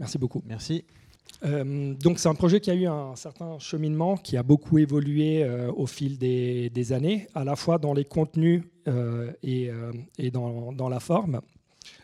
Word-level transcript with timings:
Merci 0.00 0.16
beaucoup. 0.18 0.42
Merci. 0.46 0.84
Euh, 1.44 1.94
donc 1.94 2.18
c'est 2.18 2.28
un 2.28 2.34
projet 2.34 2.60
qui 2.60 2.70
a 2.70 2.74
eu 2.74 2.86
un 2.86 3.14
certain 3.16 3.58
cheminement, 3.58 4.16
qui 4.16 4.36
a 4.36 4.42
beaucoup 4.42 4.78
évolué 4.78 5.44
euh, 5.44 5.70
au 5.72 5.86
fil 5.86 6.18
des, 6.18 6.92
années, 6.92 7.28
à 7.34 7.44
la 7.44 7.54
fois 7.54 7.78
dans 7.78 7.92
les 7.92 8.04
contenus 8.04 8.62
euh, 8.88 9.30
et, 9.42 9.70
dans, 10.30 10.88
la 10.88 11.00
forme. 11.00 11.40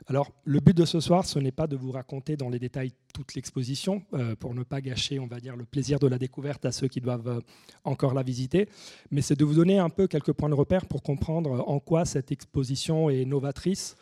Alors 0.09 0.31
le 0.45 0.61
but 0.61 0.77
de 0.77 0.85
ce 0.85 1.01
soir, 1.01 1.25
ce 1.25 1.39
n'est 1.39 1.53
pas 1.53 1.67
de 1.67 1.77
vous 1.77 1.91
raconter 1.91 2.37
dans 2.37 2.51
les 2.51 2.59
détails 2.59 2.93
toute 3.13 3.35
l'exposition, 3.35 4.03
pour 4.39 4.55
ne 4.55 4.63
pas 4.63 4.83
gâcher, 4.83 5.19
on 5.19 5.27
va 5.27 5.41
dire, 5.41 5.57
le 5.57 5.65
plaisir 5.65 5.99
de 5.99 6.07
la 6.07 6.19
découverte 6.19 6.67
à 6.67 6.73
ceux 6.73 6.87
qui 6.87 7.01
doivent 7.01 7.43
encore 7.83 8.13
la 8.13 8.23
visiter, 8.23 8.69
mais 9.11 9.23
c'est 9.23 9.39
de 9.39 9.45
vous 9.45 9.55
donner 9.55 9.79
un 9.79 9.89
peu 9.89 10.07
quelques 10.07 10.33
points 10.33 10.51
de 10.51 10.55
repère 10.55 10.85
pour 10.87 11.03
comprendre 11.03 11.65
en 11.67 11.81
quoi 11.81 12.05
cette 12.05 12.31
exposition 12.31 13.09
est 13.09 13.25
novatrice. 13.25 13.97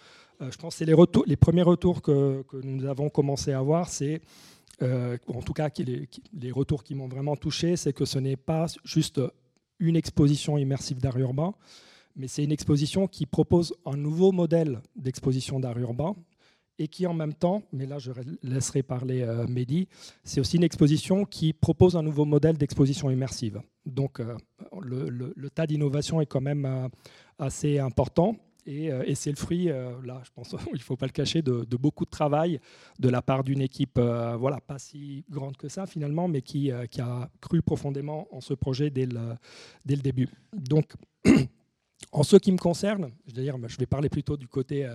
Je 0.51 0.57
pense 0.59 0.79
que 0.79 0.85
les, 0.85 0.95
les, 1.27 1.37
premiers 1.37 1.63
retours 1.63 2.03
que, 2.03 2.45
nous 2.63 2.85
avons 2.87 3.09
commencé 3.09 3.53
à 3.53 3.59
avoir, 3.59 3.89
c'est 3.89 4.21
euh, 4.83 5.17
en 5.29 5.43
tout 5.43 5.53
cas 5.53 5.71
les, 5.79 6.53
retours 6.53 6.83
qui 6.83 6.95
m'ont 6.95 7.09
vraiment 7.09 7.37
touché, 7.37 7.77
c'est 7.77 7.93
que 7.93 8.05
ce 8.05 8.19
n'est 8.19 8.37
pas 8.37 8.67
juste 8.85 9.21
une 9.79 9.97
exposition 9.97 10.59
immersive 10.59 10.99
d'art 10.99 11.19
urbain, 11.19 11.55
mais 12.17 12.29
c'est 12.29 12.45
une 12.45 12.53
exposition 12.53 13.07
qui 13.07 13.27
propose 13.27 13.75
un 13.87 13.97
nouveau 13.97 14.33
modèle 14.33 14.81
d'exposition 14.97 15.61
d'art 15.61 15.79
urbain 15.79 16.15
et 16.79 16.89
qui 16.89 17.07
en 17.07 17.15
même 17.15 17.35
temps, 17.35 17.63
mais 17.73 17.87
là 17.87 17.99
je 17.99 18.11
laisserai 18.43 18.83
parler 18.83 19.23
euh, 19.23 19.47
Mehdi, 19.47 19.89
c'est 20.25 20.41
aussi 20.41 20.57
une 20.57 20.65
exposition 20.65 21.25
qui 21.25 21.53
propose 21.53 21.97
un 21.97 22.03
nouveau 22.03 22.25
modèle 22.25 22.57
d'exposition 22.57 23.11
immersive. 23.11 23.61
Donc 23.87 24.19
euh, 24.19 24.37
le, 24.81 25.51
tas 25.51 25.67
d'innovation 25.67 26.21
est 26.21 26.27
quand 26.27 26.41
même 26.41 26.89
assez 27.39 27.79
important. 27.79 28.37
Euh, 28.67 29.03
et, 29.07 29.15
c'est 29.15 29.31
le 29.31 29.37
fruit, 29.37 29.71
euh, 29.71 29.93
là, 30.05 30.23
je 30.25 30.31
pense, 30.35 30.55
il 30.69 30.75
ne 30.75 30.79
faut 30.79 30.97
pas 30.97 31.07
le 31.07 31.13
cacher, 31.13 31.43
de, 31.43 31.65
beaucoup 31.77 32.05
de 32.05 32.11
travail 32.11 32.61
de 32.99 33.09
la 33.09 33.23
part 33.23 33.45
d'une 33.45 33.61
équipe, 33.61 33.99
euh, 33.99 34.37
voilà, 34.37 34.61
pas 34.61 34.79
si 34.79 35.25
grande 35.31 35.57
que 35.57 35.69
ça 35.69 35.87
finalement, 35.87 36.29
mais 36.29 36.43
qui, 36.43 36.71
a 36.71 37.31
cru 37.41 37.63
profondément 37.63 38.29
en 38.31 38.41
ce 38.41 38.55
projet 38.55 38.91
dès 38.91 39.07
le, 39.07 39.97
début. 39.97 40.29
Donc, 40.53 40.93
en 42.13 42.23
ce 42.23 42.37
qui 42.37 42.53
me 42.53 42.59
concerne, 42.59 43.11
je 43.27 43.35
vais, 43.35 43.43
dire, 43.43 43.57
je 43.69 43.77
vais 43.77 43.87
parler 43.87 44.09
plutôt 44.09 44.37
du 44.37 44.49
côté 44.49 44.89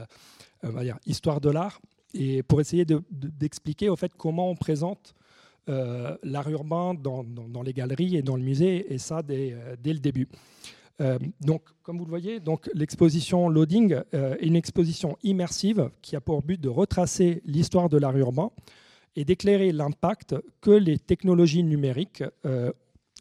histoire 1.06 1.40
de 1.42 1.50
l'art, 1.50 1.80
et 2.14 2.42
pour 2.42 2.60
essayer 2.60 2.86
d'expliquer 2.86 3.90
au 3.90 3.96
fait 3.96 4.12
comment 4.18 4.50
on 4.50 4.56
présente 4.56 5.14
l'art 5.68 6.50
urbain 6.50 6.96
dans, 6.96 7.62
les 7.64 7.74
galeries 7.74 8.16
et 8.16 8.24
dans 8.24 8.36
le 8.36 8.42
musée, 8.42 8.92
et 8.92 8.98
ça 8.98 9.22
dès 9.22 9.54
le 9.86 10.00
début. 10.00 10.28
Euh, 11.02 11.18
donc, 11.42 11.64
comme 11.84 11.98
vous 11.98 12.06
le 12.06 12.10
voyez, 12.10 12.42
l'exposition 12.74 13.50
Loading 13.50 13.96
euh, 14.14 14.36
est 14.40 14.48
une 14.48 14.56
exposition 14.56 15.18
immersive 15.24 15.90
qui 16.02 16.16
a 16.16 16.22
pour 16.22 16.42
but 16.42 16.60
de 16.60 16.70
retracer 16.70 17.42
l'histoire 17.46 17.90
de 17.90 17.98
l'art 17.98 18.18
urbain 18.18 18.52
et 19.16 19.26
d'éclairer 19.26 19.72
l'impact 19.72 20.36
que 20.62 20.72
les 20.72 21.00
technologies 21.00 21.64
numériques 21.64 22.24
euh, 22.46 22.72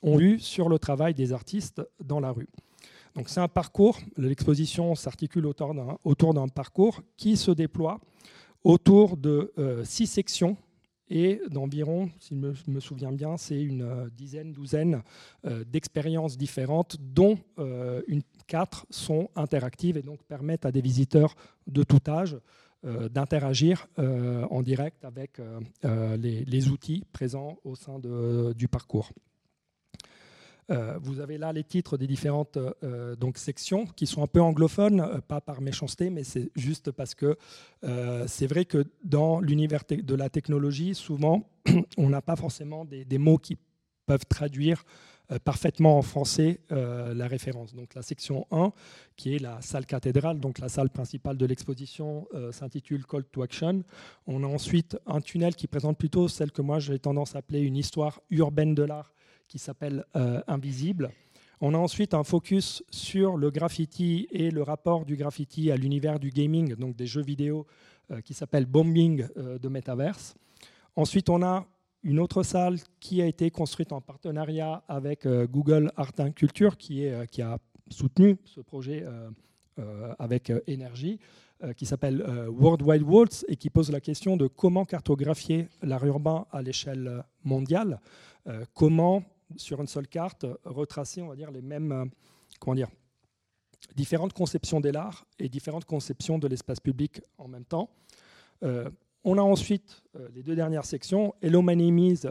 ont 0.02 0.20
eu 0.20 0.38
sur 0.38 0.68
le 0.68 0.78
travail 0.78 1.14
des 1.14 1.32
artistes 1.32 1.82
dans 2.04 2.20
la 2.20 2.32
rue. 2.32 2.48
Donc, 3.14 3.28
c'est 3.28 3.40
un 3.40 3.48
parcours. 3.48 3.98
L'exposition 4.16 4.94
s'articule 4.94 5.46
autour 5.46 6.34
d'un 6.34 6.48
parcours 6.48 7.02
qui 7.16 7.36
se 7.36 7.50
déploie 7.50 8.00
autour 8.64 9.16
de 9.16 9.52
six 9.84 10.06
sections 10.06 10.56
et 11.10 11.40
d'environ, 11.50 12.10
si 12.18 12.34
je 12.40 12.70
me 12.70 12.80
souviens 12.80 13.12
bien, 13.12 13.36
c'est 13.36 13.60
une 13.60 13.82
euh, 13.82 14.08
dizaine, 14.16 14.52
douzaine 14.52 15.02
euh, 15.46 15.64
d'expériences 15.64 16.36
différentes, 16.36 16.96
dont 17.00 17.38
euh, 17.58 18.02
quatre 18.46 18.86
sont 18.90 19.30
interactives 19.36 19.96
et 19.96 20.02
donc 20.02 20.22
permettent 20.24 20.66
à 20.66 20.72
des 20.72 20.80
visiteurs 20.80 21.34
de 21.66 21.82
tout 21.82 22.00
âge 22.08 22.38
d'interagir 22.84 23.88
en 23.98 24.62
direct 24.62 25.04
avec 25.04 25.40
les, 25.82 26.68
outils 26.68 27.04
présents 27.12 27.58
au 27.64 27.74
sein 27.74 27.98
du 28.54 28.68
parcours. 28.68 29.10
Euh, 30.70 30.98
vous 31.00 31.20
avez 31.20 31.38
là 31.38 31.52
les 31.52 31.64
titres 31.64 31.97
des 31.97 32.06
différentes 32.06 32.58
euh, 32.58 33.16
donc, 33.16 33.38
sections 33.38 33.87
qui 33.87 34.06
sont 34.06 34.22
un 34.22 34.26
peu 34.26 34.42
anglophones, 34.42 35.00
euh, 35.00 35.20
pas 35.20 35.41
par 35.41 35.62
méchanceté, 35.62 36.10
mais 36.10 36.25
c'est 36.25 36.50
juste 36.56 36.91
parce 36.91 37.15
que 37.15 37.37
c'est 38.26 38.47
vrai 38.47 38.65
que 38.65 38.84
dans 39.04 39.41
l'univers 39.41 39.82
de 39.88 40.15
la 40.15 40.28
technologie, 40.28 40.94
souvent, 40.94 41.48
on 41.97 42.09
n'a 42.09 42.20
pas 42.20 42.37
forcément 42.37 42.84
des, 42.84 43.19
mots 43.19 43.38
qui 43.38 43.56
peuvent 44.06 44.26
traduire 44.28 44.84
parfaitement 45.44 45.98
en 45.98 46.03
français 46.03 46.60
la 46.71 47.28
référence. 47.28 47.75
Donc 47.75 47.94
la 47.94 48.03
section 48.03 48.47
1, 48.50 48.72
qui 49.16 49.37
est 49.37 49.38
la 49.38 49.60
salle 49.60 49.87
cathédrale, 49.87 50.41
donc 50.41 50.59
la 50.59 50.69
salle 50.69 50.91
principale 50.91 51.37
de 51.37 51.47
l'exposition, 51.47 52.26
s'intitule 52.50 53.06
Call 53.06 53.25
to 53.25 53.42
Action. 53.42 53.84
On 54.26 54.42
a 54.42 54.47
ensuite 54.47 54.98
un 55.06 55.21
tunnel 55.21 55.54
qui 55.54 55.66
présente 55.69 55.98
plutôt 55.98 56.28
celle 56.28 56.50
que 56.50 56.62
moi 56.62 56.81
j'ai 56.81 56.98
tendance 56.98 57.37
à 57.37 57.38
appeler 57.38 57.60
une 57.60 57.76
histoire 57.76 58.21
urbaine 58.31 58.75
de 58.75 58.82
l'art 58.82 59.12
qui 59.48 59.59
s'appelle 59.59 60.04
euh, 60.14 60.41
Invisible. 60.47 61.10
On 61.60 61.75
a 61.75 61.78
ensuite 61.78 62.14
un 62.14 62.22
focus 62.22 62.84
sur 62.91 63.36
le 63.36 63.50
graffiti 63.50 64.28
et 64.31 64.50
le 64.50 64.62
rapport 64.62 65.04
du 65.04 65.16
graffiti 65.16 65.72
à 65.72 65.76
l'univers 65.76 66.20
du 66.20 66.31
gaming, 66.31 66.76
donc 66.76 66.94
des 66.94 67.06
jeux 67.06 67.22
vidéo, 67.22 67.66
euh, 68.12 68.20
qui 68.20 68.34
s'appelle 68.34 68.66
Bombing 68.66 69.26
euh, 69.36 69.59
de 69.59 69.69
Metaverse. 69.69 70.36
Ensuite, 70.94 71.28
on 71.31 71.42
a 71.42 71.66
une 72.04 72.20
autre 72.20 72.44
salle 72.44 72.76
qui 73.00 73.20
a 73.22 73.26
été 73.26 73.50
construite 73.50 73.92
en 73.92 74.00
partenariat 74.00 74.84
avec 74.86 75.26
Google 75.26 75.91
Art 75.97 76.12
and 76.20 76.30
Culture, 76.30 76.76
qui, 76.76 77.03
est, 77.03 77.28
qui 77.28 77.42
a 77.42 77.59
soutenu 77.91 78.38
ce 78.44 78.60
projet 78.60 79.04
avec 80.20 80.53
énergie, 80.69 81.19
qui 81.76 81.86
s'appelle 81.86 82.25
World 82.48 82.82
Wide 82.82 83.03
Worlds 83.03 83.44
et 83.48 83.56
qui 83.56 83.69
pose 83.69 83.91
la 83.91 84.00
question 84.00 84.36
de 84.36 84.47
comment 84.47 84.84
cartographier 84.84 85.69
l'art 85.82 86.06
urbain 86.06 86.47
à 86.53 86.62
l'échelle 86.62 87.25
mondiale, 87.42 88.00
comment 88.75 89.25
sur 89.56 89.81
une 89.81 89.86
seule 89.86 90.09
carte, 90.09 90.47
retracer, 90.64 91.22
on 91.22 91.28
va 91.28 91.36
dire, 91.36 91.50
les 91.50 91.62
mêmes, 91.62 91.92
euh, 91.92 92.04
comment 92.60 92.75
dire, 92.75 92.88
différentes 93.94 94.32
conceptions 94.32 94.81
de 94.81 94.91
l'art 94.91 95.26
et 95.38 95.48
différentes 95.48 95.84
conceptions 95.84 96.38
de 96.38 96.48
l'espace 96.48 96.81
public 96.81 97.20
en 97.38 97.48
même 97.48 97.64
temps. 97.64 97.91
Euh, 98.62 98.91
on 99.25 99.38
a 99.38 99.42
ensuite 99.42 100.03
euh, 100.16 100.28
les 100.34 100.42
deux 100.42 100.54
dernières 100.54 100.84
sections, 100.84 101.34
Hello 101.42 101.62
Name 101.62 101.98
Is, 101.98 102.22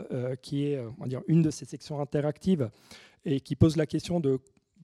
qui 0.42 0.66
est 0.66 0.80
on 0.80 1.04
va 1.04 1.08
dire, 1.08 1.22
une 1.28 1.42
de 1.42 1.52
ces 1.52 1.66
sections 1.66 2.00
interactives 2.00 2.70
et 3.26 3.40
qui 3.40 3.56
pose 3.56 3.76
la 3.76 3.86
question 3.86 4.20
de, 4.20 4.40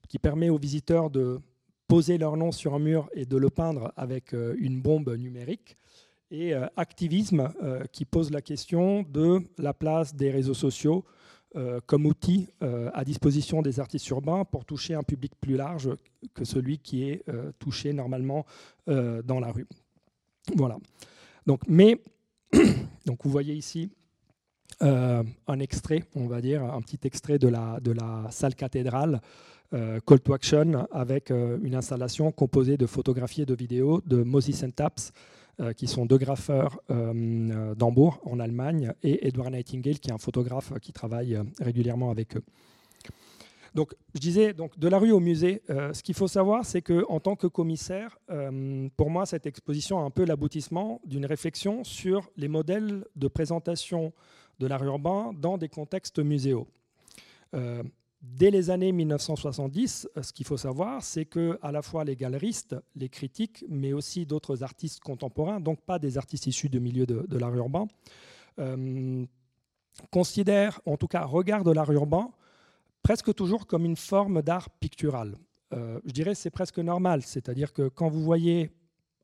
qui 0.10 0.20
permet 0.20 0.50
aux 0.50 0.58
visiteurs 0.58 1.10
de 1.10 1.40
poser 1.88 2.18
leur 2.18 2.38
nom 2.38 2.52
sur 2.52 2.74
un 2.74 2.80
mur 2.80 3.10
et 3.14 3.26
de 3.26 3.38
le 3.38 3.50
peindre 3.50 3.94
avec 3.96 4.34
une 4.34 4.82
bombe 4.82 5.16
numérique. 5.16 5.78
Et 6.32 6.54
activisme, 6.76 7.54
qui 7.92 8.06
pose 8.06 8.32
la 8.32 8.42
question 8.42 9.04
de 9.04 9.42
la 9.60 9.74
place 9.74 10.16
des 10.16 10.32
réseaux 10.32 10.56
sociaux 10.56 11.06
euh, 11.06 11.23
comme 11.86 12.06
outil 12.06 12.50
euh, 12.64 12.90
à 12.94 13.04
disposition 13.04 13.62
des 13.62 13.80
artistes 13.80 14.08
urbains 14.10 14.44
pour 14.46 14.66
toucher 14.66 14.96
un 14.96 15.04
public 15.04 15.34
plus 15.40 15.56
large 15.56 15.90
que 16.34 16.46
celui 16.46 16.80
qui 16.80 17.10
est 17.10 17.24
euh, 17.30 17.52
touché 17.60 17.94
normalement 17.94 18.46
dans 18.88 19.40
la 19.40 19.52
rue. 19.52 19.68
Voilà. 20.56 20.78
Donc, 21.46 21.62
mais, 21.68 22.02
donc 23.06 23.20
vous 23.24 23.30
voyez 23.30 23.54
ici 23.54 23.92
un 24.82 25.60
extrait, 25.60 26.04
on 26.16 26.28
va 26.28 26.42
dire, 26.42 26.62
un 26.62 26.82
petit 26.82 27.00
extrait 27.04 27.40
de 27.40 27.48
la, 27.48 27.80
de 27.80 27.92
la 27.92 28.28
salle 28.32 28.56
cathédrale. 28.56 29.22
Call 29.72 30.20
to 30.20 30.34
Action 30.34 30.88
avec 30.92 31.30
une 31.30 31.74
installation 31.74 32.32
composée 32.32 32.76
de 32.76 32.86
photographies 32.86 33.44
et 33.44 33.46
de 33.46 33.56
vidéos 33.56 34.02
de 34.06 34.22
Moses 34.22 34.66
Taps, 34.76 35.12
euh, 35.12 35.14
qui 35.76 35.88
sont 35.88 36.06
deux 36.06 36.18
graffeurs 36.18 36.82
euh, 36.90 37.14
euh, 37.14 37.76
d'Hambourg, 37.76 38.20
en 38.26 38.40
Allemagne, 38.40 38.94
et 39.04 39.28
Edward 39.28 39.52
Nightingale, 39.52 40.00
qui 40.00 40.10
est 40.10 40.14
un 40.14 40.18
photographe 40.18 40.74
qui 40.82 40.94
travaille 40.94 41.40
régulièrement 41.60 42.10
avec 42.12 42.38
eux. 42.38 42.44
Donc, 43.76 43.96
je 44.14 44.20
disais, 44.20 44.54
donc, 44.54 44.78
de 44.78 44.88
la 44.88 45.00
rue 45.00 45.12
au 45.12 45.20
musée, 45.20 45.64
ce 45.68 46.04
qu'il 46.04 46.14
faut 46.14 46.28
savoir, 46.28 46.64
c'est 46.64 46.84
qu'en 46.84 47.20
tant 47.20 47.36
que 47.36 47.48
commissaire, 47.48 48.20
pour 48.98 49.10
moi, 49.10 49.26
cette 49.26 49.48
exposition 49.48 50.00
est 50.00 50.06
un 50.06 50.12
peu 50.12 50.26
l'aboutissement 50.26 51.02
d'une 51.06 51.26
réflexion 51.26 51.84
sur 51.84 52.30
les 52.38 52.48
modèles 52.48 53.04
de 53.16 53.28
présentation 53.28 54.14
de 54.60 54.68
l'art 54.68 54.84
urbain 54.84 55.34
dans 55.34 55.58
des 55.58 55.70
contextes 55.70 56.20
muséaux. 56.20 56.68
Dès 58.24 58.52
les 58.52 58.70
années 58.70 58.94
1970, 58.94 60.08
euh, 60.16 60.24
ce 60.24 60.32
qu'il 60.32 60.46
faut 60.46 60.56
savoir, 60.56 61.04
c'est 61.04 61.26
que 61.26 61.60
à 61.62 61.74
la 61.74 61.82
fois 61.82 62.06
les 62.06 62.16
galeristes, 62.16 62.74
les 62.96 63.10
critiques, 63.10 63.66
mais 63.68 63.92
aussi 63.92 64.26
d'autres 64.26 64.64
artistes 64.64 65.02
contemporains, 65.02 65.60
donc 65.60 65.82
pas 65.82 66.00
des 66.00 66.18
artistes 66.18 66.48
issus 66.48 66.70
de 66.70 66.80
milieux 66.80 67.06
de, 67.06 67.38
l'art 67.38 67.54
urbain, 67.54 67.86
euh, 68.60 69.26
considèrent, 70.10 70.80
en 70.86 70.96
tout 70.96 71.08
cas 71.08 71.26
regardent 71.26 71.68
l'art 71.68 71.92
urbain 71.92 72.32
presque 73.02 73.36
toujours 73.36 73.68
comme 73.68 73.84
une 73.84 73.98
forme 73.98 74.42
d'art 74.42 74.70
pictural. 74.70 75.36
Euh, 75.74 76.00
je 76.06 76.12
dirais 76.12 76.34
c'est 76.34 76.50
presque 76.50 76.80
normal, 76.80 77.24
c'est-à-dire 77.24 77.74
que 77.74 77.90
quand 77.90 78.08
vous 78.08 78.24
voyez 78.24 78.72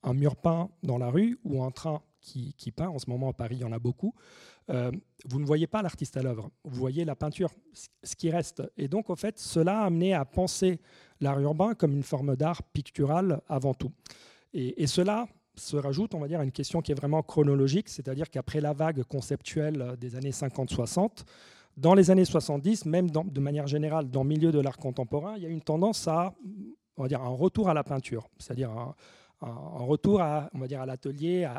un 0.03 0.13
mur 0.13 0.35
peint 0.35 0.69
dans 0.83 0.97
la 0.97 1.09
rue 1.09 1.39
ou 1.45 1.63
un 1.63 1.71
train 1.71 2.01
qui, 2.21 2.71
peint, 2.71 2.89
en 2.89 2.99
ce 2.99 3.09
moment 3.09 3.29
à 3.29 3.33
Paris 3.33 3.55
il 3.57 3.61
y 3.61 3.63
en 3.63 3.71
a 3.71 3.79
beaucoup, 3.79 4.13
euh, 4.69 4.91
vous 5.25 5.39
ne 5.39 5.45
voyez 5.45 5.67
pas 5.67 5.81
l'artiste 5.81 6.17
à 6.17 6.21
l'œuvre, 6.21 6.51
vous 6.63 6.79
voyez 6.79 7.05
la 7.05 7.15
peinture, 7.15 7.49
ce 8.03 8.15
qui 8.15 8.29
reste. 8.29 8.61
Et 8.77 8.87
donc, 8.87 9.09
en 9.09 9.15
fait, 9.15 9.39
cela 9.39 9.81
a 9.81 9.85
amené 9.85 10.13
à 10.13 10.25
penser 10.25 10.79
l'art 11.21 11.39
urbain 11.39 11.73
comme 11.73 11.93
une 11.93 12.03
forme 12.03 12.35
d'art 12.35 12.63
pictural 12.63 13.41
avant 13.47 13.73
tout. 13.73 13.91
Et, 14.53 14.87
cela, 14.87 15.27
se 15.55 15.75
rajoute, 15.75 16.15
on 16.15 16.19
va 16.19 16.27
dire, 16.27 16.41
une 16.41 16.51
question 16.51 16.81
qui 16.81 16.91
est 16.91 16.95
vraiment 16.95 17.21
chronologique, 17.21 17.89
c'est-à-dire 17.89 18.29
qu'après 18.29 18.61
la 18.61 18.73
vague 18.73 19.03
conceptuelle 19.03 19.95
des 19.99 20.15
années 20.15 20.31
50-60, 20.31 21.25
dans 21.75 21.93
les 21.93 22.11
années 22.11 22.25
70, 22.25 22.85
même 22.85 23.09
de 23.09 23.39
manière 23.39 23.67
générale 23.67 24.09
dans 24.09 24.23
le 24.23 24.29
milieu 24.29 24.51
de 24.51 24.59
l'art 24.59 24.77
contemporain, 24.77 25.35
il 25.37 25.43
y 25.43 25.45
a 25.45 25.49
une 25.49 25.61
tendance 25.61 26.07
à, 26.07 26.33
on 26.97 27.03
va 27.03 27.09
dire, 27.09 27.21
un 27.21 27.29
retour 27.29 27.69
à 27.69 27.73
la 27.73 27.83
peinture, 27.83 28.27
c'est-à-dire 28.37 28.71
retour 29.41 30.21
à, 30.21 30.49
on 30.53 30.59
va 30.59 30.67
dire, 30.67 30.81
à 30.81 30.85
l'atelier. 30.85 31.49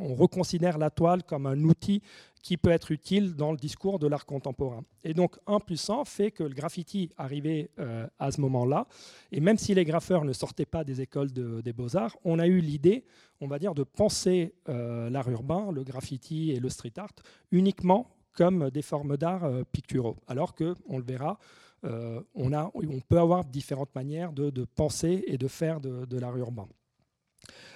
On 0.00 0.14
reconsidère 0.14 0.78
la 0.78 0.90
toile 0.90 1.22
comme 1.22 1.46
un 1.46 1.62
outil 1.64 2.02
qui 2.44 2.58
peut 2.58 2.70
être 2.70 2.92
utile 2.92 3.34
dans 3.34 3.52
le 3.52 3.56
discours 3.56 3.98
de 3.98 4.06
l'art 4.06 4.26
contemporain. 4.26 4.84
Et 5.02 5.14
donc, 5.14 5.36
un 5.46 5.60
plus 5.60 5.88
un 5.88 6.04
fait 6.04 6.30
que 6.30 6.42
le 6.42 6.52
graffiti 6.52 7.08
arrivait 7.16 7.70
euh, 7.78 8.06
à 8.18 8.30
ce 8.30 8.40
moment-là. 8.42 8.86
Et 9.32 9.40
même 9.40 9.56
si 9.56 9.74
les 9.74 9.86
graffeurs 9.86 10.26
ne 10.26 10.34
sortaient 10.34 10.66
pas 10.66 10.84
des 10.84 11.00
écoles 11.00 11.32
des 11.32 11.72
beaux-arts, 11.72 12.14
on 12.22 12.38
a 12.38 12.46
eu 12.46 12.60
l'idée, 12.60 13.06
on 13.40 13.46
va 13.46 13.58
dire, 13.58 13.74
de 13.74 13.82
penser 13.82 14.52
euh, 14.68 15.08
l'art 15.08 15.30
urbain, 15.30 15.72
le 15.72 15.84
graffiti 15.84 16.50
et 16.50 16.60
le 16.60 16.68
street 16.68 16.92
art 16.98 17.14
uniquement 17.50 18.10
comme 18.34 18.68
des 18.68 18.82
formes 18.82 19.16
d'art 19.16 19.44
euh, 19.44 19.62
picturaux. 19.72 20.18
Alors 20.28 20.54
que, 20.54 20.74
on 20.86 20.98
le 20.98 21.04
verra, 21.04 21.38
on, 22.34 22.54
a, 22.54 22.70
on, 22.72 23.00
peut 23.00 23.18
avoir 23.18 23.44
différentes 23.44 23.94
manières 23.94 24.32
de, 24.32 24.64
penser 24.64 25.22
et 25.26 25.36
de 25.36 25.48
faire 25.48 25.80
de, 25.80 26.18
l'art 26.18 26.34
urbain. 26.38 26.66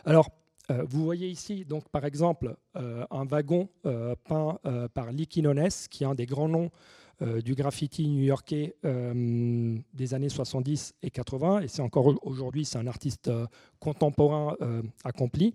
Alors, 0.05 0.31
euh, 0.71 0.85
vous 0.89 1.03
voyez 1.05 1.29
ici, 1.29 1.65
donc, 1.65 1.89
par 1.89 2.05
exemple, 2.05 2.57
un 2.75 3.25
wagon 3.25 3.69
peint 3.83 4.59
par 4.95 5.11
Lee 5.13 5.27
Quinones, 5.27 5.69
qui 5.91 6.05
est 6.05 6.07
un 6.07 6.15
des 6.15 6.27
grands 6.27 6.49
noms 6.49 6.71
du 7.45 7.57
graffiti 7.57 8.07
new-yorkais 8.07 8.77
des 8.85 10.15
années 10.15 10.29
70 10.29 10.95
et 11.03 11.11
80, 11.11 11.63
et 11.63 11.69
c'est 11.69 11.83
encore 11.83 12.15
aujourd'hui, 12.23 12.65
c'est 12.65 12.79
un 12.79 12.87
artiste 12.87 13.31
contemporain 13.81 14.57
accompli. 15.03 15.55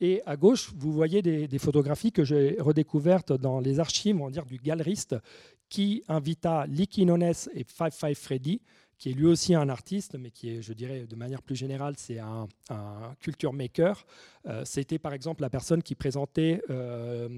Et 0.00 0.22
à 0.26 0.36
gauche, 0.36 0.72
vous 0.76 0.92
voyez 0.92 1.22
des, 1.22 1.58
photographies 1.58 2.12
que 2.12 2.24
j'ai 2.24 2.56
redécouvertes 2.58 3.32
dans 3.32 3.60
les 3.60 3.80
archives 3.80 4.20
on 4.20 4.26
va 4.26 4.30
dire, 4.30 4.44
du 4.44 4.58
galeriste 4.58 5.16
qui 5.68 6.02
invita 6.08 6.66
Lee 6.66 6.88
Quinones 6.88 7.32
et 7.54 7.64
Five 7.64 7.92
Five 7.92 8.16
Freddy, 8.16 8.60
qui 9.04 9.10
est 9.10 9.12
lui 9.12 9.26
aussi 9.26 9.54
un 9.54 9.68
artiste, 9.68 10.16
mais 10.18 10.30
qui 10.30 10.48
est, 10.48 10.62
je 10.62 10.72
dirais, 10.72 11.04
de 11.04 11.14
manière 11.14 11.42
plus 11.42 11.56
générale, 11.56 11.92
c'est 11.98 12.18
un, 12.18 12.48
culture 13.20 13.52
maker. 13.52 14.06
Euh, 14.46 14.62
c'était 14.64 14.98
par 14.98 15.12
exemple 15.12 15.42
la 15.42 15.50
personne 15.50 15.82
qui 15.82 15.94
présentait 15.94 16.62
euh, 16.70 17.28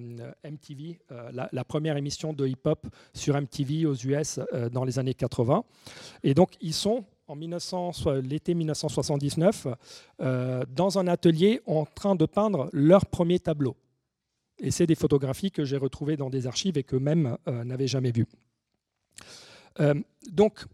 MTV, 0.45 1.01
euh, 1.11 1.33
la, 1.33 1.65
première 1.65 1.97
émission 1.97 2.33
de 2.33 2.47
hip-hop 2.47 2.87
sur 3.15 3.35
MTV 3.35 3.85
aux 3.85 3.97
US 3.97 4.39
dans 4.71 4.85
les 4.85 5.01
années 5.01 5.15
80. 5.15 5.65
Et 6.23 6.35
donc, 6.35 6.53
ils 6.61 6.73
sont 6.73 7.05
en 7.27 7.35
l'été 8.23 8.55
1979 8.55 9.67
euh, 10.21 10.63
dans 10.73 11.01
un 11.01 11.09
atelier 11.09 11.63
en 11.67 11.85
train 11.85 12.15
de 12.15 12.27
peindre 12.27 12.71
leur 12.73 13.07
premier 13.07 13.41
tableau. 13.41 13.75
Et 14.61 14.71
c'est 14.71 14.87
des 14.87 14.95
photographies 14.95 15.51
que 15.51 15.65
j'ai 15.65 15.79
retrouvées 15.79 16.17
dans 16.17 16.31
des 16.31 16.47
archives 16.47 16.79
et 16.79 16.85
que 16.85 16.95
même 16.95 17.37
n'avais 17.49 17.89
jamais 17.89 18.13
vues. 18.13 18.29
Donc, 20.31 20.65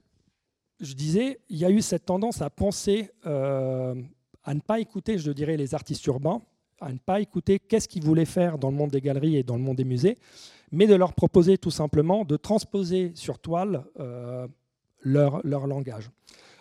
je 0.83 0.95
disais, 0.95 1.41
il 1.49 1.57
y 1.57 1.65
a 1.65 1.71
eu 1.71 1.81
cette 1.81 2.05
tendance 2.05 2.43
à 2.43 2.51
penser, 2.51 3.11
à 3.25 4.55
ne 4.55 4.61
pas 4.61 4.81
écouter, 4.81 5.17
je 5.19 5.33
dirais, 5.33 5.57
les 5.57 5.75
artistes 5.75 6.05
urbains, 6.07 6.43
à 6.81 6.93
ne 6.93 6.99
pas 6.99 7.21
écouter 7.21 7.59
qu'est-ce 7.59 7.89
qu'ils 7.89 8.05
voulaient 8.05 8.25
faire 8.25 8.59
dans 8.59 8.71
le 8.71 8.77
monde 8.77 8.91
des 8.91 9.01
galeries 9.01 9.37
et 9.37 9.43
dans 9.43 9.57
le 9.57 9.63
monde 9.63 9.77
des 9.77 9.85
musées, 9.85 10.19
mais 10.73 10.87
de 10.87 10.95
leur 10.95 11.15
proposer 11.15 11.57
tout 11.57 11.71
simplement 11.71 12.25
de 12.25 12.37
transposer 12.37 13.13
sur 13.15 13.39
toile 13.39 13.85
leur, 15.03 15.41
leur 15.45 15.67
langage. 15.67 16.11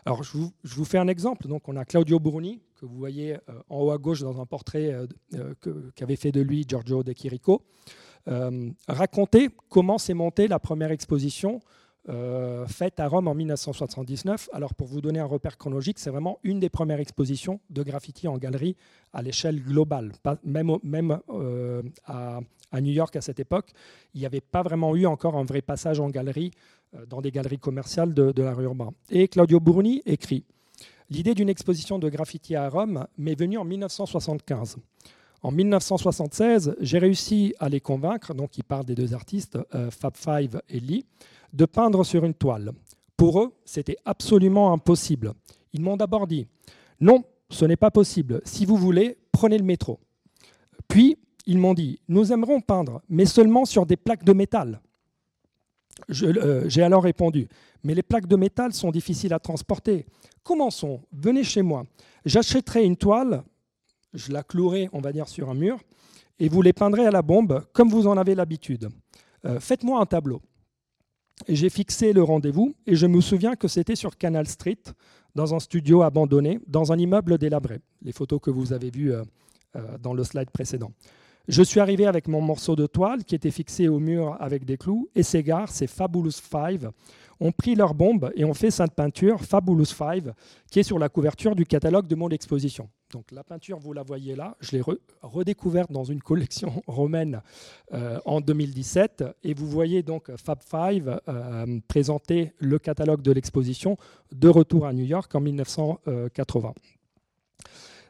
Alors, 0.06 0.24
je 0.24 0.38
vous, 0.38 0.86
fais 0.86 0.98
un 0.98 1.08
exemple. 1.08 1.48
Donc, 1.48 1.68
on 1.68 1.76
a 1.76 1.86
Claudio 1.86 2.20
Bruni, 2.20 2.60
que 2.80 2.86
vous 2.86 2.98
voyez 2.98 3.36
euh, 3.36 3.38
en 3.70 3.82
haut 3.82 3.92
à 3.92 3.98
gauche 3.98 4.22
dans 4.22 4.42
un 4.42 4.46
portrait 4.46 4.92
euh, 4.92 5.06
euh, 5.36 5.54
qu'avait 5.96 6.16
fait 6.16 6.32
de 6.32 6.42
lui 6.42 6.66
Giorgio 6.68 7.04
De 7.04 7.14
Chirico, 7.14 7.64
raconter 8.88 9.50
comment 9.70 9.98
s'est 9.98 10.14
montée 10.14 10.48
la 10.48 10.60
première 10.60 10.92
exposition 10.92 11.60
faite 12.68 13.00
à 13.00 13.08
Rome 13.08 13.28
en 13.28 13.36
1979. 13.36 14.50
Alors, 14.54 14.74
pour 14.74 14.88
vous 14.88 15.02
donner 15.02 15.20
un 15.20 15.26
repère 15.26 15.58
chronologique, 15.58 16.00
c'est 16.00 16.10
vraiment 16.10 16.40
une 16.44 16.60
des 16.60 16.70
premières 16.70 17.00
expositions 17.00 17.60
de 17.70 17.84
graffiti 17.84 18.28
en 18.28 18.38
galerie 18.38 18.76
à 19.14 19.22
l'échelle 19.22 19.62
globale. 19.62 20.12
même 20.44 20.78
même 20.84 21.20
à, 22.06 22.42
New 22.82 22.92
York 22.92 23.16
à 23.16 23.22
cette 23.22 23.40
époque, 23.40 23.72
il 24.14 24.22
n'y 24.22 24.26
avait 24.26 24.42
pas 24.42 24.64
vraiment 24.64 24.96
eu 24.96 25.06
encore 25.06 25.36
un 25.36 25.44
vrai 25.44 25.62
passage 25.62 26.00
en 26.00 26.10
galerie 26.10 26.52
euh, 26.96 27.06
dans 27.06 27.22
des 27.22 27.32
galeries 27.32 27.60
commerciales 27.60 28.14
de, 28.14 28.32
de 28.32 28.44
l'art 28.44 28.62
urbain. 28.62 28.94
Et 29.10 29.28
Claudio 29.28 29.60
Bruni 29.60 30.02
écrit 30.06 30.46
L'idée 31.10 31.36
d'une 31.36 31.50
exposition 31.50 32.00
de 32.00 32.08
graffiti 32.08 32.56
à 32.56 32.70
Rome 32.70 33.06
m'est 33.18 33.38
venue 33.38 33.58
en 33.58 33.66
1975. 33.66 34.78
En 35.44 35.52
1976, 35.52 36.76
j'ai 36.80 37.00
réussi 37.00 37.56
à 37.60 37.68
les 37.68 37.82
convaincre, 37.82 38.34
donc 38.34 38.58
il 38.58 38.64
parle 38.64 38.86
des 38.86 38.94
deux 38.94 39.14
artistes, 39.14 39.58
euh, 39.74 39.90
Fab 39.90 40.16
Five 40.16 40.62
et 40.70 40.80
Lee, 40.80 41.06
de 41.52 41.66
peindre 41.66 42.04
sur 42.04 42.24
une 42.26 42.36
toile. 42.36 42.72
Pour 43.18 43.42
eux, 43.42 43.54
c'était 43.66 43.98
absolument 44.06 44.72
impossible. 44.72 45.34
Ils 45.74 45.82
m'ont 45.82 45.98
d'abord 45.98 46.28
dit 46.28 46.48
Non, 47.00 47.24
ce 47.50 47.66
n'est 47.66 47.76
pas 47.76 47.92
possible. 47.92 48.42
Si 48.46 48.66
vous 48.66 48.78
voulez, 48.78 49.18
prenez 49.32 49.58
le 49.58 49.64
métro. 49.64 50.00
Puis, 50.88 51.18
ils 51.48 51.58
m'ont 51.58 51.74
dit 51.74 52.00
Nous 52.08 52.32
aimerons 52.32 52.62
peindre, 52.62 53.02
mais 53.10 53.26
seulement 53.26 53.66
sur 53.66 53.88
des 53.88 53.98
plaques 53.98 54.24
de 54.24 54.34
métal. 54.34 54.80
Euh, 56.24 56.64
j'ai 56.68 56.84
alors 56.84 57.04
répondu, 57.04 57.48
mais 57.84 57.94
les 57.94 58.04
plaques 58.04 58.28
de 58.28 58.36
métal 58.36 58.74
sont 58.74 58.92
difficiles 58.92 59.34
à 59.34 59.40
transporter. 59.40 60.06
Commençons, 60.44 61.02
venez 61.12 61.44
chez 61.44 61.62
moi. 61.62 61.86
J'achèterai 62.26 62.84
une 62.84 62.98
toile, 62.98 63.44
je 64.14 64.32
la 64.32 64.44
clouerai, 64.44 64.90
on 64.94 65.02
va 65.02 65.12
dire, 65.12 65.28
sur 65.28 65.50
un 65.50 65.54
mur, 65.54 65.80
et 66.40 66.50
vous 66.50 66.62
les 66.62 66.74
peindrez 66.74 67.06
à 67.06 67.12
la 67.12 67.22
bombe, 67.22 67.64
comme 67.74 67.90
vous 67.90 68.08
en 68.08 68.18
avez 68.18 68.36
l'habitude. 68.36 68.90
Euh, 69.46 69.60
faites-moi 69.60 70.00
un 70.02 70.06
tableau. 70.06 70.42
J'ai 71.48 71.70
fixé 71.70 72.14
le 72.14 72.24
rendez-vous, 72.24 72.74
et 72.86 72.96
je 72.96 73.08
me 73.08 73.22
souviens 73.22 73.56
que 73.56 73.68
c'était 73.68 73.96
sur 73.96 74.18
Canal 74.18 74.48
Street, 74.48 74.82
dans 75.34 75.56
un 75.56 75.60
studio 75.60 76.02
abandonné, 76.02 76.60
dans 76.68 76.92
un 76.92 76.98
immeuble 76.98 77.38
délabré. 77.38 77.80
Les 78.02 78.12
photos 78.12 78.40
que 78.42 78.52
vous 78.52 78.74
avez 78.74 78.92
vues 78.92 79.14
euh, 79.14 79.24
dans 80.00 80.14
le 80.14 80.24
slide 80.24 80.50
précédent. 80.50 80.92
Je 81.52 81.64
suis 81.64 81.82
arrivé 81.82 82.06
avec 82.06 82.30
mon 82.30 82.40
morceau 82.40 82.78
de 82.78 82.88
toile 82.88 83.26
qui 83.26 83.36
était 83.36 83.52
fixé 83.52 83.90
au 83.90 84.00
mur 84.00 84.38
avec 84.40 84.64
des 84.64 84.78
clous, 84.78 85.10
et 85.16 85.22
ces 85.22 85.44
gars, 85.44 85.66
ces 85.68 85.86
Fabulous 85.86 86.32
Five, 86.32 86.92
ont 87.42 87.52
pris 87.52 87.76
leur 87.76 87.94
bombe 87.94 88.32
et 88.38 88.46
ont 88.46 88.54
fait 88.54 88.72
cette 88.72 88.94
peinture, 88.94 89.42
Fabulous 89.42 89.88
Five, 89.88 90.34
qui 90.72 90.80
est 90.80 90.84
sur 90.84 90.98
la 90.98 91.10
couverture 91.10 91.54
du 91.54 91.66
catalogue 91.66 92.08
de 92.08 92.16
mon 92.16 92.30
exposition. 92.30 92.88
Donc 93.12 93.34
la 93.34 93.44
peinture, 93.44 93.80
vous 93.80 93.92
la 93.92 94.02
voyez 94.02 94.34
là, 94.34 94.56
je 94.62 94.72
l'ai 94.72 94.82
redécouverte 95.22 95.92
dans 95.92 96.06
une 96.06 96.22
collection 96.22 96.82
romaine 96.88 97.42
euh, 97.92 98.22
en 98.24 98.40
2017, 98.40 99.26
et 99.44 99.54
vous 99.54 99.68
voyez 99.68 100.04
donc 100.04 100.34
Fab 100.38 100.60
Five 100.62 101.20
euh, 101.28 101.80
présenter 101.90 102.54
le 102.60 102.80
catalogue 102.80 103.24
de 103.24 103.34
l'exposition 103.34 103.98
de 104.32 104.48
retour 104.48 104.86
à 104.86 104.94
New 104.94 105.04
York 105.04 105.36
en 105.36 105.42
1980. 105.42 106.74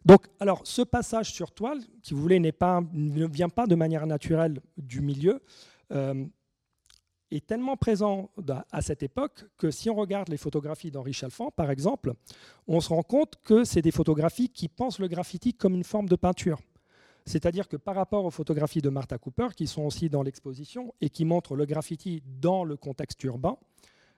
Donc, 0.05 0.27
alors, 0.39 0.61
ce 0.63 0.81
passage 0.81 1.31
sur 1.31 1.51
toile, 1.51 1.79
qui 2.01 2.13
vous 2.13 2.21
voulez, 2.21 2.51
pas, 2.51 2.81
ne 2.91 3.27
vient 3.27 3.49
pas 3.49 3.67
de 3.67 3.75
manière 3.75 4.07
naturelle 4.07 4.59
du 4.77 5.01
milieu, 5.01 5.41
euh, 5.91 6.25
est 7.29 7.45
tellement 7.45 7.77
présent 7.77 8.29
à 8.71 8.81
cette 8.81 9.03
époque 9.03 9.45
que 9.57 9.71
si 9.71 9.89
on 9.89 9.95
regarde 9.95 10.29
les 10.29 10.37
photographies 10.37 10.91
d'Henri 10.91 11.13
Chalfant, 11.13 11.51
par 11.51 11.71
exemple, 11.71 12.13
on 12.67 12.81
se 12.81 12.89
rend 12.89 13.03
compte 13.03 13.35
que 13.43 13.63
c'est 13.63 13.81
des 13.81 13.91
photographies 13.91 14.49
qui 14.49 14.67
pensent 14.67 14.99
le 14.99 15.07
graffiti 15.07 15.53
comme 15.53 15.75
une 15.75 15.83
forme 15.83 16.09
de 16.09 16.15
peinture. 16.15 16.59
C'est-à-dire 17.25 17.67
que 17.67 17.77
par 17.77 17.95
rapport 17.95 18.25
aux 18.25 18.31
photographies 18.31 18.81
de 18.81 18.89
Martha 18.89 19.17
Cooper, 19.17 19.49
qui 19.55 19.67
sont 19.67 19.83
aussi 19.83 20.09
dans 20.09 20.23
l'exposition 20.23 20.93
et 20.99 21.09
qui 21.09 21.23
montrent 21.23 21.55
le 21.55 21.65
graffiti 21.65 22.23
dans 22.25 22.63
le 22.63 22.75
contexte 22.75 23.23
urbain, 23.23 23.57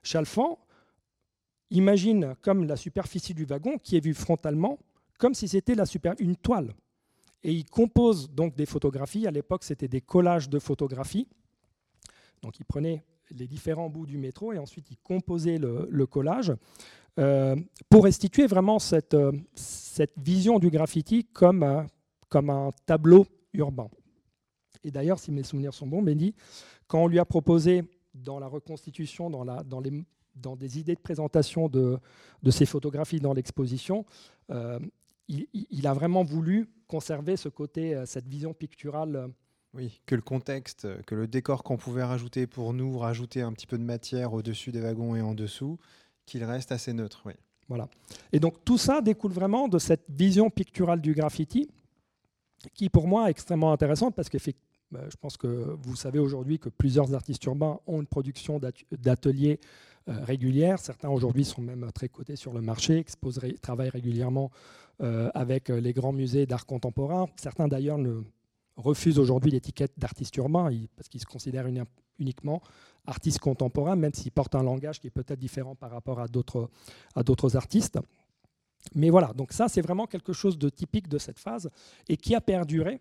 Chalfant 0.02 0.58
imagine 1.70 2.34
comme 2.40 2.64
la 2.64 2.76
superficie 2.76 3.34
du 3.34 3.44
wagon 3.44 3.78
qui 3.78 3.96
est 3.96 4.00
vue 4.00 4.14
frontalement 4.14 4.78
comme 5.24 5.32
si 5.32 5.48
c'était 5.48 5.74
une 6.18 6.36
toile. 6.36 6.74
Et 7.42 7.50
il 7.50 7.64
compose 7.64 8.30
donc 8.30 8.54
des 8.56 8.66
photographies. 8.66 9.26
À 9.26 9.30
l'époque, 9.30 9.64
c'était 9.64 9.88
des 9.88 10.02
collages 10.02 10.50
de 10.50 10.58
photographies. 10.58 11.26
Donc 12.42 12.60
il 12.60 12.66
prenait 12.66 13.02
les 13.30 13.46
différents 13.46 13.88
bouts 13.88 14.04
du 14.04 14.18
métro 14.18 14.52
et 14.52 14.58
ensuite 14.58 14.90
il 14.90 14.98
composait 14.98 15.56
le, 15.56 16.04
collage 16.04 16.52
euh, 17.18 17.56
pour 17.88 18.04
restituer 18.04 18.46
vraiment 18.46 18.78
cette, 18.78 19.14
euh, 19.14 19.32
cette 19.54 20.12
vision 20.18 20.58
du 20.58 20.68
graffiti 20.68 21.24
comme 21.24 21.62
un, 21.62 21.86
comme 22.28 22.50
un 22.50 22.68
tableau 22.84 23.24
urbain. 23.54 23.88
Et 24.82 24.90
d'ailleurs, 24.90 25.18
si 25.18 25.32
mes 25.32 25.42
souvenirs 25.42 25.72
sont 25.72 25.86
bons, 25.86 26.02
Benny, 26.02 26.34
quand 26.86 27.02
on 27.02 27.06
lui 27.06 27.18
a 27.18 27.24
proposé 27.24 27.82
dans 28.12 28.38
la 28.38 28.46
reconstitution, 28.46 29.30
dans, 29.30 29.42
la, 29.42 29.62
dans, 29.62 29.80
les, 29.80 30.04
dans 30.36 30.54
des 30.54 30.78
idées 30.78 30.96
de 30.96 31.00
présentation 31.00 31.70
de, 31.70 31.98
de 32.42 32.50
ces 32.50 32.66
photographies 32.66 33.20
dans 33.20 33.32
l'exposition, 33.32 34.04
euh, 34.50 34.78
il, 35.28 35.86
a 35.86 35.94
vraiment 35.94 36.22
voulu 36.22 36.68
conserver 36.86 37.36
ce 37.36 37.48
côté, 37.48 37.94
euh, 37.94 38.06
cette 38.06 38.28
vision 38.28 38.54
picturale. 38.54 39.16
Euh. 39.16 39.28
Oui, 39.72 40.00
que 40.06 40.14
le 40.14 40.22
contexte, 40.22 40.86
que 41.04 41.16
le 41.16 41.26
décor 41.26 41.64
qu'on 41.64 41.76
pouvait 41.76 42.04
rajouter 42.04 42.46
pour 42.46 42.72
nous, 42.72 42.96
rajouter 42.96 43.42
un 43.42 43.52
petit 43.52 43.66
peu 43.66 43.76
de 43.76 43.82
matière 43.82 44.32
au-dessus 44.32 44.70
des 44.70 44.80
wagons 44.80 45.16
et 45.16 45.20
en 45.20 45.34
dessous, 45.34 45.78
qu'il 46.26 46.44
reste 46.44 46.70
assez 46.70 46.92
neutre. 46.92 47.22
Oui. 47.26 47.32
Voilà. 47.68 47.88
Et 48.32 48.38
donc 48.38 48.64
tout 48.64 48.78
ça 48.78 49.00
découle 49.00 49.32
vraiment 49.32 49.66
de 49.66 49.78
cette 49.78 50.04
vision 50.08 50.48
picturale 50.48 51.00
du 51.00 51.12
graffiti 51.12 51.68
qui 52.72 52.88
pour 52.88 53.06
moi 53.06 53.26
est 53.26 53.30
extrêmement 53.30 53.72
intéressante 53.72 54.14
parce 54.14 54.28
que 54.28 54.38
euh, 54.38 54.98
je 55.10 55.16
pense 55.16 55.36
que 55.36 55.76
vous 55.82 55.96
savez 55.96 56.18
aujourd'hui 56.18 56.58
que 56.58 56.68
plusieurs 56.68 57.14
artistes 57.14 57.44
urbains 57.44 57.78
ont 57.86 58.00
une 58.00 58.06
production 58.06 58.60
d'ateliers 58.92 59.60
euh, 60.08 60.22
régulière. 60.24 60.78
Certains 60.78 61.08
aujourd'hui 61.08 61.44
sont 61.44 61.62
même 61.62 61.90
très 61.92 62.08
cotés 62.08 62.36
sur 62.36 62.52
le 62.52 62.60
marché, 62.60 62.98
exposent, 62.98 63.40
travaillent 63.60 63.90
régulièrement 63.90 64.50
euh, 64.52 64.83
avec 65.00 65.68
les 65.68 65.92
grands 65.92 66.12
musées 66.12 66.46
d'art 66.46 66.66
contemporain. 66.66 67.26
Certains 67.36 67.68
d'ailleurs 67.68 67.98
refusent 68.76 69.18
aujourd'hui 69.18 69.50
l'étiquette 69.50 69.92
d'artiste 69.98 70.36
urbain 70.36 70.70
parce 70.96 71.08
qu'ils 71.08 71.20
se 71.20 71.26
considèrent 71.26 71.66
uniquement 72.18 72.60
artistes 73.06 73.38
contemporains, 73.38 73.96
même 73.96 74.14
s'ils 74.14 74.32
portent 74.32 74.54
un 74.54 74.62
langage 74.62 75.00
qui 75.00 75.08
est 75.08 75.10
peut-être 75.10 75.38
différent 75.38 75.74
par 75.74 75.90
rapport 75.90 76.20
à 76.20 76.28
d'autres 76.28 77.56
artistes. 77.56 77.98
Mais 78.94 79.10
voilà, 79.10 79.32
donc 79.32 79.52
ça 79.52 79.68
c'est 79.68 79.80
vraiment 79.80 80.06
quelque 80.06 80.32
chose 80.32 80.58
de 80.58 80.68
typique 80.68 81.08
de 81.08 81.18
cette 81.18 81.38
phase 81.38 81.70
et 82.08 82.16
qui 82.16 82.34
a 82.34 82.40
perduré, 82.40 83.00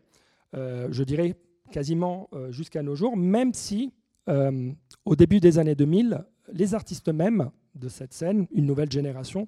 euh, 0.55 0.87
je 0.91 1.03
dirais 1.03 1.35
quasiment 1.71 2.29
euh, 2.33 2.51
jusqu'à 2.51 2.81
nos 2.81 2.95
jours, 2.95 3.17
même 3.17 3.53
si 3.53 3.91
euh, 4.29 4.71
au 5.05 5.15
début 5.15 5.39
des 5.39 5.59
années 5.59 5.75
2000, 5.75 6.23
les 6.53 6.73
artistes 6.73 7.09
mêmes 7.09 7.49
de 7.75 7.89
cette 7.89 8.13
scène, 8.13 8.47
une 8.51 8.65
nouvelle 8.65 8.91
génération, 8.91 9.47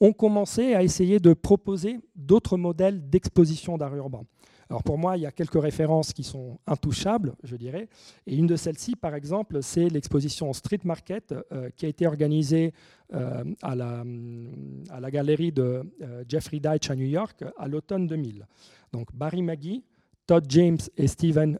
ont 0.00 0.12
commencé 0.12 0.74
à 0.74 0.82
essayer 0.82 1.20
de 1.20 1.34
proposer 1.34 2.00
d'autres 2.16 2.56
modèles 2.56 3.08
d'exposition 3.08 3.76
d'art 3.76 3.94
urbain. 3.94 4.24
Alors 4.70 4.84
pour 4.84 4.98
moi, 4.98 5.16
il 5.16 5.22
y 5.24 5.26
a 5.26 5.32
quelques 5.32 5.60
références 5.60 6.12
qui 6.12 6.22
sont 6.22 6.60
intouchables, 6.68 7.34
je 7.42 7.56
dirais. 7.56 7.88
Et 8.28 8.36
une 8.36 8.46
de 8.46 8.54
celles-ci, 8.54 8.94
par 8.94 9.16
exemple, 9.16 9.62
c'est 9.62 9.88
l'exposition 9.88 10.52
Street 10.52 10.78
Market 10.84 11.34
euh, 11.52 11.70
qui 11.76 11.86
a 11.86 11.88
été 11.88 12.06
organisée 12.06 12.72
euh, 13.12 13.42
à, 13.62 13.74
la, 13.74 15.10
galerie 15.10 15.50
de 15.50 15.82
euh, 16.02 16.24
Jeffrey 16.28 16.60
Deitch 16.60 16.88
à 16.88 16.94
New 16.94 17.08
York 17.08 17.44
à 17.58 17.66
l'automne 17.66 18.06
2000. 18.06 18.46
Donc 18.92 19.08
Barry 19.12 19.42
Maggie, 19.42 19.82
Todd 20.28 20.44
James 20.48 20.78
et 20.96 21.08
Stephen 21.08 21.58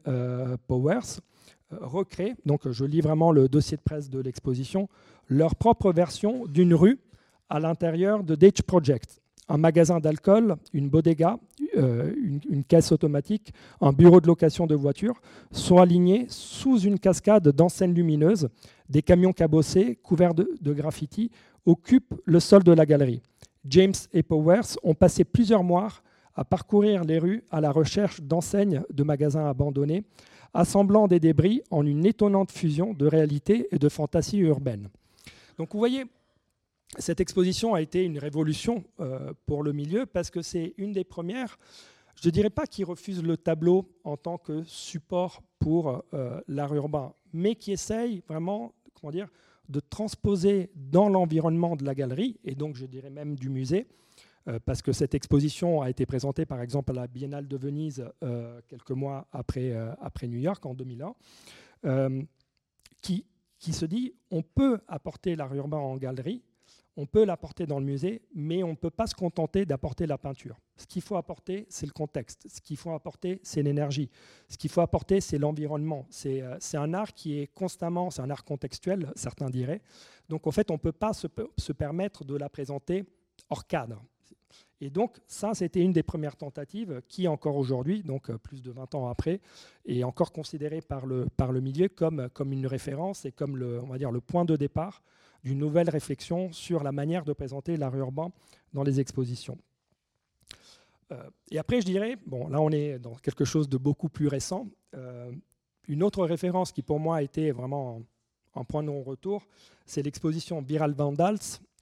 Powers 0.69 1.19
recréent, 1.73 2.37
donc 2.47 2.71
je 2.71 2.85
lis 2.85 3.01
vraiment 3.01 3.33
le 3.33 3.49
dossier 3.49 3.77
de 3.77 3.83
presse 3.83 4.09
de 4.09 4.21
l'exposition, 4.21 4.89
leur 5.27 5.57
propre 5.57 5.93
version 5.93 6.47
d'une 6.47 6.75
rue 6.75 7.01
à 7.51 7.61
l'intérieur 7.61 8.25
de 8.25 8.35
Deitch 8.35 8.63
Project 8.63 9.21
un 9.51 9.59
magasin 9.59 9.99
d'alcool, 9.99 10.57
une 10.73 10.89
bodega, 10.89 11.37
euh, 11.77 12.13
une, 12.49 12.63
caisse 12.65 12.93
automatique, 12.93 13.53
un 13.81 13.93
bureau 13.93 14.21
de 14.21 14.29
location 14.29 14.67
de 14.67 14.77
voitures 14.77 15.21
sont 15.51 15.79
alignés 15.79 16.27
sous 16.29 16.79
une 16.79 17.01
cascade 17.01 17.49
d'enseignes 17.49 17.93
lumineuses. 17.93 18.49
Des 18.89 19.03
camions 19.03 19.33
cabossés, 19.33 19.99
couverts 20.03 20.35
de, 20.35 20.57
de 20.61 20.73
graffiti, 20.73 21.33
occupent 21.67 22.15
le 22.25 22.39
sol 22.39 22.63
de 22.63 22.73
la 22.73 22.87
galerie. 22.87 23.23
James 23.67 23.95
et 24.13 24.23
Powers 24.23 24.77
ont 24.85 24.95
passé 24.95 25.25
plusieurs 25.25 25.65
mois 25.65 25.89
à 26.37 26.45
parcourir 26.45 27.03
les 27.05 27.19
rues 27.19 27.43
à 27.51 27.61
la 27.61 27.73
recherche 27.73 28.21
d'enseignes 28.21 28.83
de 28.91 29.03
magasins 29.03 29.47
abandonnés, 29.47 30.05
assemblant 30.55 31.09
des 31.09 31.19
débris 31.21 31.63
en 31.71 31.85
une 31.85 32.07
étonnante 32.07 32.53
fusion 32.53 32.95
de 32.95 33.07
réalité 33.07 33.67
et 33.73 33.79
de 33.79 33.89
fantasy 33.89 34.39
urbaine. 34.39 34.89
Donc 35.59 35.73
vous 35.73 35.79
voyez, 35.79 36.05
cette 36.99 37.21
exposition 37.21 37.75
a 37.75 37.81
été 37.81 38.05
une 38.05 38.19
révolution 38.19 38.85
euh, 38.99 39.33
pour 39.47 39.63
le 39.63 39.73
milieu 39.73 40.07
parce 40.07 40.31
que 40.31 40.43
c'est 40.43 40.75
une 40.77 40.93
des 40.93 41.05
premières, 41.05 41.59
je 42.21 42.29
ne 42.29 42.33
dirais 42.33 42.51
pas 42.51 42.67
qui 42.67 42.83
refuse 42.83 43.23
le 43.23 43.37
tableau 43.37 43.89
en 44.03 44.17
tant 44.17 44.39
que 44.39 44.65
support 44.65 45.43
pour 45.61 46.03
euh, 46.15 46.41
l'art 46.49 46.75
urbain, 46.75 47.15
mais 47.33 47.55
qui 47.55 47.73
essaye 47.73 48.23
vraiment 48.29 48.75
comment 48.95 49.13
dire, 49.13 49.29
de 49.69 49.79
transposer 49.79 50.71
dans 50.75 51.09
l'environnement 51.09 51.77
de 51.77 51.85
la 51.85 51.95
galerie, 51.95 52.39
et 52.45 52.55
donc 52.55 52.75
je 52.75 52.87
dirais 52.87 53.11
même 53.11 53.37
du 53.37 53.51
musée, 53.51 53.87
euh, 54.49 54.59
parce 54.65 54.83
que 54.83 54.91
cette 54.91 55.15
exposition 55.15 55.83
a 55.83 55.91
été 55.91 56.07
présentée 56.07 56.45
par 56.45 56.61
exemple 56.61 56.91
à 56.91 56.95
la 56.95 57.07
Biennale 57.07 57.47
de 57.47 57.57
Venise 57.57 58.05
quelques 58.67 58.91
mois 58.91 59.29
après, 59.31 59.73
après 60.01 60.27
New 60.27 60.39
York 60.39 60.65
en 60.67 60.75
2001, 60.75 61.15
qui, 63.01 63.25
qui 63.61 63.73
se 63.73 63.87
dit 63.87 64.13
on 64.31 64.43
peut 64.43 64.81
apporter 64.89 65.37
l'art 65.37 65.55
urbain 65.55 65.79
en 65.79 65.97
galerie, 65.97 66.43
on 66.97 67.07
peut 67.07 67.25
l'apporter 67.25 67.67
dans 67.67 67.79
le 67.79 67.85
musée, 67.85 68.23
mais 68.35 68.63
on 68.63 68.71
ne 68.71 68.75
peut 68.77 68.91
pas 68.91 69.07
se 69.07 69.15
contenter 69.15 69.65
d'apporter 69.65 70.07
la 70.07 70.19
peinture. 70.19 70.59
Ce 70.77 70.87
qu'il 70.87 71.03
faut 71.03 71.17
apporter, 71.17 71.67
c'est 71.69 71.87
le 71.87 71.93
contexte. 71.93 72.47
Ce 72.49 72.61
qu'il 72.61 72.77
faut 72.77 72.91
apporter, 72.93 73.41
c'est 73.43 73.63
l'énergie. 73.63 74.11
Ce 74.49 74.57
qu'il 74.57 74.71
faut 74.71 74.81
apporter, 74.81 75.21
c'est 75.21 75.39
l'environnement. 75.39 76.07
C'est 76.11 76.43
euh, 76.43 76.59
un 76.75 76.95
art 76.95 77.15
qui 77.15 77.39
est 77.39 77.47
constamment, 77.47 78.11
c'est 78.11 78.23
un 78.23 78.31
art 78.31 78.45
contextuel, 78.45 79.13
certains 79.15 79.51
diraient. 79.51 79.83
Donc 80.29 80.47
en 80.47 80.51
fait, 80.51 80.71
on 80.71 80.75
ne 80.75 80.79
peut 80.79 80.93
pas 80.93 81.13
se, 81.13 81.27
permettre 81.73 82.25
de 82.25 82.37
la 82.37 82.49
présenter 82.49 83.05
hors 83.51 83.67
cadre. 83.67 84.03
Et 84.81 84.91
donc 84.91 85.19
ça, 85.27 85.55
c'était 85.55 85.83
une 85.83 85.93
des 85.93 86.03
premières 86.03 86.37
tentatives 86.37 87.03
qui, 87.09 87.29
encore 87.29 87.57
aujourd'hui, 87.57 88.03
donc 88.03 88.31
euh, 88.31 88.39
plus 88.39 88.63
de 88.63 88.73
20 88.73 88.95
ans 88.95 89.09
après, 89.09 89.41
est 89.87 90.03
encore 90.03 90.33
considérée 90.33 90.81
par 90.81 91.07
le, 91.07 91.27
par 91.37 91.53
le 91.53 91.61
milieu 91.61 91.89
comme, 91.89 92.29
comme 92.31 92.53
une 92.53 92.67
référence 92.67 93.25
et 93.27 93.33
comme 93.33 93.57
le, 93.57 93.81
on 93.81 93.87
va 93.87 93.99
dire, 93.99 94.11
le 94.11 94.21
point 94.21 94.45
de 94.45 94.57
départ 94.57 95.03
d'une 95.45 95.59
nouvelle 95.59 95.91
réflexion 95.91 96.53
sur 96.53 96.83
la 96.83 96.93
manière 96.93 97.25
de 97.25 97.33
présenter 97.33 97.77
l'art 97.77 97.97
urbain 97.97 98.31
dans 98.73 98.83
les 98.83 99.01
expositions. 99.01 99.59
Euh, 101.13 101.31
et 101.51 101.59
après, 101.59 101.81
je 101.81 101.87
dirais, 101.87 102.17
là 102.31 102.61
on 102.61 102.71
est 102.71 102.99
dans 102.99 103.15
quelque 103.17 103.45
chose 103.45 103.69
de 103.69 103.77
beaucoup 103.77 104.09
plus 104.09 104.29
récent. 104.29 104.69
Euh, 104.95 105.33
une 105.89 106.03
autre 106.03 106.25
référence 106.25 106.73
qui 106.73 106.83
pour 106.83 107.01
moi 107.01 107.17
a 107.17 107.23
été 107.23 107.51
vraiment 107.51 108.03
un 108.55 108.65
point 108.65 108.83
de 108.83 108.89
non-retour, 108.89 109.47
c'est 109.87 110.03
l'exposition 110.03 110.61
Viral 110.61 110.93
Vandals, 110.93 111.39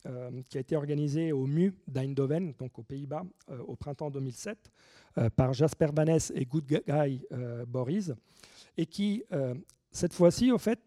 euh, 0.07 0.31
qui 0.49 0.57
a 0.59 0.61
été 0.61 0.77
organisée 0.77 1.33
au 1.33 1.47
MU 1.47 1.75
d'Eindhoven, 1.87 2.55
donc 2.59 2.79
aux 2.79 2.83
Pays-Bas, 2.83 3.25
au 3.67 3.75
printemps 3.75 4.11
2007, 4.11 4.71
par 5.35 5.53
Jasper 5.53 5.89
Vaness 5.93 6.33
et 6.35 6.45
Good 6.45 6.83
Guy 6.87 7.23
Boris, 7.67 8.13
et 8.77 8.87
qui, 8.87 9.25
cette 9.91 10.13
fois-ci, 10.13 10.53
au 10.53 10.59
fait, 10.59 10.79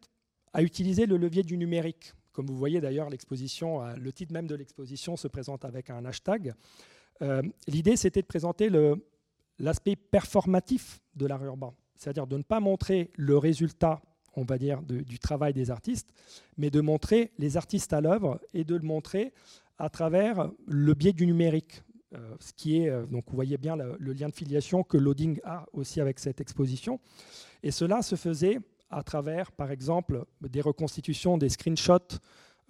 a 0.54 0.62
utilisé 0.62 1.06
le 1.06 1.18
levier 1.18 1.44
du 1.44 1.58
numérique 1.58 2.13
comme 2.34 2.46
vous 2.48 2.56
voyez 2.56 2.82
d'ailleurs, 2.82 3.10
l'exposition, 3.10 3.84
euh, 3.84 3.96
le 3.96 4.12
titre 4.14 4.34
même 4.34 4.48
de 4.48 4.56
l'exposition 4.56 5.18
se 5.18 5.28
présente 5.28 5.66
avec 5.66 5.90
un 5.90 6.06
hashtag. 6.06 6.54
Euh, 7.22 7.42
l'idée, 7.68 7.96
c'était 7.96 8.22
de 8.22 8.28
présenter 8.28 8.70
l'aspect 9.60 9.96
performatif 9.96 11.02
de 11.16 11.26
l'art 11.26 11.44
urbain, 11.44 11.74
c'est-à-dire 11.96 12.28
de 12.28 12.38
ne 12.38 12.44
pas 12.44 12.60
montrer 12.60 13.12
le 13.16 13.38
résultat, 13.38 14.02
on 14.36 14.44
va 14.44 14.58
dire, 14.58 14.82
du 14.82 15.20
travail 15.20 15.54
des 15.54 15.70
artistes, 15.70 16.14
mais 16.58 16.70
de 16.70 16.82
montrer 16.82 17.32
les 17.38 17.58
artistes 17.58 17.94
à 17.94 18.02
l'œuvre 18.02 18.40
et 18.54 18.64
de 18.64 18.76
le 18.76 18.84
montrer 18.84 19.34
à 19.78 19.90
travers 19.90 20.50
le 20.68 20.94
biais 20.94 21.14
du 21.14 21.28
numérique. 21.28 21.84
Euh, 22.14 22.36
ce 22.40 22.52
qui 22.54 22.78
est, 22.78 22.92
donc 23.08 23.26
vous 23.28 23.36
voyez 23.36 23.58
bien 23.58 23.76
le, 23.76 23.96
le 24.00 24.14
lien 24.14 24.28
de 24.28 24.34
filiation 24.34 24.84
que 24.84 24.98
Loading 24.98 25.40
a 25.44 25.66
aussi 25.74 26.02
avec 26.02 26.20
cette 26.20 26.42
exposition. 26.42 27.00
Et 27.64 27.72
cela 27.72 28.02
se 28.02 28.16
faisait 28.16 28.60
à 28.92 29.04
travers, 29.04 29.52
par 29.52 29.72
exemple, 29.72 30.26
des 30.42 30.62
reconstitutions, 30.62 31.38
des 31.38 31.50
screenshots 31.50 32.20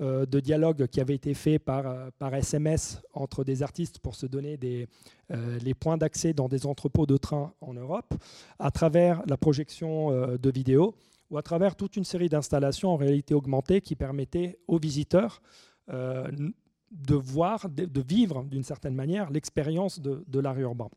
euh, 0.01 0.25
de 0.25 0.40
dialogues 0.40 0.88
qui 0.88 1.00
avaient 1.00 1.16
été 1.16 1.34
faits 1.34 1.63
par, 1.63 1.86
euh, 1.86 2.10
par 2.18 2.34
SMS 2.34 3.01
entre 3.13 3.44
des 3.44 3.62
artistes 3.62 4.00
pour 4.00 4.16
se 4.16 4.25
donner 4.25 4.58
des, 4.58 4.88
euh, 5.32 5.60
les 5.60 5.75
points 5.75 5.98
d'accès 5.98 6.34
dans 6.34 6.48
des 6.48 6.66
entrepôts 6.66 7.06
de 7.06 7.18
trains 7.18 7.54
en 7.62 7.74
Europe, 7.74 8.13
à 8.58 8.72
travers 8.72 9.22
la 9.28 9.38
projection 9.38 10.10
de 10.38 10.51
vidéos 10.51 10.96
ou 11.30 11.38
à 11.38 11.44
travers 11.44 11.75
toute 11.75 11.98
une 11.98 12.04
série 12.04 12.30
d'installations 12.30 12.90
en 12.90 12.96
réalité 12.96 13.36
augmentée 13.36 13.82
qui 13.82 13.96
permettaient 13.96 14.58
aux 14.68 14.80
visiteurs 14.80 15.42
de 15.88 17.16
voir, 17.16 17.70
de, 17.70 18.01
vivre 18.01 18.44
d'une 18.46 18.63
certaine 18.63 18.96
manière 18.96 19.30
l'expérience 19.30 20.00
de, 20.00 20.24
de 20.28 20.40
l'art 20.40 20.60
urbain. 20.60 20.90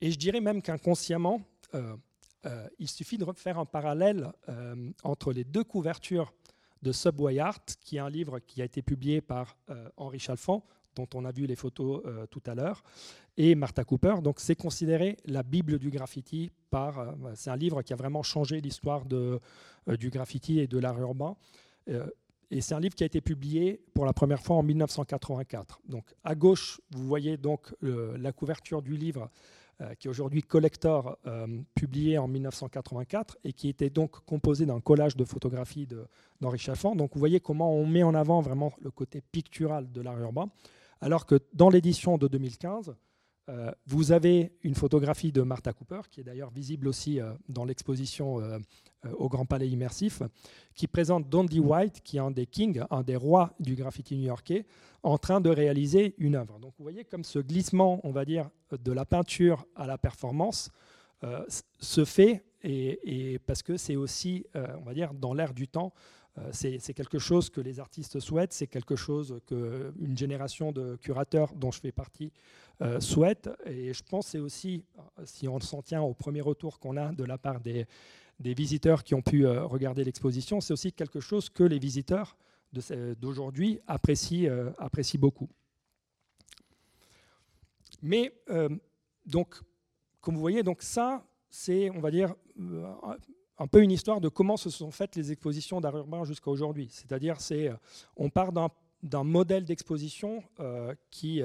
Et 0.00 0.10
je 0.10 0.18
dirais 0.18 0.40
même 0.40 0.62
qu'inconsciemment, 0.62 1.40
euh, 1.74 1.96
euh, 2.46 2.68
il 2.78 2.88
suffit 2.88 3.18
de 3.18 3.24
faire 3.34 3.58
un 3.58 3.64
parallèle 3.64 4.30
euh, 4.48 4.90
entre 5.02 5.32
les 5.32 5.44
deux 5.44 5.64
couvertures 5.64 6.32
de 6.82 6.92
Subway 6.92 7.38
Art, 7.38 7.64
qui 7.80 7.96
est 7.96 8.00
un 8.00 8.10
livre 8.10 8.38
qui 8.38 8.62
a 8.62 8.64
été 8.64 8.82
publié 8.82 9.20
par 9.20 9.56
Henri 9.96 10.18
Chalfant, 10.18 10.64
dont 10.94 11.08
on 11.14 11.24
a 11.24 11.32
vu 11.32 11.46
les 11.46 11.56
photos 11.56 12.02
tout 12.30 12.42
à 12.46 12.54
l'heure, 12.54 12.84
et 13.38 13.54
Martha 13.54 13.82
Cooper. 13.82 14.16
Donc 14.22 14.38
c'est 14.40 14.54
considéré 14.54 15.16
la 15.24 15.42
Bible 15.42 15.78
du 15.78 15.90
graffiti. 15.90 16.52
Par, 16.70 17.14
c'est 17.34 17.50
un 17.50 17.56
livre 17.56 17.82
qui 17.82 17.94
a 17.94 17.96
vraiment 17.96 18.22
changé 18.22 18.60
l'histoire 18.60 19.04
du 19.06 20.10
graffiti 20.10 20.60
et 20.60 20.66
de 20.68 20.78
l'art 20.78 21.00
urbain. 21.00 21.34
et 22.50 22.60
c'est 22.60 22.74
un 22.74 22.80
livre 22.80 22.94
qui 22.94 23.02
a 23.02 23.06
été 23.06 23.22
publié 23.22 23.80
pour 23.94 24.04
la 24.04 24.12
première 24.12 24.42
fois 24.42 24.56
en 24.56 24.62
1984. 24.62 25.80
Donc 25.88 26.04
à 26.22 26.34
gauche, 26.34 26.80
vous 26.90 27.06
voyez 27.06 27.38
donc 27.38 27.74
la 27.80 28.32
couverture 28.32 28.82
du 28.82 28.96
livre 28.96 29.30
qui 29.98 30.08
est 30.08 30.10
aujourd'hui 30.10 30.42
collector, 30.42 31.18
euh, 31.26 31.46
publié 31.74 32.18
en 32.18 32.28
1984 32.28 33.38
et 33.44 33.52
qui 33.52 33.68
était 33.68 33.90
donc 33.90 34.24
composé 34.24 34.64
d'un 34.64 34.80
collage 34.80 35.16
de 35.16 35.24
photographies 35.24 35.86
d'Henri 36.40 36.58
Chaffan. 36.58 36.96
Donc 36.96 37.12
vous 37.14 37.18
voyez 37.18 37.40
comment 37.40 37.74
on 37.74 37.86
met 37.86 38.02
en 38.02 38.14
avant 38.14 38.40
vraiment 38.40 38.72
le 38.80 38.90
côté 38.90 39.20
pictural 39.20 39.92
de 39.92 40.00
l'art 40.00 40.18
urbain, 40.18 40.48
alors 41.00 41.26
que 41.26 41.38
dans 41.52 41.68
l'édition 41.68 42.16
de 42.16 42.26
2015, 42.26 42.94
euh, 43.48 43.70
vous 43.86 44.10
avez 44.10 44.52
une 44.64 44.74
photographie 44.74 45.30
de 45.30 45.42
Martha 45.42 45.72
Cooper, 45.72 46.00
qui 46.10 46.20
est 46.20 46.24
d'ailleurs 46.24 46.50
visible 46.50 46.88
aussi 46.88 47.20
euh, 47.20 47.32
dans 47.48 47.64
l'exposition 47.64 48.40
euh, 48.40 48.58
au 49.16 49.28
Grand 49.28 49.46
Palais 49.46 49.68
Immersif, 49.68 50.22
qui 50.74 50.88
présente 50.88 51.28
Dondi 51.28 51.60
White, 51.60 52.00
qui 52.02 52.16
est 52.16 52.20
un 52.20 52.32
des 52.32 52.46
kings, 52.46 52.82
un 52.90 53.02
des 53.02 53.14
rois 53.14 53.54
du 53.60 53.76
graffiti 53.76 54.16
new-yorkais, 54.16 54.66
en 55.04 55.16
train 55.16 55.40
de 55.40 55.50
réaliser 55.50 56.16
une 56.18 56.34
œuvre. 56.34 56.58
Donc 56.58 56.74
vous 56.78 56.82
voyez 56.82 57.04
comme 57.04 57.22
ce 57.22 57.38
glissement, 57.38 58.00
on 58.02 58.10
va 58.10 58.24
dire, 58.24 58.50
de 58.72 58.90
la 58.90 59.04
peinture 59.04 59.64
à 59.76 59.86
la 59.86 59.96
performance 59.96 60.70
se 61.78 62.04
fait, 62.04 62.44
et, 62.62 63.38
parce 63.46 63.62
que 63.62 63.76
c'est 63.76 63.96
aussi, 63.96 64.44
on 64.54 64.84
va 64.84 64.92
dire, 64.92 65.14
dans 65.14 65.34
l'air 65.34 65.54
du 65.54 65.68
temps, 65.68 65.92
c'est 66.50 66.94
quelque 66.94 67.18
chose 67.18 67.48
que 67.48 67.60
les 67.60 67.78
artistes 67.78 68.18
souhaitent, 68.18 68.52
c'est 68.52 68.66
quelque 68.66 68.96
chose 68.96 69.40
qu'une 69.46 70.16
génération 70.16 70.72
de 70.72 70.96
curateurs 70.96 71.54
dont 71.54 71.70
je 71.70 71.80
fais 71.80 71.92
partie 71.92 72.32
euh, 72.82 73.00
souhaite. 73.00 73.48
Et 73.64 73.94
je 73.94 74.02
pense 74.02 74.26
c'est 74.26 74.38
aussi, 74.38 74.84
si 75.24 75.48
on 75.48 75.58
s'en 75.60 75.80
tient 75.80 76.02
au 76.02 76.12
premier 76.12 76.42
retour 76.42 76.78
qu'on 76.78 76.98
a 76.98 77.10
de 77.10 77.24
la 77.24 77.38
part 77.38 77.60
des, 77.60 77.86
visiteurs 78.38 79.02
qui 79.02 79.14
ont 79.14 79.22
pu 79.22 79.46
euh, 79.46 79.64
regarder 79.64 80.04
l'exposition, 80.04 80.60
c'est 80.60 80.74
aussi 80.74 80.92
quelque 80.92 81.20
chose 81.20 81.48
que 81.48 81.64
les 81.64 81.78
visiteurs 81.78 82.36
d'aujourd'hui 83.18 83.80
apprécient, 83.86 84.50
euh, 84.50 84.70
apprécient, 84.76 85.18
beaucoup. 85.18 85.48
Mais 88.02 88.34
donc, 89.24 89.58
comme 90.20 90.34
vous 90.34 90.40
voyez, 90.40 90.62
donc 90.62 90.82
ça, 90.82 91.26
c'est, 91.48 91.88
on 91.88 92.00
va 92.00 92.10
dire, 92.10 92.34
un 93.56 93.66
peu 93.68 93.82
une 93.82 93.90
histoire 93.90 94.20
de 94.20 94.28
comment 94.28 94.58
se 94.58 94.68
sont 94.68 94.90
faites 94.90 95.16
les 95.16 95.32
expositions 95.32 95.80
d'art 95.80 95.96
urbain 95.96 96.24
jusqu'à 96.24 96.50
aujourd'hui. 96.50 96.88
C'est-à-dire, 96.90 97.40
c'est, 97.40 97.70
on 98.16 98.28
part 98.28 98.52
d'un 98.52 99.24
modèle 99.24 99.64
d'exposition 99.64 100.44
qui, 101.10 101.42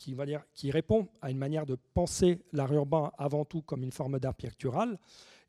qui, 0.00 0.70
répond 0.70 1.08
à 1.20 1.30
une 1.30 1.38
manière 1.38 1.66
de 1.66 1.76
penser 1.94 2.40
l'art 2.52 2.72
urbain 2.72 3.12
avant 3.18 3.44
tout 3.44 3.60
comme 3.60 3.82
une 3.82 3.92
forme 3.92 4.18
d'art 4.18 4.34
pictural, 4.34 4.98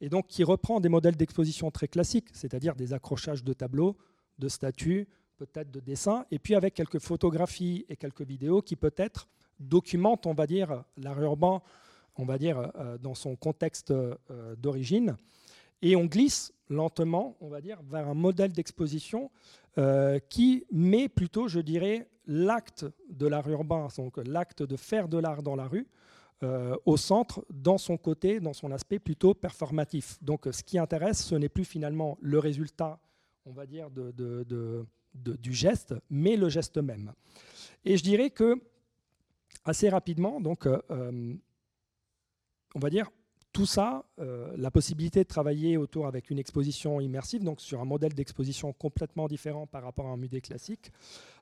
et 0.02 0.10
donc 0.10 0.28
qui 0.28 0.44
reprend 0.44 0.82
des 0.82 0.90
modèles 0.90 1.16
d'exposition 1.16 1.72
très 1.72 1.88
classiques, 1.88 2.28
c'est-à-dire 2.34 2.76
des 2.76 2.92
accrochages 2.94 3.44
de 3.44 3.54
tableaux, 3.54 3.96
de 4.40 4.50
statues, 4.50 5.08
peut-être 5.38 5.72
de 5.72 5.80
dessins, 5.80 6.26
et 6.32 6.38
puis 6.38 6.54
avec 6.54 6.74
quelques 6.74 7.00
photographies 7.00 7.86
et 7.88 7.96
quelques 7.96 8.24
vidéos 8.24 8.62
qui 8.62 8.76
peut-être 8.76 9.30
documentent, 9.60 10.28
on 10.28 10.34
va 10.34 10.48
dire, 10.48 10.84
l'art 10.98 11.22
urbain, 11.22 11.62
on 12.18 12.26
va 12.26 12.38
dire, 12.38 12.72
euh, 12.76 12.98
dans 12.98 13.16
son 13.16 13.36
contexte 13.36 13.92
euh, 13.92 14.16
d'origine. 14.58 15.16
Et 15.82 15.96
on 15.96 16.06
glisse 16.06 16.54
lentement, 16.70 17.38
on 17.40 17.50
va 17.50 17.62
dire, 17.62 17.82
vers 17.84 18.08
un 18.08 18.14
modèle 18.14 18.52
d'exposition 18.52 19.32
euh, 19.78 20.20
qui 20.30 20.66
met 20.72 21.08
plutôt, 21.08 21.48
je 21.48 21.60
dirais, 21.60 22.10
l'acte 22.28 22.86
de 23.10 23.28
l'art 23.28 23.48
urbain, 23.50 23.88
donc 23.98 24.18
l'acte 24.18 24.64
de 24.64 24.76
faire 24.76 25.08
de 25.08 25.18
l'art 25.18 25.44
dans 25.44 25.56
la 25.56 25.68
rue, 25.68 25.88
euh, 26.44 26.76
au 26.86 26.98
centre, 26.98 27.46
dans 27.50 27.78
son 27.78 27.98
côté, 27.98 28.40
dans 28.40 28.54
son 28.54 28.72
aspect 28.72 29.00
plutôt 29.00 29.34
performatif. 29.34 30.18
Donc 30.22 30.48
ce 30.52 30.64
qui 30.64 30.78
intéresse, 30.78 31.24
ce 31.24 31.36
n'est 31.36 31.50
plus 31.50 31.66
finalement 31.66 32.18
le 32.22 32.40
résultat, 32.40 33.00
on 33.46 33.52
va 33.52 33.66
dire, 33.66 33.90
de, 33.92 34.86
du 35.14 35.54
geste, 35.54 35.96
mais 36.10 36.36
le 36.36 36.50
geste 36.50 36.78
même. 36.78 37.14
Et 37.86 37.96
je 37.96 38.04
dirais 38.04 38.30
que, 38.30 38.62
assez 39.64 39.88
rapidement, 39.88 40.42
donc, 40.42 40.66
euh, 40.66 40.80
on 42.76 42.80
va 42.80 42.90
dire, 42.90 43.10
tout 43.54 43.66
ça, 43.66 44.06
euh, 44.20 44.54
la 44.58 44.72
possibilité 44.72 45.24
de 45.24 45.28
travailler 45.28 45.76
autour 45.76 46.08
avec 46.08 46.30
une 46.30 46.40
exposition 46.40 47.02
immersive, 47.02 47.44
donc 47.44 47.60
sur 47.60 47.82
un 47.82 47.86
modèle 47.86 48.14
d'exposition 48.14 48.72
complètement 48.72 49.28
différent 49.28 49.68
par 49.68 49.84
rapport 49.84 50.08
à 50.08 50.10
un 50.10 50.18
musée 50.18 50.42
classique, 50.42 50.92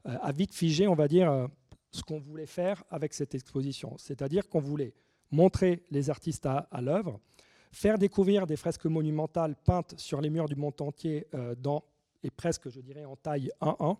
euh, 0.07 0.17
a 0.21 0.31
vite 0.31 0.53
figé, 0.53 0.87
on 0.87 0.95
va 0.95 1.07
dire, 1.07 1.31
euh, 1.31 1.47
ce 1.91 2.01
qu'on 2.01 2.19
voulait 2.19 2.47
faire 2.47 2.83
avec 2.89 3.13
cette 3.13 3.35
exposition. 3.35 3.95
C'est-à-dire 3.97 4.49
qu'on 4.49 4.59
voulait 4.59 4.93
montrer 5.31 5.83
les 5.91 6.09
artistes 6.09 6.47
à, 6.47 6.67
l'œuvre, 6.81 7.19
faire 7.71 7.99
découvrir 7.99 8.47
des 8.47 8.55
fresques 8.55 8.85
monumentales 8.85 9.55
peintes 9.55 9.93
sur 9.97 10.21
les 10.21 10.31
murs 10.31 10.47
du 10.47 10.55
monde 10.55 10.79
entier 10.81 11.27
dans, 11.57 11.83
et 12.23 12.31
presque, 12.31 12.69
je 12.69 12.79
dirais, 12.79 13.05
en 13.05 13.15
taille 13.15 13.51
1-1, 13.61 13.97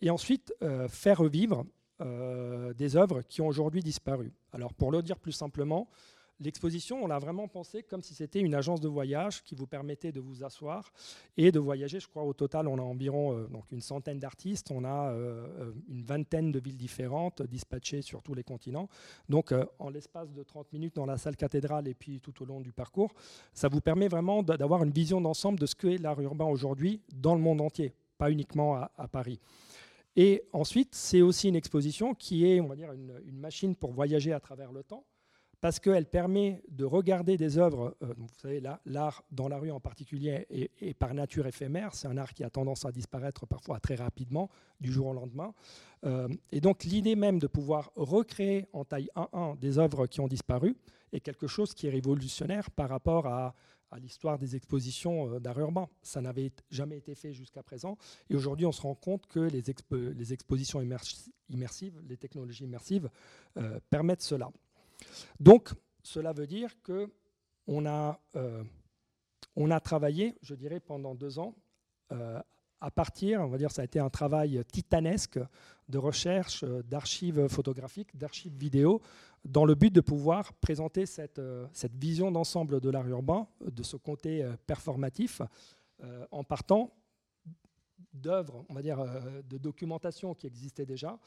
et 0.00 0.10
ensuite 0.10 0.52
faire 0.88 1.18
revivre 1.18 1.64
des 2.00 2.96
œuvres 2.96 3.22
qui 3.22 3.40
ont 3.40 3.46
aujourd'hui 3.46 3.82
disparu. 3.82 4.32
Alors 4.52 4.74
pour 4.74 4.90
le 4.90 5.00
dire 5.00 5.18
plus 5.18 5.32
simplement, 5.32 5.88
L'exposition, 6.38 7.02
on 7.02 7.06
l'a 7.06 7.18
vraiment 7.18 7.48
pensé 7.48 7.82
comme 7.82 8.02
si 8.02 8.14
c'était 8.14 8.40
une 8.40 8.54
agence 8.54 8.82
de 8.82 8.88
voyage 8.88 9.42
qui 9.42 9.54
vous 9.54 9.66
permettait 9.66 10.12
de 10.12 10.20
vous 10.20 10.44
asseoir 10.44 10.92
et 11.38 11.50
de 11.50 11.58
voyager. 11.58 11.98
Je 11.98 12.08
crois 12.08 12.24
au 12.24 12.34
total, 12.34 12.68
on 12.68 12.76
a 12.76 12.82
environ 12.82 13.32
euh, 13.32 13.46
donc 13.46 13.72
une 13.72 13.80
centaine 13.80 14.18
d'artistes, 14.18 14.70
on 14.70 14.84
a 14.84 15.12
euh, 15.12 15.46
euh, 15.60 15.72
une 15.88 16.02
vingtaine 16.02 16.52
de 16.52 16.60
villes 16.60 16.76
différentes 16.76 17.40
dispatchées 17.42 18.02
sur 18.02 18.22
tous 18.22 18.34
les 18.34 18.42
continents. 18.42 18.90
Donc 19.30 19.54
en 19.78 19.88
l'espace 19.88 20.30
de 20.34 20.42
30 20.42 20.74
minutes 20.74 20.96
dans 20.96 21.06
la 21.06 21.16
salle 21.16 21.36
cathédrale 21.36 21.88
et 21.88 21.94
puis 21.94 22.20
tout 22.20 22.42
au 22.42 22.44
long 22.44 22.60
du 22.60 22.72
parcours, 22.72 23.14
ça 23.54 23.68
vous 23.68 23.80
permet 23.80 24.08
vraiment 24.08 24.42
d'avoir 24.42 24.84
une 24.84 24.92
vision 24.92 25.22
d'ensemble 25.22 25.58
de 25.58 25.64
ce 25.64 25.74
qu'est 25.74 25.96
l'art 25.96 26.20
urbain 26.20 26.44
aujourd'hui 26.44 27.00
dans 27.14 27.34
le 27.34 27.40
monde 27.40 27.62
entier, 27.62 27.94
pas 28.18 28.30
uniquement 28.30 28.76
à, 28.76 29.08
Paris. 29.08 29.40
Et 30.16 30.42
ensuite, 30.52 30.94
c'est 30.94 31.22
aussi 31.22 31.48
une 31.48 31.56
exposition 31.56 32.14
qui 32.14 32.46
est, 32.46 32.60
on 32.60 32.66
va 32.66 32.76
dire, 32.76 32.92
une 32.92 33.38
machine 33.38 33.74
pour 33.74 33.92
voyager 33.92 34.32
à 34.32 34.40
travers 34.40 34.72
le 34.72 34.82
temps 34.82 35.04
parce 35.60 35.80
qu'elle 35.80 36.06
permet 36.06 36.62
de 36.68 36.84
regarder 36.84 37.36
des 37.36 37.58
œuvres, 37.58 37.96
euh, 38.02 38.12
vous 38.16 38.28
savez, 38.40 38.62
l'art 38.84 39.24
dans 39.30 39.48
la 39.48 39.58
rue 39.58 39.70
en 39.70 39.80
particulier 39.80 40.46
est, 40.50 40.94
par 40.94 41.14
nature 41.14 41.46
éphémère, 41.46 41.94
c'est 41.94 42.08
un 42.08 42.16
art 42.16 42.34
qui 42.34 42.44
a 42.44 42.50
tendance 42.50 42.84
à 42.84 42.92
disparaître 42.92 43.46
parfois 43.46 43.80
très 43.80 43.94
rapidement, 43.94 44.50
du 44.80 44.92
jour 44.92 45.06
au 45.08 45.12
lendemain. 45.14 45.54
Euh, 46.04 46.28
et 46.52 46.60
donc 46.60 46.84
l'idée 46.84 47.16
même 47.16 47.38
de 47.38 47.46
pouvoir 47.46 47.90
recréer 47.96 48.66
en 48.72 48.84
taille 48.84 49.08
1-1 49.16 49.58
des 49.58 49.78
œuvres 49.78 50.06
qui 50.06 50.20
ont 50.20 50.28
disparu 50.28 50.76
est 51.12 51.20
quelque 51.20 51.46
chose 51.46 51.72
qui 51.72 51.86
est 51.86 51.90
révolutionnaire 51.90 52.70
par 52.70 52.90
rapport 52.90 53.26
à, 53.26 53.54
l'histoire 54.02 54.36
des 54.36 54.56
expositions 54.56 55.36
euh, 55.36 55.40
d'art 55.40 55.58
urbain. 55.58 55.88
Ça 56.02 56.20
n'avait 56.20 56.52
jamais 56.70 56.98
été 56.98 57.14
fait 57.14 57.32
jusqu'à 57.32 57.62
présent. 57.62 57.96
Et 58.28 58.34
aujourd'hui, 58.34 58.66
on 58.66 58.72
se 58.72 58.82
rend 58.82 58.94
compte 58.94 59.26
que 59.26 59.40
les, 59.40 59.62
les 59.90 60.32
expositions 60.34 60.82
immersives, 60.82 61.98
les 62.06 62.16
technologies 62.18 62.64
immersives 62.64 63.08
permettent 63.88 64.22
cela. 64.22 64.50
Donc, 65.40 65.72
cela 66.02 66.32
veut 66.32 66.46
dire 66.46 66.70
qu'on 66.82 67.86
a, 67.86 68.20
euh, 68.36 68.62
on 69.56 69.70
a 69.70 69.80
travaillé, 69.80 70.36
je 70.42 70.54
dirais, 70.54 70.80
pendant 70.80 71.14
deux 71.14 71.38
ans, 71.38 71.54
euh, 72.12 72.40
à 72.80 72.90
partir, 72.90 73.40
on 73.40 73.48
va 73.48 73.58
dire, 73.58 73.70
ça 73.70 73.82
a 73.82 73.84
été 73.84 73.98
un 73.98 74.10
travail 74.10 74.62
titanesque 74.70 75.40
de 75.88 75.98
recherche 75.98 76.62
euh, 76.62 76.82
d'archives 76.82 77.48
photographiques, 77.48 78.16
d'archives 78.16 78.54
vidéo, 78.54 79.00
dans 79.44 79.64
le 79.64 79.74
but 79.74 79.92
de 79.92 80.00
pouvoir 80.00 80.52
présenter 80.54 81.06
cette, 81.06 81.40
cette 81.72 81.94
vision 81.96 82.32
d'ensemble 82.32 82.80
de 82.80 82.90
l'art 82.90 83.06
urbain, 83.06 83.46
de 83.60 83.82
ce 83.84 83.96
côté 83.96 84.44
performatif, 84.66 85.40
en 86.32 86.42
partant 86.42 86.90
d'œuvres, 88.20 88.64
on 88.68 88.74
va 88.74 88.82
dire, 88.82 89.00
euh, 89.00 89.42
de 89.48 89.58
documentation 89.58 90.34
qui 90.34 90.46
existaient 90.46 90.86
déjà, 90.86 91.18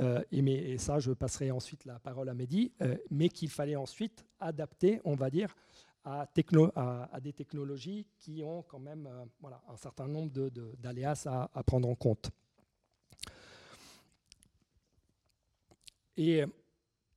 euh, 0.00 0.22
et, 0.32 0.42
mais, 0.42 0.78
ça, 0.78 0.98
je 0.98 1.12
passerai 1.12 1.50
ensuite 1.50 1.84
la 1.84 1.98
parole 1.98 2.28
à 2.28 2.34
Mehdi, 2.34 2.72
euh, 2.82 2.96
mais 3.10 3.28
qu'il 3.28 3.50
fallait 3.50 3.76
ensuite 3.76 4.24
adapter, 4.40 5.00
on 5.04 5.14
va 5.14 5.30
dire, 5.30 5.54
à, 6.04 6.28
à, 6.76 7.20
des 7.20 7.32
technologies 7.32 8.06
qui 8.20 8.42
ont 8.44 8.62
quand 8.62 8.78
même 8.78 9.08
voilà, 9.40 9.60
un 9.68 9.76
certain 9.76 10.06
nombre 10.06 10.30
d'aléas 10.78 11.26
à, 11.26 11.62
prendre 11.64 11.88
en 11.88 11.96
compte. 11.96 12.30
Et 16.16 16.44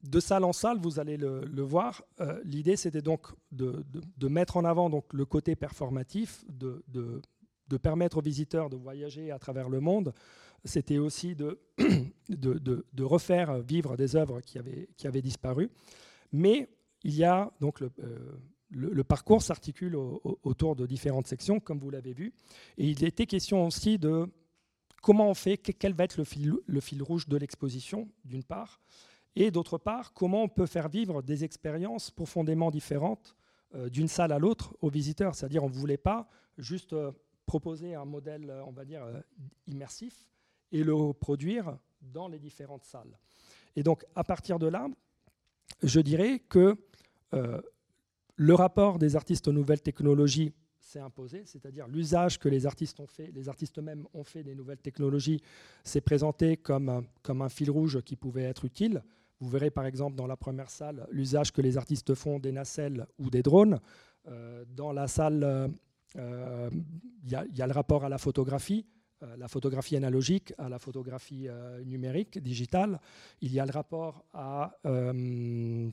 de 0.02 0.20
salle 0.20 0.44
en 0.44 0.54
salle, 0.54 0.80
vous 0.80 1.00
allez 1.00 1.18
le, 1.18 1.62
voir, 1.62 2.02
l'idée 2.44 2.76
c'était 2.78 3.04
donc 3.04 3.28
de, 3.52 3.86
de, 4.18 4.28
mettre 4.28 4.58
en 4.58 4.66
avant 4.66 4.90
donc, 4.90 5.14
le 5.14 5.26
côté 5.26 5.56
performatif, 5.56 6.44
de, 6.50 6.84
de 7.70 7.78
permettre 7.78 8.18
aux 8.18 8.22
visiteurs 8.22 8.70
de 8.70 8.76
voyager 8.76 9.32
à 9.32 9.40
travers 9.40 9.70
le 9.70 9.80
monde, 9.80 10.14
c'était 10.66 10.98
aussi 10.98 11.36
de, 11.36 11.60
de, 12.30 13.04
refaire 13.04 13.60
vivre 13.60 13.96
des 13.96 14.16
œuvres 14.16 14.42
qui 14.42 14.58
avaient, 14.58 14.90
qui 14.98 15.08
avaient 15.08 15.22
disparu. 15.22 15.70
Mais 16.32 16.70
il 17.04 17.16
y 17.16 17.24
a 17.24 17.52
donc 17.62 17.80
le, 17.80 17.92
euh, 18.04 18.18
le, 18.70 19.04
parcours 19.04 19.42
s'articule 19.42 19.96
autour 19.96 20.76
de 20.76 20.86
différentes 20.86 21.28
sections, 21.28 21.60
comme 21.60 21.80
vous 21.80 21.90
l'avez 21.90 22.14
vu. 22.14 22.34
Et 22.78 22.88
il 22.88 23.04
était 23.04 23.26
question 23.26 23.66
aussi 23.66 23.98
de 23.98 24.28
comment 25.02 25.30
on 25.30 25.34
fait, 25.34 25.58
quel 25.58 25.94
va 25.94 26.04
être 26.04 26.18
le 26.18 26.24
fil, 26.24 26.56
le 26.66 26.80
fil 26.80 27.02
rouge 27.02 27.28
de 27.28 27.38
l'exposition, 27.38 28.10
d'une 28.26 28.44
part, 28.44 28.82
et 29.36 29.52
d'autre 29.52 29.78
part, 29.78 30.14
comment 30.14 30.44
on 30.44 30.50
peut 30.50 30.66
faire 30.66 30.90
vivre 30.90 31.22
des 31.22 31.44
expériences 31.44 32.12
profondément 32.12 32.72
différentes 32.72 33.36
euh, 33.76 33.90
d'une 33.90 34.08
salle 34.08 34.32
à 34.32 34.40
l'autre 34.40 34.76
aux 34.82 34.90
visiteurs. 34.90 35.36
C'est-à-dire, 35.36 35.64
on 35.64 35.70
ne 35.70 35.74
voulait 35.74 35.98
pas 35.98 36.28
juste 36.58 36.94
euh, 36.94 37.12
proposer 37.50 37.96
un 37.96 38.06
modèle, 38.06 38.48
euh, 38.48 38.64
on 38.68 38.72
va 38.72 38.86
dire, 38.86 39.04
euh, 39.04 39.20
immersif 39.66 40.30
et 40.72 40.84
le 40.84 41.14
produire 41.14 41.80
dans 42.00 42.28
les 42.28 42.38
différentes 42.38 42.84
salles. 42.84 43.18
Et 43.76 43.82
donc, 43.82 44.06
à 44.16 44.24
partir 44.24 44.60
de 44.60 44.68
là, 44.68 44.88
je 45.82 46.00
dirais 46.00 46.44
que 46.48 46.76
euh, 47.34 47.60
le 48.36 48.54
rapport 48.54 49.00
des 49.00 49.16
artistes 49.16 49.48
aux 49.48 49.52
nouvelles 49.52 49.82
technologies 49.82 50.54
s'est 50.80 51.00
imposé, 51.00 51.44
c'est-à-dire 51.46 51.88
l'usage 51.88 52.38
que 52.38 52.50
les 52.50 52.68
artistes 52.68 53.00
ont 53.00 53.08
fait, 53.08 53.32
les 53.32 53.50
artistes 53.50 53.80
eux-mêmes 53.80 54.06
ont 54.14 54.24
fait 54.24 54.44
des 54.44 54.54
nouvelles 54.54 54.82
technologies, 54.90 55.42
s'est 55.84 56.02
présenté 56.02 56.56
comme, 56.56 57.04
comme 57.24 57.42
un 57.42 57.50
fil 57.50 57.72
rouge 57.72 58.00
qui 58.02 58.16
pouvait 58.16 58.44
être 58.44 58.66
utile 58.66 59.04
Vous 59.40 59.50
verrez 59.50 59.72
par 59.72 59.88
exemple 59.88 60.16
dans 60.16 60.28
la 60.28 60.38
première 60.38 60.70
salle 60.70 61.08
l'usage 61.10 61.52
que 61.52 61.64
les 61.64 61.78
artistes 61.78 62.14
font 62.14 62.38
des 62.38 62.52
nacelles 62.52 63.08
ou 63.18 63.30
des 63.32 63.42
drones. 63.42 63.80
dans 64.76 64.94
la 64.94 65.08
salle, 65.08 65.74
il 66.16 67.30
y, 67.30 67.36
a 67.36 67.68
le 67.68 67.74
rapport 67.74 68.04
à 68.04 68.10
la 68.10 68.18
photographie. 68.18 68.86
Euh, 69.22 69.36
la 69.36 69.50
photographie 69.50 69.98
analogique 69.98 70.54
à 70.58 70.70
la 70.70 70.80
photographie 70.80 71.48
euh, 71.50 71.84
numérique, 71.84 72.40
digitale. 72.42 73.02
Il 73.42 73.52
y 73.52 73.60
a 73.60 73.66
le 73.66 73.72
rapport 73.72 74.24
à, 74.34 74.78
euh, 74.86 75.92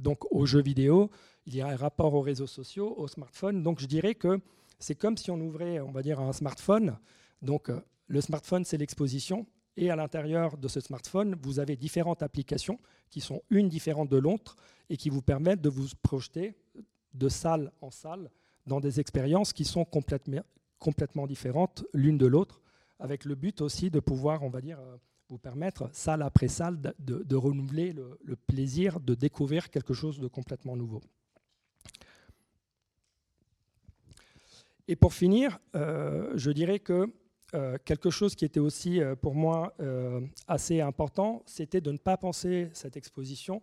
donc 0.00 0.32
aux 0.32 0.46
jeux 0.46 0.62
vidéo, 0.62 1.10
il 1.44 1.54
y 1.54 1.60
a 1.60 1.68
un 1.68 1.76
rapport 1.76 2.14
aux 2.14 2.22
réseaux 2.22 2.46
sociaux, 2.46 2.94
aux 2.96 3.08
smartphones. 3.08 3.62
Donc 3.62 3.80
je 3.80 3.86
dirais 3.86 4.14
que 4.14 4.40
c'est 4.78 4.94
comme 4.94 5.18
si 5.18 5.30
on 5.30 5.38
ouvrait, 5.40 5.80
on 5.80 5.90
va 5.90 6.02
dire, 6.02 6.18
un 6.18 6.32
smartphone. 6.32 6.96
Donc 7.42 7.70
le 8.06 8.20
smartphone, 8.22 8.64
c'est 8.64 8.78
l'exposition. 8.78 9.46
Et 9.76 9.90
à 9.90 9.96
l'intérieur 9.96 10.56
de 10.56 10.68
ce 10.68 10.80
smartphone, 10.80 11.36
vous 11.42 11.58
avez 11.60 11.76
différentes 11.76 12.22
applications 12.22 12.78
qui 13.10 13.20
sont 13.20 13.42
une 13.50 13.68
différente 13.68 14.08
de 14.08 14.16
l'autre 14.16 14.56
et 14.88 14.96
qui 14.96 15.10
vous 15.10 15.20
permettent 15.20 15.60
de 15.60 15.68
vous 15.68 15.88
projeter 16.02 16.54
de 17.12 17.28
salle 17.28 17.72
en 17.82 17.90
salle 17.90 18.30
dans 18.66 18.80
des 18.80 19.00
expériences 19.00 19.52
qui 19.52 19.64
sont 19.64 19.84
complètement, 19.84 20.42
complètement 20.78 21.26
différentes 21.26 21.84
l'une 21.92 22.18
de 22.18 22.26
l'autre, 22.26 22.60
avec 22.98 23.24
le 23.24 23.34
but 23.34 23.60
aussi 23.60 23.90
de 23.90 24.00
pouvoir, 24.00 24.42
on 24.42 24.48
va 24.48 24.60
dire, 24.60 24.80
euh, 24.80 24.96
vous 25.28 25.38
permettre, 25.38 25.90
salle 25.92 26.22
après 26.22 26.48
salle, 26.48 26.80
de, 26.98 27.36
renouveler 27.36 27.92
le, 27.92 28.36
plaisir 28.36 29.00
de 29.00 29.14
découvrir 29.14 29.70
quelque 29.70 29.92
chose 29.92 30.20
de 30.20 30.28
complètement 30.28 30.76
nouveau. 30.76 31.02
Et 34.86 34.94
pour 34.94 35.14
finir, 35.14 35.58
euh, 35.74 36.32
je 36.36 36.52
dirais 36.52 36.78
que 36.78 37.12
euh, 37.54 37.76
quelque 37.84 38.08
chose 38.08 38.36
qui 38.36 38.44
était 38.44 38.60
aussi 38.60 39.00
pour 39.20 39.34
moi 39.34 39.74
assez 40.46 40.80
important, 40.80 41.42
c'était 41.44 41.80
de 41.80 41.90
ne 41.90 41.98
pas 41.98 42.16
penser 42.16 42.70
cette 42.72 42.96
exposition 42.96 43.62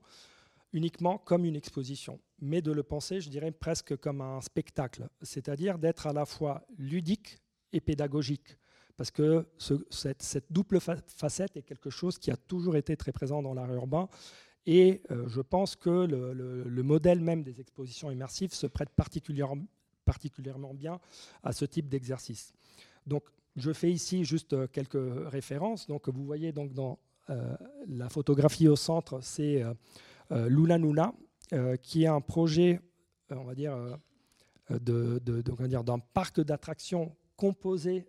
uniquement 0.74 1.20
comme 1.20 1.46
une 1.46 1.56
exposition, 1.56 2.20
mais 2.42 2.62
de 2.62 2.72
le 2.72 2.84
penser, 2.84 3.22
je 3.22 3.30
dirais, 3.30 3.52
presque 3.52 3.96
comme 3.98 4.22
un 4.22 4.42
spectacle, 4.42 5.08
c'est-à-dire 5.22 5.78
d'être 5.78 6.08
à 6.08 6.14
la 6.14 6.26
fois 6.26 6.66
ludique 6.78 7.38
et 7.72 7.80
pédagogique. 7.80 8.58
Parce 8.98 9.10
que 9.10 9.48
cette, 9.90 10.46
double 10.52 10.80
facette 10.80 11.58
est 11.58 11.64
quelque 11.64 11.90
chose 11.90 12.18
qui 12.20 12.30
a 12.32 12.38
toujours 12.38 12.76
été 12.76 12.96
très 12.96 13.12
présent 13.12 13.42
dans 13.42 13.54
l'art 13.54 13.74
urbain. 13.74 14.08
Et 14.66 15.02
euh, 15.12 15.28
je 15.28 15.42
pense 15.42 15.76
que 15.76 15.90
le, 15.90 16.84
modèle 16.84 17.20
même 17.20 17.44
des 17.44 17.60
expositions 17.60 18.12
immersives 18.12 18.54
se 18.54 18.68
prête 18.68 18.90
particulièrement, 18.90 20.74
bien 20.74 21.00
à 21.44 21.54
ce 21.54 21.66
type 21.66 21.90
d'exercice. 21.90 22.54
Donc, 23.08 23.24
je 23.56 23.72
fais 23.74 23.92
ici 23.92 24.26
juste 24.26 24.54
euh, 24.54 24.68
quelques 24.68 25.30
références. 25.32 25.88
Donc, 25.88 26.08
vous 26.10 26.26
voyez 26.26 26.52
donc 26.52 26.74
dans 26.74 27.00
euh, 27.30 27.56
la 27.88 28.10
photographie 28.10 28.68
au 28.68 28.76
centre, 28.76 29.20
c'est 29.22 29.64
Lula 30.34 30.78
Nuna, 30.78 31.13
euh, 31.54 31.76
qui 31.76 32.04
est 32.04 32.08
un 32.08 32.22
projet, 32.22 32.80
euh, 33.32 33.36
on 33.36 33.43
va 33.43 33.54
dire, 33.54 33.78
de, 34.69 35.19
d'un 35.19 36.00
parc 36.00 36.41
d'attractions 36.41 37.15
composé 37.36 38.08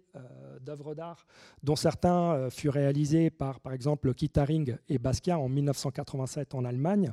d'œuvres 0.60 0.94
d'art, 0.94 1.26
dont 1.62 1.76
certains 1.76 2.48
furent 2.50 2.74
réalisés 2.74 3.30
par, 3.30 3.58
par 3.58 3.72
exemple, 3.72 4.14
Kittaring 4.14 4.76
et 4.88 4.98
Basquiat 4.98 5.38
en 5.38 5.48
1987 5.48 6.54
en 6.54 6.64
Allemagne. 6.64 7.12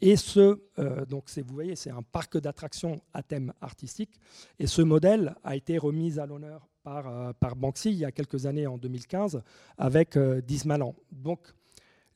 et 0.00 0.16
ce, 0.16 0.58
donc 1.06 1.28
vous 1.36 1.54
voyez, 1.54 1.76
c'est 1.76 1.90
un 1.90 2.02
parc 2.02 2.38
d'attractions 2.38 3.02
à 3.12 3.22
thème 3.22 3.52
artistique. 3.60 4.18
Et 4.58 4.66
ce 4.66 4.82
modèle 4.82 5.34
a 5.44 5.56
été 5.56 5.76
remis 5.78 6.18
à 6.18 6.26
l'honneur 6.26 6.68
par, 6.82 7.34
par 7.34 7.56
Banksy 7.56 7.90
il 7.90 7.98
y 7.98 8.04
a 8.04 8.12
quelques 8.12 8.46
années, 8.46 8.66
en 8.66 8.78
2015, 8.78 9.42
avec 9.76 10.16
Dismalan. 10.16 10.94
Donc, 11.10 11.52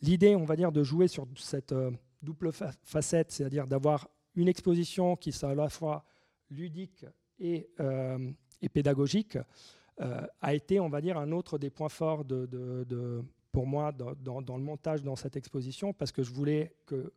L'idée, 0.04 0.36
on 0.36 0.44
va 0.44 0.54
dire, 0.54 0.70
de 0.70 0.82
jouer 0.82 1.08
sur 1.08 1.26
cette 1.36 1.72
euh, 1.72 1.90
double 2.22 2.52
facette, 2.52 3.32
c'est-à-dire 3.32 3.66
d'avoir 3.66 4.10
une 4.34 4.48
exposition 4.48 5.16
qui 5.16 5.32
soit 5.32 5.50
à 5.50 5.54
la 5.54 5.70
fois 5.70 6.04
ludique 6.50 7.06
et, 7.38 7.70
euh, 7.80 8.18
pédagogique, 8.72 9.38
euh, 10.00 10.26
a 10.42 10.54
été, 10.54 10.78
on 10.78 10.90
va 10.90 11.00
dire, 11.00 11.16
un 11.16 11.32
autre 11.32 11.56
des 11.56 11.70
points 11.70 11.88
forts 11.88 12.24
pour 13.50 13.66
moi 13.66 13.92
dans, 13.92 14.56
le 14.56 14.62
montage 14.62 15.02
dans 15.02 15.16
cette 15.16 15.36
exposition, 15.36 15.94
parce 15.94 16.12
que 16.12 16.22
je 16.22 16.32
voulais 16.32 16.74
que 16.84 17.12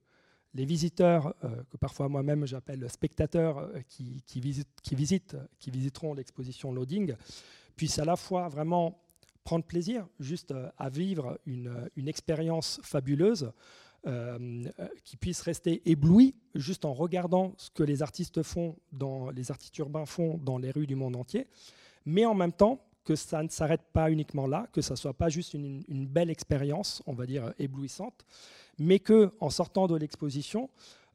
les 0.53 0.65
visiteurs, 0.65 1.35
que 1.69 1.77
parfois 1.77 2.09
moi-même 2.09 2.45
j'appelle 2.45 2.89
spectateurs, 2.89 3.69
qui, 3.87 4.23
visitent, 4.39 5.37
qui 5.59 5.71
visiteront 5.71 6.13
l'exposition 6.13 6.71
Loading, 6.71 7.15
puissent 7.75 7.99
à 7.99 8.05
la 8.05 8.15
fois 8.15 8.49
vraiment 8.49 8.99
prendre 9.47 9.63
plaisir 9.63 10.05
juste 10.19 10.51
euh, 10.51 10.69
à 10.77 10.89
vivre 10.89 11.39
une, 11.45 11.89
une 11.95 12.09
expérience 12.09 12.81
fabuleuse, 12.83 13.53
euh, 14.05 14.65
euh, 14.79 14.87
qui 15.05 15.15
puisse 15.15 15.39
rester 15.39 15.81
ébloui 15.89 16.35
juste 16.53 16.83
en 16.83 16.93
regardant 16.93 17.53
ce 17.55 17.69
que 17.71 17.81
les 17.81 18.01
artistes 18.01 18.43
font, 18.43 18.75
dans, 18.91 19.29
les 19.29 19.49
artistes 19.49 19.77
urbains 19.77 20.05
font 20.05 20.37
dans 20.43 20.57
les 20.57 20.69
rues 20.69 20.85
du 20.85 20.95
monde 20.95 21.15
entier, 21.15 21.47
mais 22.05 22.25
en 22.25 22.33
même 22.33 22.51
temps 22.51 22.81
que 23.05 23.15
ça 23.15 23.41
ne 23.41 23.47
s'arrête 23.47 23.85
pas 23.93 24.11
uniquement 24.11 24.47
là, 24.47 24.67
que 24.73 24.81
ça 24.81 24.97
soit 24.97 25.13
pas 25.13 25.29
juste 25.29 25.53
une, 25.53 25.81
une, 25.87 26.07
belle 26.07 26.29
expérience, 26.29 27.01
on 27.07 27.13
va 27.13 27.25
dire 27.25 27.53
éblouissante, 27.57 28.25
mais 28.77 28.99
que 28.99 29.31
en 29.39 29.49
sortant 29.49 29.87
de 29.87 29.95
l'exposition, 29.95 30.69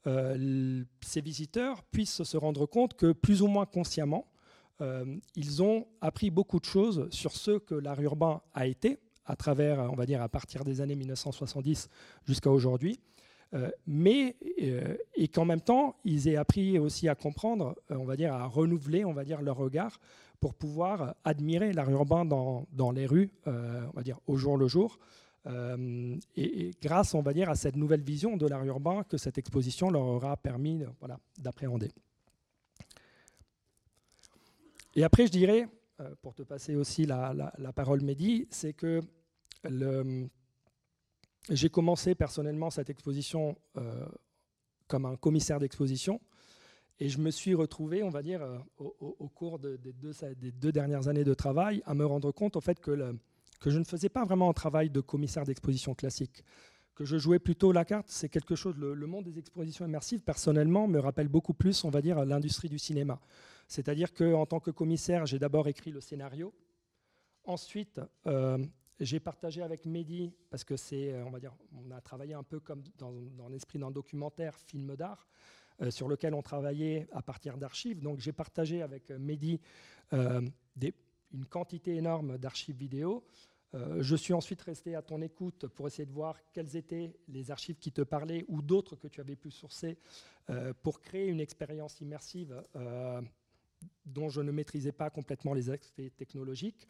ces 0.05 1.21
visiteurs 1.21 1.85
puissent 1.85 2.23
se 2.23 2.37
rendre 2.39 2.65
compte 2.65 2.95
que 2.95 3.13
plus 3.13 3.43
ou 3.43 3.47
moins 3.47 3.67
consciemment, 3.67 4.27
euh, 4.27 4.32
ils 5.37 5.63
ont 5.63 5.87
appris 6.01 6.31
beaucoup 6.31 6.59
de 6.59 6.65
choses 6.65 7.09
sur 7.11 7.33
ce 7.33 7.59
que 7.59 7.75
l'art 7.75 8.01
urbain 8.01 8.41
a 8.53 8.67
été, 8.67 8.99
à 9.27 9.37
travers, 9.37 9.79
on 9.93 9.95
va 9.95 10.07
dire, 10.07 10.21
à 10.23 10.29
partir 10.29 10.65
des 10.65 10.81
années 10.81 10.97
1970 10.97 11.89
jusqu'à 12.27 12.51
aujourd'hui. 12.51 12.99
Euh, 13.55 13.71
mais 13.87 14.37
euh, 14.63 14.97
et 15.15 15.29
qu'en 15.29 15.45
même 15.45 15.61
temps, 15.61 15.97
ils 16.05 16.27
aient 16.29 16.37
appris 16.37 16.79
aussi 16.79 17.09
à 17.09 17.15
comprendre, 17.15 17.75
on 17.91 18.05
va 18.05 18.17
dire, 18.17 18.33
à 18.33 18.47
renouveler, 18.47 19.05
on 19.05 19.13
va 19.13 19.25
dire, 19.25 19.43
leur 19.43 19.57
regard 19.57 20.01
pour 20.41 20.55
pouvoir 20.55 21.15
admirer 21.25 21.73
l'art 21.73 21.91
urbain 21.91 22.25
dans, 22.25 22.67
dans, 22.73 22.91
les 22.91 23.07
rues, 23.07 23.31
on 23.47 23.93
va 23.95 24.03
dire, 24.03 24.19
au 24.27 24.37
jour 24.37 24.57
le 24.57 24.67
jour. 24.67 24.99
Et, 25.47 26.21
et, 26.37 26.71
grâce, 26.83 27.15
on 27.15 27.23
va 27.23 27.33
dire, 27.33 27.49
à 27.49 27.55
cette 27.55 27.77
nouvelle 27.77 28.03
vision 28.03 28.37
de 28.37 28.49
l'art 28.49 28.65
urbain 28.65 29.05
que 29.05 29.19
cette 29.19 29.39
exposition 29.39 29.89
leur 29.89 30.03
aura 30.03 30.37
permis 30.37 30.83
voilà, 30.99 31.21
d'appréhender. 31.39 31.93
Et 34.95 35.05
après, 35.05 35.27
je 35.27 35.33
dirais, 35.33 35.69
euh, 36.01 36.15
pour 36.23 36.35
te 36.35 36.43
passer 36.43 36.77
aussi 36.77 37.07
la, 37.07 37.73
parole, 37.75 38.03
Mehdi, 38.03 38.47
c'est 38.51 38.73
que 38.73 39.01
j'ai 41.49 41.69
commencé 41.71 42.15
personnellement 42.15 42.71
cette 42.71 42.91
exposition 42.91 43.57
euh, 43.77 44.07
comme 44.87 45.07
un 45.07 45.17
commissaire 45.17 45.59
d'exposition. 45.59 46.21
Et 47.01 47.09
je 47.09 47.19
me 47.19 47.31
suis 47.31 47.55
retrouvé, 47.55 48.03
on 48.03 48.11
va 48.11 48.23
dire, 48.23 48.43
euh, 48.43 48.59
au, 48.79 49.29
cours 49.29 49.59
des, 49.59 49.79
deux, 49.79 50.73
dernières 50.73 51.09
années 51.09 51.25
de 51.25 51.35
travail, 51.35 51.83
à 51.87 51.95
me 51.95 52.05
rendre 52.05 52.31
compte 52.31 52.57
en 52.57 52.61
fait 52.61 52.79
que, 52.79 53.17
que 53.61 53.71
je 53.71 53.79
ne 53.79 53.85
faisais 53.85 54.09
pas 54.09 54.25
vraiment 54.25 54.51
un 54.51 54.53
travail 54.53 54.91
de 54.91 55.01
commissaire 55.01 55.45
d'exposition 55.45 55.95
classique, 55.95 56.45
que 56.95 57.05
je 57.05 57.17
jouais 57.17 57.39
plutôt 57.39 57.73
la 57.73 57.85
carte. 57.85 58.07
C'est 58.09 58.29
quelque 58.29 58.55
chose, 58.55 58.77
le, 58.77 59.07
monde 59.07 59.25
des 59.25 59.39
expositions 59.39 59.87
immersives, 59.87 60.21
personnellement, 60.21 60.87
me 60.87 61.01
rappelle 61.01 61.29
beaucoup 61.29 61.55
plus, 61.55 61.83
on 61.85 61.91
va 61.91 62.03
dire, 62.03 62.25
l'industrie 62.25 62.69
du 62.69 62.79
cinéma. 62.79 63.21
C'est-à-dire 63.73 64.13
qu'en 64.13 64.45
tant 64.45 64.61
que 64.61 64.71
commissaire, 64.71 65.25
j'ai 65.25 65.39
d'abord 65.39 65.67
écrit 65.67 65.93
le 65.93 66.03
scénario. 66.03 66.53
Ensuite, 67.45 68.03
euh, 68.27 68.59
j'ai 69.01 69.19
partagé 69.19 69.63
avec 69.63 69.87
Mehdi, 69.87 70.35
parce 70.51 70.63
que 70.63 70.77
c'est, 70.77 71.11
euh, 71.11 71.25
on 71.25 71.31
va 71.31 71.41
dire, 71.41 71.55
on 71.83 71.91
a 71.91 71.99
travaillé 72.03 72.35
un 72.35 72.43
peu 72.43 72.61
comme 72.61 72.83
dans, 72.99 73.49
l'esprit 73.49 73.79
d'un 73.79 73.91
documentaire, 73.91 74.59
film 74.59 74.95
d'art, 74.95 75.27
euh, 75.81 75.91
sur 75.91 76.07
lequel 76.07 76.35
on 76.35 76.43
travaillait 76.43 77.09
à 77.13 77.23
partir 77.23 77.57
d'archives. 77.57 78.01
Donc 78.01 78.21
j'ai 78.21 78.33
partagé 78.33 78.83
avec 78.83 79.11
Mehdi 79.11 79.59
une 80.13 81.47
quantité 81.49 81.97
énorme 81.97 82.37
d'archives 82.37 82.77
vidéo. 82.77 83.25
je 83.73 84.17
suis 84.17 84.35
ensuite 84.35 84.61
resté 84.61 84.95
à 84.95 85.01
ton 85.01 85.23
écoute 85.23 85.67
pour 85.69 85.87
essayer 85.87 86.05
de 86.05 86.13
voir 86.13 86.37
quelles 86.53 86.77
étaient 86.77 87.15
les 87.29 87.51
archives 87.51 87.79
qui 87.79 87.91
te 87.91 88.03
parlaient 88.03 88.45
ou 88.49 88.61
d'autres 88.61 88.97
que 88.97 89.09
tu 89.09 89.23
avais 89.23 89.37
pu 89.37 89.51
sourcer 89.51 89.97
pour 90.83 91.01
créer 91.01 91.27
une 91.29 91.41
expérience 91.41 92.03
immersive 92.03 92.63
dont 94.05 94.29
je 94.29 94.41
ne 94.41 94.53
maîtrisais 94.53 94.93
pas 94.93 95.11
complètement 95.11 95.55
les 95.55 95.71
aspects 95.71 96.03
technologiques. 96.17 96.87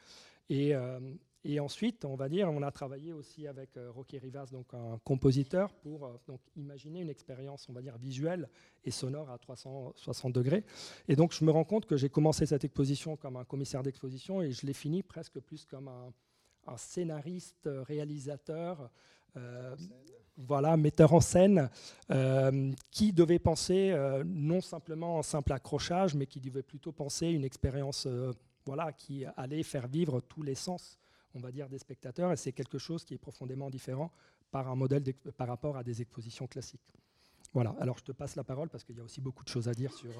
Et, 0.49 0.75
euh, 0.75 1.01
et, 1.45 1.61
ensuite, 1.61 2.05
on 2.05 2.15
va 2.15 2.29
dire, 2.29 2.51
on 2.51 2.63
a 2.63 2.71
travaillé 2.71 3.13
aussi 3.13 3.47
avec 3.47 3.77
euh, 3.77 3.91
Rocky 3.91 4.19
Rivas, 4.19 4.47
donc 4.53 4.75
un 4.75 4.99
compositeur, 5.05 5.73
pour 5.75 6.07
euh, 6.07 6.17
donc, 6.27 6.41
imaginer 6.57 7.01
une 7.01 7.11
expérience, 7.11 7.69
on 7.69 7.73
va 7.73 7.83
dire, 7.83 7.97
visuelle 7.99 8.49
et 8.85 8.91
sonore 8.91 9.31
à 9.31 9.39
360 9.39 10.33
degrés. 10.33 10.65
Et 11.09 11.17
donc, 11.17 11.33
je 11.33 11.45
me 11.45 11.51
rends 11.51 11.65
compte 11.65 11.87
que 11.87 11.97
j'ai 11.97 12.09
commencé 12.09 12.47
cette 12.47 12.65
exposition 12.65 13.17
comme 13.17 13.37
un 13.37 13.45
commissaire 13.45 13.83
d'exposition 13.83 14.43
et 14.43 14.53
je 14.53 14.67
l'ai 14.67 14.75
fini 14.75 15.03
presque 15.03 15.41
plus 15.41 15.65
comme 15.65 15.89
un 15.89 16.77
scénariste, 16.77 17.69
réalisateur, 17.89 18.91
voilà, 20.47 20.77
metteur 20.77 21.13
en 21.13 21.21
scène, 21.21 21.71
euh, 22.11 22.73
qui 22.91 23.13
devait 23.13 23.39
penser 23.39 23.91
euh, 23.93 24.25
non 24.27 24.61
simplement 24.61 25.19
un 25.19 25.23
simple 25.23 25.53
accrochage, 25.53 26.15
mais 26.15 26.27
qui 26.27 26.41
devait 26.41 26.63
plutôt 26.63 26.93
penser 26.93 27.29
une 27.29 27.45
expérience 27.45 28.07
euh, 28.07 28.33
voilà, 28.67 28.93
qui 28.93 29.25
allait 29.37 29.63
faire 29.63 29.89
vivre 29.89 30.21
tous 30.21 30.43
les 30.43 30.55
sens, 30.55 30.99
on 31.35 31.41
va 31.41 31.51
dire, 31.51 31.69
des 31.69 31.79
spectateurs. 31.79 32.33
Et 32.33 32.37
c'est 32.37 32.53
quelque 32.53 32.79
chose 32.79 33.05
qui 33.05 33.15
est 33.15 33.19
profondément 33.19 33.71
différent 33.71 34.11
par 34.51 34.69
un 34.69 34.77
modèle 34.77 35.03
par 35.37 35.49
rapport 35.49 35.77
à 35.77 35.83
des 35.83 36.03
expositions 36.03 36.47
classiques. 36.47 36.81
Voilà, 37.55 37.75
alors 37.81 37.99
je 37.99 38.05
te 38.05 38.13
passe 38.13 38.37
la 38.37 38.45
parole 38.45 38.69
parce 38.69 38.85
qu'il 38.85 38.97
y 38.97 39.01
a 39.01 39.05
aussi 39.05 39.21
beaucoup 39.21 39.45
de 39.45 39.49
choses 39.49 39.69
à 39.69 39.73
dire 39.73 39.93
sur... 39.93 40.11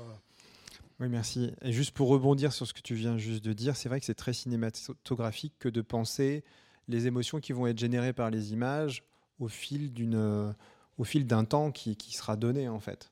Oui, 1.01 1.09
merci. 1.09 1.53
Et 1.63 1.73
juste 1.73 1.93
pour 1.93 2.09
rebondir 2.09 2.53
sur 2.53 2.67
ce 2.67 2.75
que 2.75 2.81
tu 2.81 2.95
viens 2.95 3.17
juste 3.17 3.45
de 3.45 3.53
dire, 3.53 3.77
c'est 3.77 3.89
vrai 3.89 4.01
que 4.01 4.07
c'est 4.07 4.15
très 4.15 4.33
cinématographique 4.33 5.55
que 5.59 5.69
de 5.69 5.81
penser 5.81 6.45
les 6.89 7.07
émotions 7.07 7.41
qui 7.41 7.53
vont 7.53 7.67
être 7.67 7.79
générées 7.79 8.13
par 8.13 8.31
les 8.31 8.53
images 8.53 9.05
au 9.43 9.49
fil 9.49 9.93
d'une 9.93 10.55
au 10.99 11.05
fil 11.05 11.27
d'un 11.27 11.45
temps 11.45 11.71
qui, 11.71 11.97
qui, 11.97 12.15
sera 12.15 12.37
donné 12.37 12.69
en 12.69 12.81
fait. 12.81 13.11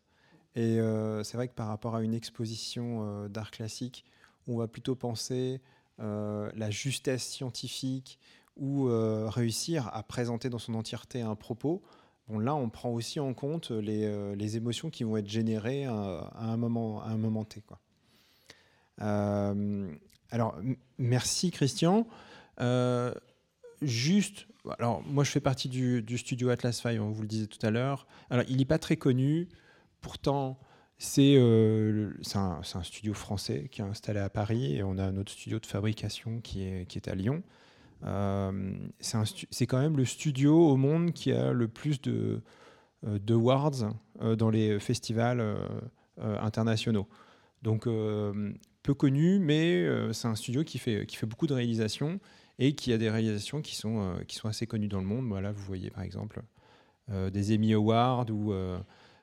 Et 0.54 0.78
euh, 0.80 1.22
c'est 1.22 1.36
vrai 1.36 1.48
que 1.48 1.54
par 1.54 1.68
rapport 1.68 1.94
à 1.94 2.02
une 2.02 2.14
exposition 2.14 3.00
euh, 3.02 3.28
d'art 3.28 3.50
classique, 3.50 4.04
on 4.46 4.56
va 4.56 4.68
plutôt 4.68 4.94
penser 4.94 5.60
euh, 6.00 6.50
la 6.54 6.70
justesse 6.70 7.24
scientifique 7.24 8.18
ou 8.56 8.88
réussir 9.28 9.88
à 9.94 10.02
présenter 10.02 10.50
dans 10.50 10.58
son 10.58 10.74
entièreté 10.74 11.22
un 11.22 11.34
propos. 11.34 11.82
Bon, 12.28 12.38
là, 12.38 12.54
on 12.54 12.68
prend 12.68 12.90
aussi 12.90 13.18
en 13.18 13.32
compte 13.32 13.70
les, 13.70 14.36
les 14.36 14.56
émotions 14.58 14.90
qui 14.90 15.02
vont 15.02 15.16
être 15.16 15.30
générées 15.30 15.86
à, 15.86 16.30
un, 16.34 16.58
moment, 16.58 17.00
à 17.02 17.06
un 17.06 17.16
moment 17.16 17.44
T. 17.44 17.62
Quoi. 17.62 17.78
alors, 18.98 20.56
merci 20.98 21.50
Christian. 21.50 22.06
Juste 23.82 24.46
alors 24.78 25.02
moi 25.06 25.24
je 25.24 25.30
fais 25.30 25.40
partie 25.40 25.68
du, 25.68 26.18
studio 26.18 26.50
Atlas 26.50 26.80
Five, 26.80 27.02
on 27.02 27.10
vous 27.10 27.22
le 27.22 27.28
disait 27.28 27.46
tout 27.46 27.64
à 27.64 27.70
l'heure. 27.70 28.06
Alors 28.28 28.44
il 28.48 28.58
n'est 28.58 28.64
pas 28.64 28.78
très 28.78 28.96
connu, 28.96 29.48
pourtant 30.00 30.58
c'est 30.98 31.34
euh, 31.36 32.12
un, 32.34 32.60
un, 32.74 32.82
studio 32.82 33.14
français 33.14 33.68
qui 33.70 33.80
est 33.80 33.84
installé 33.84 34.20
à 34.20 34.28
Paris 34.28 34.76
et 34.76 34.82
on 34.82 34.98
a 34.98 35.10
notre 35.12 35.32
studio 35.32 35.58
de 35.58 35.64
fabrication 35.64 36.40
qui 36.42 36.62
est, 36.62 36.86
qui 36.86 36.98
est 36.98 37.08
à 37.08 37.14
Lyon. 37.14 37.42
Euh, 38.04 38.72
c'est 39.00 39.66
quand 39.66 39.80
même 39.80 39.96
le 39.96 40.04
studio 40.04 40.68
au 40.68 40.76
monde 40.76 41.12
qui 41.12 41.32
a 41.32 41.52
le 41.52 41.68
plus 41.68 42.00
de, 42.00 42.40
euh, 43.06 43.18
de 43.18 43.34
awards 43.34 43.92
euh, 44.22 44.36
dans 44.36 44.50
les 44.50 44.78
festivals 44.80 45.42
internationaux. 46.18 47.08
Donc 47.62 47.86
peu 48.82 48.94
connu, 48.94 49.38
mais 49.38 49.86
c'est 50.12 50.28
un 50.28 50.34
studio 50.34 50.64
qui 50.64 50.78
fait, 50.78 51.06
qui 51.06 51.16
fait 51.16 51.26
beaucoup 51.26 51.46
de 51.46 51.54
réalisations 51.54 52.20
et 52.60 52.74
qui 52.74 52.92
a 52.92 52.98
des 52.98 53.10
réalisations 53.10 53.62
qui 53.62 53.74
sont, 53.74 54.02
euh, 54.02 54.22
qui 54.24 54.36
sont 54.36 54.46
assez 54.46 54.66
connues 54.66 54.86
dans 54.86 55.00
le 55.00 55.06
monde. 55.06 55.26
Voilà, 55.26 55.50
vous 55.50 55.64
voyez 55.64 55.90
par 55.90 56.04
exemple 56.04 56.42
euh, 57.10 57.30
des 57.30 57.56
Emmy 57.56 57.72
Awards 57.72 58.30
ou 58.30 58.52
euh, 58.52 58.78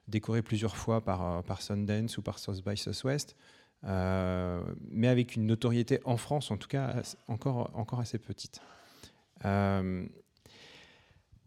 décorés 0.08 0.42
plusieurs 0.42 0.76
fois 0.76 1.02
par, 1.02 1.44
par 1.44 1.62
Sundance 1.62 2.18
ou 2.18 2.24
par 2.24 2.40
South 2.40 2.62
by 2.66 2.76
Southwest, 2.76 3.38
mais 3.84 5.08
avec 5.08 5.36
une 5.36 5.46
notoriété 5.46 6.00
en 6.04 6.18
France 6.18 6.50
en 6.52 6.58
tout 6.58 6.68
cas 6.68 7.02
encore, 7.28 7.70
encore 7.76 8.00
assez 8.00 8.18
petite. 8.18 8.60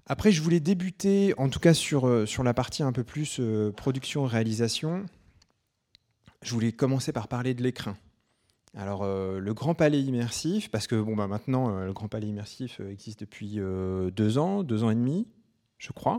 Après, 0.07 0.33
je 0.33 0.42
voulais 0.42 0.61
débuter, 0.61 1.35
en 1.38 1.48
tout 1.48 1.61
cas 1.61 1.74
sur, 1.74 2.26
sur 2.26 2.42
la 2.42 2.55
partie 2.55 2.83
un 2.83 2.92
peu 2.92 3.05
plus 3.05 3.40
production-réalisation. 3.76 5.07
Je 6.42 6.53
voulais 6.53 6.72
commencer 6.72 7.12
par 7.12 7.29
parler 7.29 7.55
de 7.55 7.62
l'écrin. 7.62 7.96
Alors, 8.76 9.02
euh, 9.02 9.40
le 9.40 9.52
Grand 9.52 9.74
Palais 9.74 10.00
Immersif, 10.00 10.70
parce 10.70 10.87
que 10.87 10.94
bon, 10.94 11.16
bah, 11.16 11.26
maintenant, 11.26 11.76
euh, 11.76 11.87
le 11.87 11.92
Grand 11.92 12.09
Palais 12.09 12.28
Immersif 12.28 12.80
euh, 12.80 12.90
existe 12.90 13.20
depuis 13.20 13.59
deux 13.59 14.38
ans, 14.38 14.62
deux 14.62 14.85
ans 14.85 14.90
et 14.90 14.94
demi, 14.94 15.26
je 15.78 15.92
crois. 15.92 16.18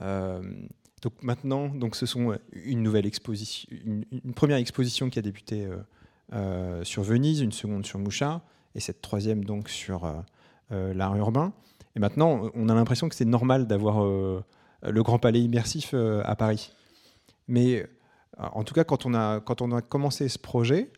donc 0.00 1.22
maintenant, 1.22 1.68
donc, 1.68 1.96
ce 1.96 2.06
sont 2.06 2.38
une 2.52 2.82
nouvelle 2.82 3.06
exposition, 3.06 3.68
une, 3.70 4.34
première 4.34 4.58
exposition 4.58 5.10
qui 5.10 5.18
a 5.18 5.22
débuté 5.22 5.68
sur 6.82 7.02
Venise, 7.02 7.40
une 7.40 7.52
seconde 7.52 7.84
sur 7.86 7.98
Mouchat, 7.98 8.42
et 8.74 8.80
cette 8.80 9.00
troisième 9.02 9.44
donc 9.44 9.68
sur 9.68 10.10
l'art 10.70 11.16
urbain. 11.16 11.52
Et 11.96 12.00
maintenant, 12.00 12.50
on 12.54 12.68
a 12.68 12.74
l'impression 12.74 13.08
que 13.08 13.14
c'est 13.14 13.24
normal 13.24 13.66
d'avoir 13.66 14.04
le 14.04 15.02
Grand 15.02 15.18
Palais 15.18 15.40
Immersif 15.40 15.94
à 15.94 16.36
Paris. 16.36 16.72
Mais 17.48 17.86
en 18.38 18.64
tout 18.64 18.74
cas, 18.74 18.84
quand 18.84 19.06
on 19.06 19.14
a, 19.14 19.40
quand 19.40 19.62
on 19.62 19.72
a 19.72 19.80
commencé 19.80 20.28
ce 20.28 20.38
projet, 20.38 20.90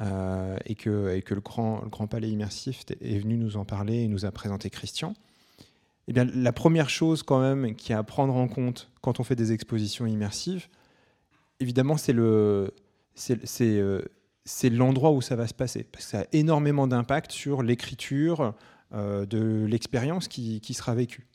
et, 0.00 0.74
que, 0.76 1.14
et 1.14 1.22
que 1.22 1.34
le 1.34 1.40
grand, 1.40 2.06
palais 2.08 2.30
immersif 2.30 2.84
est 3.00 3.18
venu 3.18 3.36
nous 3.36 3.56
en 3.56 3.64
parler 3.64 4.02
et 4.02 4.08
nous 4.08 4.24
a 4.24 4.30
présenté 4.30 4.70
Christian. 4.70 5.14
Eh 6.08 6.12
bien, 6.12 6.24
la 6.24 6.52
première 6.52 6.88
chose 6.88 7.22
quand 7.22 7.40
même 7.40 7.74
qui 7.74 7.92
a 7.92 7.98
à 7.98 8.02
prendre 8.02 8.34
en 8.34 8.48
compte 8.48 8.90
quand 9.02 9.20
on 9.20 9.24
fait 9.24 9.36
des 9.36 9.52
expositions 9.52 10.06
immersives, 10.06 10.68
évidemment, 11.60 11.96
c'est 11.98 12.14
euh, 12.16 12.70
l'endroit 14.64 15.10
où 15.10 15.20
ça 15.20 15.36
va 15.36 15.46
se 15.46 15.54
passer, 15.54 15.84
parce 15.84 16.06
que 16.06 16.10
ça 16.10 16.20
a 16.20 16.24
énormément 16.32 16.86
d'impact 16.86 17.30
sur 17.30 17.62
l'écriture 17.62 18.54
euh, 18.94 19.26
de 19.26 19.66
l'expérience 19.66 20.28
qui, 20.28 20.74
sera 20.74 20.94
vécue. 20.94 21.26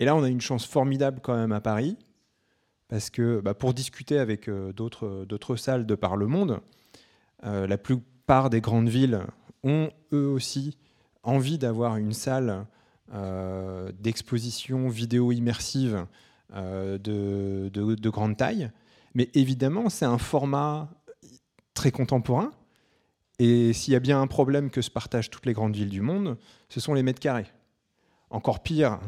Et 0.00 0.04
là, 0.04 0.16
on 0.16 0.24
a 0.24 0.28
une 0.28 0.40
chance 0.40 0.66
formidable 0.66 1.20
quand 1.22 1.36
même 1.36 1.52
à 1.52 1.60
Paris, 1.60 1.96
parce 2.88 3.10
que 3.10 3.40
bah, 3.40 3.54
pour 3.54 3.74
discuter 3.74 4.18
avec 4.18 4.50
d'autres, 4.50 5.24
d'autres 5.24 5.54
salles 5.54 5.86
de 5.86 5.94
par 5.94 6.16
le 6.16 6.26
monde, 6.26 6.50
euh, 6.50 6.60
la 7.44 7.78
plupart 7.78 8.50
des 8.50 8.60
grandes 8.60 8.88
villes 8.88 9.20
ont 9.62 9.90
eux 10.12 10.26
aussi 10.28 10.78
envie 11.22 11.58
d'avoir 11.58 11.96
une 11.96 12.12
salle 12.12 12.66
euh, 13.12 13.92
d'exposition 13.98 14.88
vidéo 14.88 15.30
immersive 15.32 16.06
euh, 16.54 16.98
de, 16.98 18.08
grande 18.08 18.36
taille. 18.36 18.70
Mais 19.14 19.28
évidemment, 19.34 19.88
c'est 19.88 20.04
un 20.04 20.18
format 20.18 20.88
très 21.74 21.90
contemporain. 21.90 22.50
Et 23.38 23.72
s'il 23.72 23.92
y 23.92 23.96
a 23.96 24.00
bien 24.00 24.20
un 24.20 24.26
problème 24.26 24.70
que 24.70 24.80
se 24.80 24.90
partagent 24.90 25.30
toutes 25.30 25.46
les 25.46 25.52
grandes 25.52 25.74
villes 25.74 25.90
du 25.90 26.00
monde, 26.00 26.38
ce 26.68 26.80
sont 26.80 26.94
les 26.94 27.02
mètres 27.02 27.20
carrés. 27.20 27.46
Encore 28.30 28.62
pire, 28.62 29.00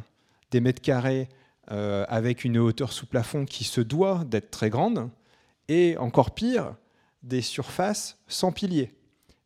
des 0.51 0.61
mètres 0.61 0.83
carrés 0.83 1.29
avec 1.69 2.45
une 2.45 2.59
hauteur 2.59 2.93
sous 2.93 3.07
plafond 3.07 3.45
qui 3.45 3.65
se 3.65 3.81
doit 3.81 4.25
d'être 4.25 4.51
très 4.51 4.71
grande. 4.71 5.11
Et 5.69 5.97
encore 5.99 6.33
pire, 6.33 6.75
des 7.27 7.43
surfaces 7.43 8.19
sans 8.29 8.53
piliers. 8.53 8.95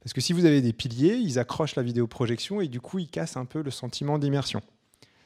Parce 0.00 0.12
que 0.12 0.20
si 0.20 0.32
vous 0.32 0.44
avez 0.44 0.62
des 0.62 0.72
piliers, 0.72 1.16
ils 1.16 1.38
accrochent 1.38 1.76
la 1.76 1.82
vidéoprojection 1.82 2.60
et 2.60 2.68
du 2.68 2.80
coup, 2.80 2.98
ils 2.98 3.08
cassent 3.08 3.36
un 3.36 3.44
peu 3.44 3.62
le 3.62 3.70
sentiment 3.70 4.18
d'immersion. 4.18 4.62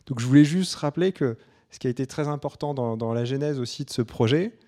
Donc 0.07 0.21
je 0.21 0.27
voulais 0.27 0.45
juste 0.45 0.75
rappeler 0.75 1.13
que 1.13 1.37
ce 1.71 1.79
qui 1.79 1.87
a 1.87 1.91
été 1.91 2.07
très 2.07 2.29
important 2.29 2.75
dans, 2.75 3.13
la 3.13 3.25
genèse 3.25 3.59
aussi 3.59 3.85
de 3.85 3.91
ce 3.91 4.03
projet, 4.03 4.59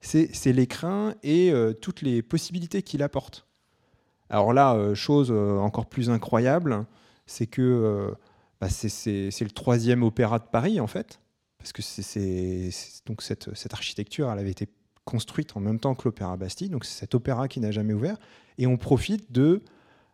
c'est 0.00 0.52
l'écrin 0.52 1.14
et 1.22 1.50
euh, 1.50 1.72
toutes 1.72 2.02
les 2.02 2.22
possibilités 2.22 2.82
qu'il 2.82 3.02
apporte. 3.02 3.46
Alors 4.28 4.52
là, 4.52 4.74
euh, 4.74 4.94
chose 4.94 5.30
euh, 5.30 5.58
encore 5.58 5.86
plus 5.86 6.10
incroyable, 6.10 6.86
c'est 7.26 7.46
que 7.46 8.14
bah, 8.60 8.68
c'est 8.68 9.30
le 9.40 9.50
troisième 9.50 10.02
opéra 10.02 10.38
de 10.38 10.44
Paris 10.44 10.78
en 10.78 10.86
fait, 10.86 11.20
parce 11.58 11.72
que 11.72 11.82
donc 13.06 13.22
cette, 13.22 13.54
cette, 13.54 13.72
architecture, 13.72 14.30
elle 14.30 14.38
avait 14.38 14.50
été 14.50 14.68
construite 15.04 15.56
en 15.56 15.60
même 15.60 15.78
temps 15.78 15.94
que 15.94 16.04
l'Opéra 16.06 16.36
Bastille. 16.36 16.68
Donc 16.68 16.84
c'est 16.84 16.98
cet 16.98 17.14
opéra 17.14 17.48
qui 17.48 17.60
n'a 17.60 17.70
jamais 17.70 17.92
ouvert. 17.92 18.16
Et 18.58 18.66
on 18.66 18.76
profite 18.76 19.32
de 19.32 19.62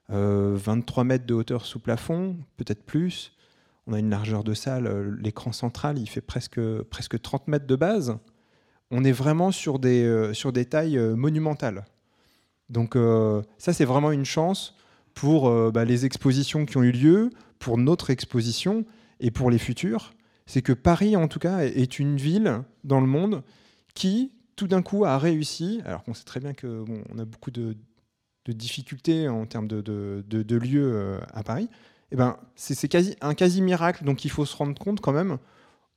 23 0.08 1.04
euh, 1.04 1.06
mètres 1.06 1.26
de 1.26 1.34
hauteur 1.34 1.66
sous 1.66 1.78
plafond, 1.78 2.36
peut-être 2.56 2.84
plus. 2.84 3.32
On 3.86 3.92
a 3.92 3.98
une 3.98 4.10
largeur 4.10 4.44
de 4.44 4.54
salle, 4.54 4.86
euh, 4.86 5.16
l'écran 5.20 5.52
central, 5.52 5.98
il 5.98 6.08
fait 6.08 6.20
presque, 6.20 6.60
presque 6.90 7.20
30 7.20 7.48
mètres 7.48 7.66
de 7.66 7.76
base. 7.76 8.18
On 8.90 9.04
est 9.04 9.12
vraiment 9.12 9.52
sur 9.52 9.78
des, 9.78 10.02
euh, 10.02 10.34
sur 10.34 10.52
des 10.52 10.64
tailles 10.64 10.98
monumentales. 10.98 11.84
Donc 12.68 12.96
ça, 13.58 13.72
c'est 13.72 13.84
vraiment 13.84 14.12
une 14.12 14.24
chance 14.24 14.76
pour 15.14 15.50
bah, 15.72 15.84
les 15.84 16.06
expositions 16.06 16.66
qui 16.66 16.76
ont 16.76 16.84
eu 16.84 16.92
lieu, 16.92 17.30
pour 17.58 17.78
notre 17.78 18.10
exposition 18.10 18.84
et 19.18 19.32
pour 19.32 19.50
les 19.50 19.58
futures. 19.58 20.12
C'est 20.46 20.62
que 20.62 20.72
Paris, 20.72 21.16
en 21.16 21.26
tout 21.26 21.40
cas, 21.40 21.64
est 21.64 21.98
une 21.98 22.16
ville 22.16 22.62
dans 22.84 23.00
le 23.00 23.08
monde 23.08 23.42
qui, 23.94 24.30
tout 24.60 24.66
d'un 24.66 24.82
coup 24.82 25.06
a 25.06 25.16
réussi, 25.16 25.80
alors 25.86 26.04
qu'on 26.04 26.12
sait 26.12 26.26
très 26.26 26.38
bien 26.38 26.52
que 26.52 26.84
on 27.08 27.18
a 27.18 27.24
beaucoup 27.24 27.50
de, 27.50 27.74
difficultés 28.46 29.26
en 29.26 29.46
termes 29.46 29.68
de, 29.68 30.56
lieux 30.58 30.92
euh, 30.92 31.18
à 31.32 31.42
Paris, 31.42 31.70
eh 32.10 32.16
ben, 32.16 32.36
c'est 32.56 32.88
quasi, 32.88 33.16
un 33.22 33.32
quasi 33.32 33.62
miracle, 33.62 34.04
donc 34.04 34.26
il 34.26 34.30
faut 34.30 34.44
se 34.44 34.54
rendre 34.54 34.78
compte 34.78 35.00
quand 35.00 35.12
même, 35.12 35.38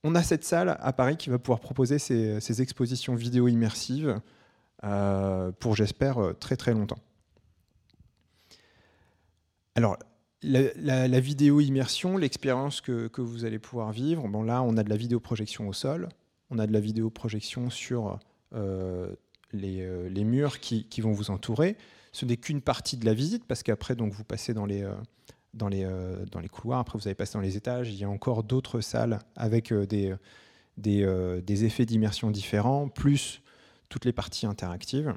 on 0.06 0.16
a 0.16 0.24
cette 0.24 0.46
salle 0.46 0.78
à 0.80 0.94
Paris 0.94 1.18
qui 1.18 1.30
va 1.30 1.40
pouvoir 1.40 1.60
proposer 1.60 2.00
ces, 2.00 2.62
expositions 2.62 3.16
vidéo 3.16 3.50
immersives 3.50 4.22
euh, 4.86 5.52
pour, 5.60 5.76
j'espère, 5.76 6.20
euh, 6.20 6.32
très 6.32 6.56
très 6.56 6.72
longtemps. 6.74 7.00
Alors, 9.76 9.98
la, 10.42 11.20
vidéo 11.20 11.60
immersion, 11.60 12.16
l'expérience 12.16 12.80
que, 12.80 13.08
que, 13.08 13.20
vous 13.20 13.44
allez 13.44 13.60
pouvoir 13.60 13.92
vivre, 13.92 14.26
bon 14.30 14.44
là, 14.44 14.62
on 14.62 14.78
a 14.78 14.84
de 14.84 14.90
la 14.90 14.98
vidéoprojection 14.98 15.68
au 15.68 15.74
sol, 15.74 16.08
on 16.50 16.60
a 16.60 16.66
de 16.66 16.72
la 16.72 16.80
vidéoprojection 16.80 17.70
sur 17.70 18.20
euh, 18.54 19.08
euh, 19.54 20.10
les, 20.10 20.24
murs 20.24 20.60
qui, 20.60 21.02
vont 21.02 21.12
vous 21.12 21.30
entourer. 21.32 21.78
Ce 22.12 22.26
n'est 22.26 22.38
qu'une 22.38 22.62
partie 22.62 22.98
de 22.98 23.06
la 23.06 23.14
visite, 23.14 23.46
parce 23.46 23.64
qu'après, 23.64 23.96
vous 23.96 24.24
passez 24.24 24.54
dans 24.54 24.66
les, 24.66 24.84
euh, 24.84 24.94
dans, 25.54 25.68
les, 25.68 25.88
dans 26.32 26.40
les 26.40 26.50
couloirs, 26.50 26.80
après 26.80 26.98
vous 26.98 27.08
allez 27.08 27.16
passer 27.16 27.34
dans 27.34 27.42
les 27.42 27.58
étages, 27.58 27.90
il 27.90 27.96
y 27.96 28.04
a 28.04 28.10
encore 28.10 28.44
d'autres 28.44 28.82
salles 28.82 29.20
avec 29.36 29.72
des, 29.74 30.16
des, 30.78 31.66
effets 31.66 31.86
d'immersion 31.86 32.32
différents, 32.32 32.90
plus 32.90 33.42
toutes 33.90 34.06
les 34.06 34.14
parties 34.14 34.48
interactives. 34.48 35.14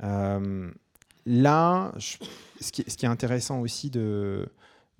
là, 0.00 1.92
ce, 1.98 2.16
qui, 2.72 2.84
ce, 2.86 2.96
qui, 2.96 3.06
est 3.06 3.08
intéressant 3.08 3.60
aussi 3.60 3.90
de, 3.90 4.48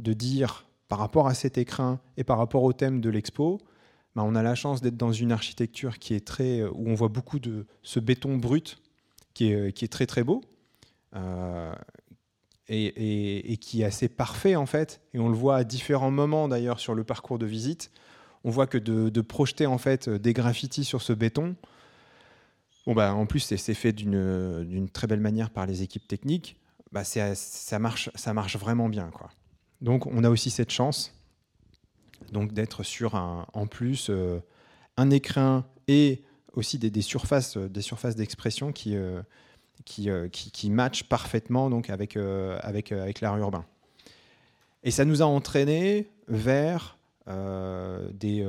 de 0.00 0.12
dire 0.12 0.66
par 0.88 0.98
rapport 0.98 1.28
à 1.28 1.34
cet 1.34 1.58
écrin 1.58 2.00
et 2.16 2.24
par 2.24 2.38
rapport 2.38 2.64
au 2.64 2.72
thème 2.72 3.00
de 3.00 3.10
l'expo, 3.10 3.60
bah, 4.14 4.22
on 4.24 4.34
a 4.34 4.42
la 4.42 4.54
chance 4.54 4.80
d'être 4.80 4.96
dans 4.96 5.12
une 5.12 5.32
architecture 5.32 5.98
qui 5.98 6.14
est 6.14 6.26
très, 6.26 6.64
où 6.64 6.88
on 6.88 6.94
voit 6.94 7.08
beaucoup 7.08 7.38
de 7.38 7.66
ce 7.82 8.00
béton 8.00 8.36
brut 8.36 8.78
qui 9.34 9.52
est, 9.52 9.72
qui 9.72 9.84
est 9.84 9.88
très 9.88 10.06
très 10.06 10.24
beau. 10.24 10.42
Euh, 11.16 11.72
et, 12.68 13.56
qui 13.60 13.82
est 13.82 13.84
assez 13.84 14.08
parfait 14.08 14.56
en 14.56 14.66
fait. 14.66 15.00
Et 15.14 15.18
on 15.18 15.28
le 15.28 15.34
voit 15.34 15.56
à 15.56 15.64
différents 15.64 16.10
moments 16.10 16.48
d'ailleurs 16.48 16.80
sur 16.80 16.94
le 16.94 17.04
parcours 17.04 17.38
de 17.38 17.46
visite. 17.46 17.90
On 18.44 18.50
voit 18.50 18.66
que 18.66 18.78
de, 18.78 19.20
projeter 19.20 19.66
en 19.66 19.78
fait 19.78 20.08
des 20.08 20.32
graffitis 20.32 20.84
sur 20.84 21.02
ce 21.02 21.12
béton, 21.12 21.56
bon 22.86 22.94
bah 22.94 23.14
en 23.14 23.26
plus 23.26 23.40
c'est 23.40 23.74
fait 23.74 23.92
d'une 23.92 24.88
très 24.92 25.06
belle 25.06 25.20
manière 25.20 25.50
par 25.50 25.66
les 25.66 25.82
équipes 25.82 26.06
techniques. 26.06 26.60
Bah 26.92 27.04
ça 27.04 27.78
marche, 27.78 28.10
ça 28.14 28.32
marche 28.34 28.56
vraiment 28.56 28.88
bien 28.88 29.10
quoi. 29.12 29.30
Donc 29.80 30.06
on 30.06 30.22
a 30.24 30.30
aussi 30.30 30.50
cette 30.50 30.70
chance 30.70 31.14
donc 32.32 32.52
d'être 32.52 32.82
sur 32.82 33.14
un, 33.14 33.46
en 33.52 33.66
plus 33.66 34.10
euh, 34.10 34.40
un 34.96 35.10
écrin 35.10 35.66
et 35.86 36.22
aussi 36.54 36.78
des, 36.78 37.02
surfaces, 37.02 37.56
des 37.56 37.82
surfaces 37.82 38.16
d'expression 38.16 38.72
qui, 38.72 38.96
euh, 38.96 39.22
euh, 40.00 40.28
qui, 40.28 40.50
qui, 40.50 40.70
match 40.70 41.04
parfaitement 41.04 41.70
donc 41.70 41.88
avec, 41.88 42.16
euh, 42.16 42.58
avec, 42.62 42.92
euh, 42.92 43.02
avec 43.02 43.20
l'art 43.20 43.38
urbain. 43.38 43.64
Et 44.82 44.90
ça 44.90 45.04
nous 45.04 45.22
a 45.22 45.24
entraîné 45.24 46.10
vers 46.28 46.98
des. 47.26 48.46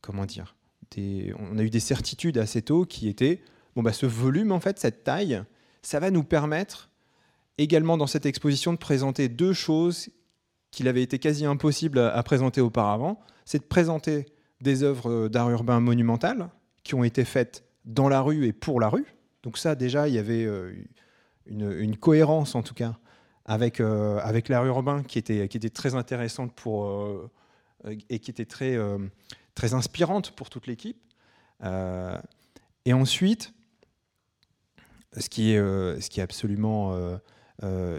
comment 0.00 0.24
dire 0.26 0.54
On 0.96 1.58
a 1.58 1.62
eu 1.62 1.70
des 1.70 1.80
certitudes 1.80 2.38
assez 2.38 2.62
tôt 2.62 2.84
qui 2.84 3.08
étaient 3.08 3.42
bon, 3.76 3.82
bah, 3.82 3.92
ce 3.92 4.06
volume, 4.06 4.50
en 4.50 4.60
fait, 4.60 4.78
cette 4.78 5.04
taille, 5.04 5.42
ça 5.82 6.00
va 6.00 6.10
nous 6.10 6.24
permettre 6.24 6.90
également 7.58 7.96
dans 7.96 8.06
cette 8.06 8.26
exposition 8.26 8.72
de 8.72 8.78
présenter 8.78 9.28
deux 9.28 9.52
choses 9.52 10.08
qu'il 10.74 10.88
avait 10.88 11.02
été 11.02 11.18
quasi 11.18 11.46
impossible 11.46 11.98
à, 11.98 12.22
présenter 12.22 12.60
auparavant. 12.60 13.20
C'est 13.44 13.58
de 13.58 13.64
présenter 13.64 14.26
des 14.60 14.82
œuvres 14.82 15.28
d'art 15.28 15.50
urbain 15.50 15.80
monumentales 15.80 16.48
qui 16.82 16.94
ont 16.94 17.04
été 17.04 17.24
faites 17.24 17.64
dans 17.84 18.08
la 18.08 18.20
rue 18.20 18.46
et 18.46 18.52
pour 18.52 18.80
la 18.80 18.88
rue, 18.88 19.14
donc 19.44 19.58
ça, 19.58 19.74
déjà, 19.74 20.08
il 20.08 20.14
y 20.14 20.18
avait 20.18 20.44
euh, 20.46 20.72
une, 21.46 21.96
cohérence, 21.98 22.54
en 22.54 22.62
tout 22.62 22.72
cas, 22.72 22.96
avec, 23.44 23.78
euh, 23.78 24.18
avec 24.22 24.48
l'art 24.48 24.64
urbain 24.64 25.02
qui 25.02 25.18
était, 25.18 25.48
qui 25.48 25.58
était 25.58 25.68
très 25.68 25.94
intéressante 25.94 26.54
pour, 26.54 26.86
euh, 26.86 27.30
et 28.08 28.18
qui 28.20 28.30
était 28.30 28.46
très, 28.46 28.78
très 29.54 29.74
inspirante 29.74 30.30
pour 30.30 30.48
toute 30.48 30.66
l'équipe. 30.66 30.96
et 31.62 32.92
ensuite, 32.94 33.52
ce 35.18 35.28
qui 35.28 35.52
est, 35.52 35.58
ce 35.58 36.08
qui 36.08 36.20
est 36.20 36.22
absolument 36.22 36.96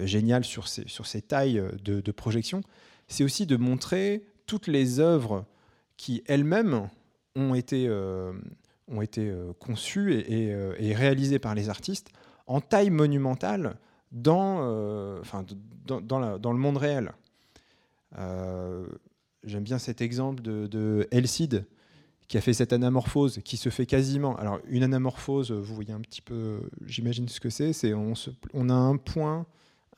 génial 0.06 0.44
sur 0.44 0.68
ces, 0.68 1.22
tailles 1.22 1.64
de, 1.84 2.12
projection, 2.12 2.62
c'est 3.08 3.24
aussi 3.24 3.46
de 3.46 3.58
montrer 3.58 4.24
toutes 4.46 4.68
les 4.68 5.00
œuvres 5.00 5.46
qui 5.98 6.24
elles-mêmes 6.28 6.90
ont 7.36 7.54
été 7.56 7.88
euh, 7.88 8.34
euh, 8.92 10.76
et, 10.80 10.94
réalisés 10.94 11.40
par 11.40 11.56
les 11.56 11.70
artistes 11.70 12.10
en 12.48 12.62
taille 12.62 12.90
monumentale 12.90 13.78
dans, 14.12 14.60
euh, 14.62 15.22
le 15.88 16.58
monde 16.58 16.78
réel. 16.78 17.12
J'aime 19.44 19.64
bien 19.64 19.78
cet 19.78 20.02
exemple 20.02 20.42
de, 20.42 20.68
de 20.68 21.08
Elcide, 21.12 21.66
qui 22.28 22.38
a 22.38 22.42
fait 22.42 22.54
cette 22.54 22.74
anamorphose, 22.74 23.40
qui 23.44 23.58
se 23.58 23.70
fait 23.70 23.86
quasiment. 23.86 24.36
Alors, 24.38 24.60
une 24.68 24.84
anamorphose, 24.84 25.52
vous 25.52 25.76
voyez 25.76 25.94
un 25.94 26.02
petit 26.02 26.22
peu, 26.22 26.62
j'imagine 26.86 27.28
ce 27.28 27.40
que 27.40 27.50
c'est, 27.50 27.74
c'est 27.74 27.94
on, 27.94 28.14
on, 28.54 28.70
a 28.70 28.74
un 28.74 28.98
point, 28.98 29.46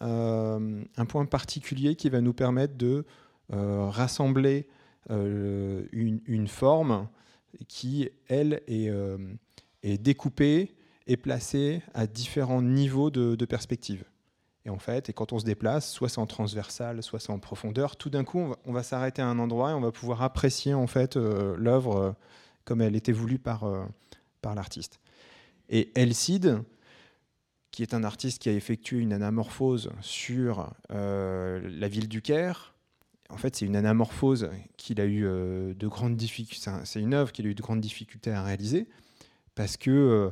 un 0.01 1.05
point 1.07 1.25
particulier 1.25 1.95
qui 1.95 2.09
va 2.09 2.21
nous 2.21 2.33
permettre 2.33 2.75
de 2.75 3.05
rassembler 3.49 4.67
une, 5.09 6.19
une, 6.25 6.47
forme 6.47 7.07
qui, 7.67 8.09
elle, 8.27 8.61
euh, 8.69 9.17
est, 9.83 9.97
découpée 9.97 10.75
et 11.07 11.17
placée 11.17 11.81
à 11.93 12.07
différents 12.07 12.61
niveaux 12.61 13.09
de, 13.09 13.45
perspective. 13.45 14.03
Et 14.67 14.69
en 14.69 14.77
fait, 14.77 15.09
et 15.09 15.13
quand 15.13 15.33
on 15.33 15.39
se 15.39 15.45
déplace, 15.45 15.91
soit 15.91 16.09
c'est 16.09 16.19
en 16.19 16.27
transversal, 16.27 17.01
soit 17.01 17.19
c'est 17.19 17.31
en 17.31 17.39
profondeur, 17.39 17.95
tout 17.95 18.11
d'un 18.11 18.23
coup, 18.23 18.53
on 18.65 18.71
va, 18.71 18.83
s'arrêter 18.83 19.23
à 19.23 19.27
un 19.27 19.39
endroit 19.39 19.71
et 19.71 19.73
on 19.73 19.81
va 19.81 19.91
pouvoir 19.91 20.21
apprécier 20.21 20.75
en 20.75 20.85
fait 20.85 21.17
euh, 21.17 21.55
l'œuvre 21.57 21.97
euh, 21.97 22.11
comme 22.65 22.81
elle 22.81 22.95
était 22.95 23.13
voulue 23.13 23.39
par, 23.39 23.65
par 24.41 24.53
l'artiste. 24.53 24.99
Et 25.69 25.89
Elcide, 25.95 26.61
qui 27.71 27.81
est 27.81 27.95
un 27.95 28.03
artiste 28.03 28.41
qui 28.41 28.49
a 28.49 28.51
effectué 28.51 28.99
une 28.99 29.13
anamorphose 29.13 29.89
sur 30.01 30.69
la 30.89 31.87
ville 31.87 32.09
du 32.09 32.21
Caire, 32.21 32.75
en 33.29 33.37
fait, 33.37 33.55
c'est 33.55 33.65
une 33.65 33.75
anamorphose 33.75 34.49
qu'il 34.77 35.01
a 35.01 35.05
eu 35.05 35.25
euh, 35.25 35.73
de 35.73 35.87
grandes 35.87 36.15
difficultés. 36.15 36.71
C'est 36.85 37.01
une 37.01 37.13
œuvre 37.13 37.31
qu'il 37.31 37.45
a 37.45 37.49
eu 37.49 37.55
de 37.55 37.61
grandes 37.61 37.81
difficultés 37.81 38.31
à 38.31 38.43
réaliser 38.43 38.87
parce 39.55 39.75
que, 39.75 39.91
euh, 39.91 40.29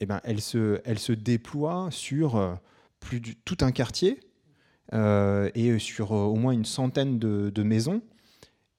eh 0.00 0.06
ben, 0.06 0.20
elle 0.24 0.40
se, 0.40 0.80
elle 0.84 0.98
se 0.98 1.12
déploie 1.12 1.88
sur 1.90 2.36
euh, 2.36 2.54
tout 3.44 3.58
un 3.60 3.72
quartier 3.72 4.20
et 4.92 5.78
sur 5.78 6.12
au 6.12 6.34
moins 6.34 6.52
une 6.52 6.64
centaine 6.64 7.18
de, 7.18 7.62
maisons. 7.62 8.02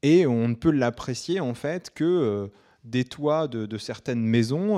Et 0.04 0.26
on 0.26 0.48
ne 0.48 0.56
peut 0.56 0.72
l'apprécier 0.72 1.40
en 1.40 1.54
fait 1.54 1.92
que 1.94 2.52
des 2.84 3.04
toits 3.04 3.48
de, 3.48 3.78
certaines 3.78 4.24
maisons 4.24 4.76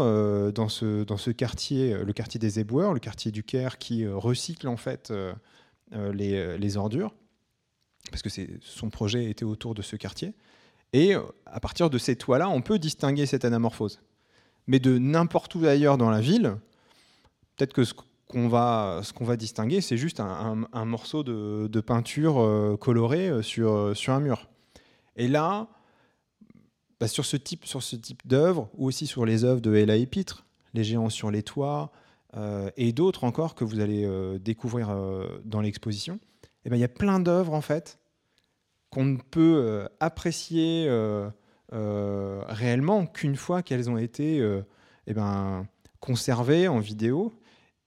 dans, 0.51 0.69
ce, 0.69 1.31
quartier, 1.31 1.93
le 1.93 2.13
quartier 2.13 2.39
des 2.39 2.59
éboueurs, 2.59 2.93
le 2.93 2.99
quartier 2.99 3.31
du 3.31 3.43
Caire, 3.43 3.77
qui 3.77 4.07
recycle 4.07 4.67
en 4.67 4.77
fait 4.77 5.13
les, 5.91 6.77
ordures 6.77 7.13
parce 8.09 8.21
que 8.21 8.29
son 8.61 8.89
projet 8.89 9.29
était 9.29 9.45
autour 9.45 9.75
de 9.75 9.81
ce 9.81 9.95
quartier. 9.95 10.33
Et 10.93 11.15
euh, 11.15 11.21
à 11.45 11.59
partir 11.59 11.89
de 11.89 11.97
ces 11.97 12.15
toits-là, 12.15 12.49
on 12.49 12.61
peut 12.61 12.79
distinguer 12.79 13.25
cette 13.25 13.45
anamorphose. 13.45 13.99
Mais 14.67 14.79
de 14.79 14.97
n'importe 14.97 15.55
où 15.55 15.65
ailleurs 15.65 15.97
dans 15.97 16.09
la 16.09 16.21
ville, 16.21 16.55
peut-être 17.55 17.73
que 17.73 17.83
ce 17.83 17.93
qu'on 18.27 18.47
va, 18.47 19.01
ce 19.03 19.13
qu'on 19.13 19.25
va 19.25 19.37
distinguer, 19.37 19.81
c'est 19.81 19.97
juste 19.97 20.19
un, 20.19 20.85
morceau 20.85 21.23
de, 21.23 21.81
peinture 21.81 22.39
euh, 22.39 22.77
colorée 22.77 23.29
euh, 23.29 23.41
sur, 23.41 23.95
sur 23.95 24.13
un 24.13 24.19
mur. 24.19 24.49
Et 25.15 25.27
là, 25.27 25.67
bah, 26.99 27.07
sur 27.07 27.25
ce 27.25 27.37
type, 27.37 27.65
sur 27.65 27.81
type 27.83 28.27
d'œuvre, 28.27 28.69
ou 28.75 28.87
aussi 28.87 29.07
sur 29.07 29.25
les 29.25 29.43
œuvres 29.43 29.61
de 29.61 29.73
Ella 29.75 29.95
Epitre, 29.95 30.45
Les 30.73 30.83
géants 30.83 31.09
sur 31.09 31.31
les 31.31 31.43
toits, 31.43 31.91
et 32.75 32.91
d'autres 32.91 33.23
encore 33.23 33.55
que 33.55 33.63
vous 33.63 33.79
allez 33.79 34.07
découvrir 34.39 34.95
dans 35.43 35.61
l'exposition, 35.61 36.19
eh 36.65 36.69
ben, 36.69 36.75
il 36.75 36.81
y 36.81 36.83
a 36.83 36.89
plein 36.89 37.19
d'œuvres 37.19 37.53
en 37.53 37.61
fait 37.61 37.97
qu'on 38.89 39.05
ne 39.05 39.17
peut 39.17 39.63
euh, 39.65 39.87
apprécier 39.99 40.85
euh, 40.87 41.29
euh, 41.73 42.43
réellement 42.47 43.05
qu'une 43.05 43.35
fois 43.35 43.61
qu'elles 43.61 43.89
ont 43.89 43.97
été 43.97 44.41
eh 45.07 45.13
ben, 45.13 45.67
conservées 45.99 46.67
en 46.67 46.79
vidéo 46.79 47.33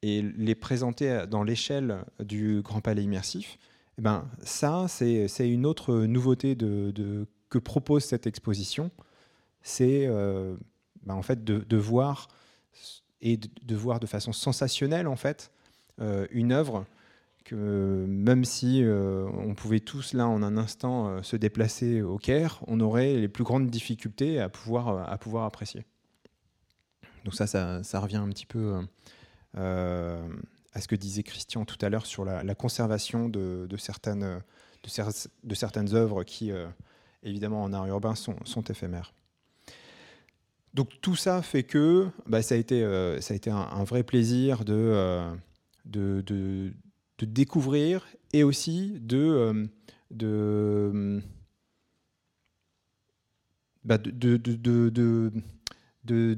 et 0.03 0.23
les 0.23 0.55
présenter 0.55 1.25
dans 1.29 1.43
l'échelle 1.43 2.05
du 2.21 2.63
Grand 2.63 2.81
Palais 2.81 3.03
immersif. 3.03 3.59
Eh 3.99 4.03
ben, 4.03 4.29
ça, 4.43 4.87
c'est 4.89 5.29
une 5.49 5.67
autre 5.67 5.95
nouveauté 5.95 6.55
de, 6.55 7.27
que 7.49 7.59
propose 7.59 8.05
cette 8.05 8.27
exposition. 8.27 8.91
C'est 9.63 10.07
ben, 10.07 11.15
en 11.15 11.23
fait 11.23 11.45
de, 11.45 11.77
voir 11.77 12.29
et 13.21 13.37
de, 13.37 13.77
voir 13.77 14.01
de 14.01 14.07
façon 14.07 14.33
sensationnelle 14.33 15.07
en 15.07 15.17
fait 15.17 15.51
une 16.31 16.53
œuvre 16.53 16.87
que 17.45 18.07
même 18.07 18.45
si 18.45 18.83
euh, 18.85 19.29
on 19.39 19.55
pouvait 19.55 19.81
tous 19.81 20.13
là 20.13 20.29
en 20.29 20.43
un 20.43 20.57
instant 20.57 21.09
euh, 21.09 21.23
se 21.23 21.37
déplacer 21.37 22.03
au 22.03 22.19
Caire, 22.19 22.61
on 22.67 22.81
aurait 22.81 23.15
les 23.15 23.29
plus 23.29 23.45
grandes 23.45 23.69
difficultés 23.69 24.39
à 24.41 24.49
pouvoir, 24.49 24.89
euh, 24.89 25.03
à 25.05 25.19
pouvoir 25.19 25.45
apprécier. 25.45 25.85
Donc 27.25 27.35
ça, 27.35 27.47
ça, 27.47 28.01
revient 28.01 28.17
un 28.17 28.29
petit 28.29 28.47
peu 28.47 28.81
à 29.55 30.81
ce 30.81 30.89
que 30.89 30.97
disait 30.97 31.23
Christian 31.23 31.65
tout 31.65 31.79
à 31.81 31.89
l'heure 31.89 32.07
sur 32.07 32.25
la, 32.25 32.55
conservation 32.55 33.29
de, 33.29 33.69
certaines, 33.77 34.43
œuvres 35.95 36.25
qui, 36.25 36.53
évidemment, 37.23 37.63
en 37.63 37.73
art 37.73 37.87
urbain, 37.87 38.15
sont, 38.15 38.65
éphémères. 38.69 39.13
Donc 40.73 40.89
tout 41.01 41.17
ça 41.17 41.43
fait 41.43 41.65
que 41.65 42.09
bah, 42.27 42.43
ça 42.43 42.55
a 42.55 42.59
été, 42.59 42.81
ça 43.21 43.35
a 43.35 43.37
été 43.37 43.51
un, 43.51 43.85
vrai 43.85 44.03
plaisir 44.05 44.65
de, 44.65 45.27
de 45.85 46.73
de 47.21 47.27
découvrir 47.27 48.07
et 48.33 48.43
aussi 48.43 48.99
de, 49.01 49.19
euh, 49.19 49.67
de, 50.11 51.23
bah, 53.85 53.99
de, 53.99 54.37
de, 56.03 56.35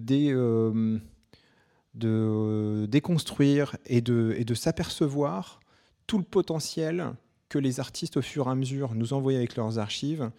de, 1.94 2.08
euh, 2.08 2.86
déconstruire 2.86 3.76
et 3.86 4.00
de, 4.00 4.34
et 4.36 4.44
de 4.44 4.54
s'apercevoir 4.54 5.60
tout 6.06 6.18
le 6.18 6.24
potentiel 6.24 7.12
que 7.48 7.58
les 7.58 7.80
artistes 7.80 8.16
au 8.16 8.22
fur 8.22 8.46
et 8.48 8.50
à 8.50 8.54
mesure 8.54 8.94
nous 8.94 9.12
envoyaient 9.12 9.38
avec 9.38 9.56
leurs 9.56 9.78
archives, 9.78 10.30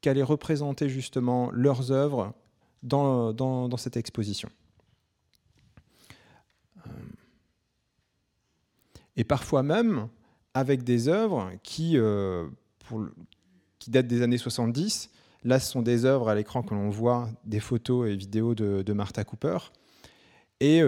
qu'allaient 0.00 0.22
représenter 0.22 0.88
justement 0.88 1.50
leurs 1.52 1.92
œuvres 1.92 2.34
dans, 2.82 3.32
dans, 3.32 3.76
cette 3.76 3.96
exposition. 3.96 4.48
Et 9.16 9.24
parfois 9.24 9.62
même 9.62 10.08
avec 10.52 10.84
des 10.84 11.08
œuvres 11.08 11.50
qui, 11.62 11.96
pour 12.80 13.06
qui 13.78 13.90
datent 13.90 14.08
des 14.08 14.22
années 14.22 14.36
70. 14.36 15.10
Là, 15.44 15.60
ce 15.60 15.70
sont 15.70 15.80
des 15.80 16.04
œuvres 16.04 16.28
à 16.28 16.34
l'écran 16.34 16.64
que 16.64 16.74
l'on 16.74 16.90
voit, 16.90 17.28
des 17.44 17.60
photos 17.60 18.08
et 18.08 18.16
vidéos 18.16 18.56
de 18.56 18.92
Martha 18.92 19.22
Cooper. 19.22 19.58
Et 20.60 20.82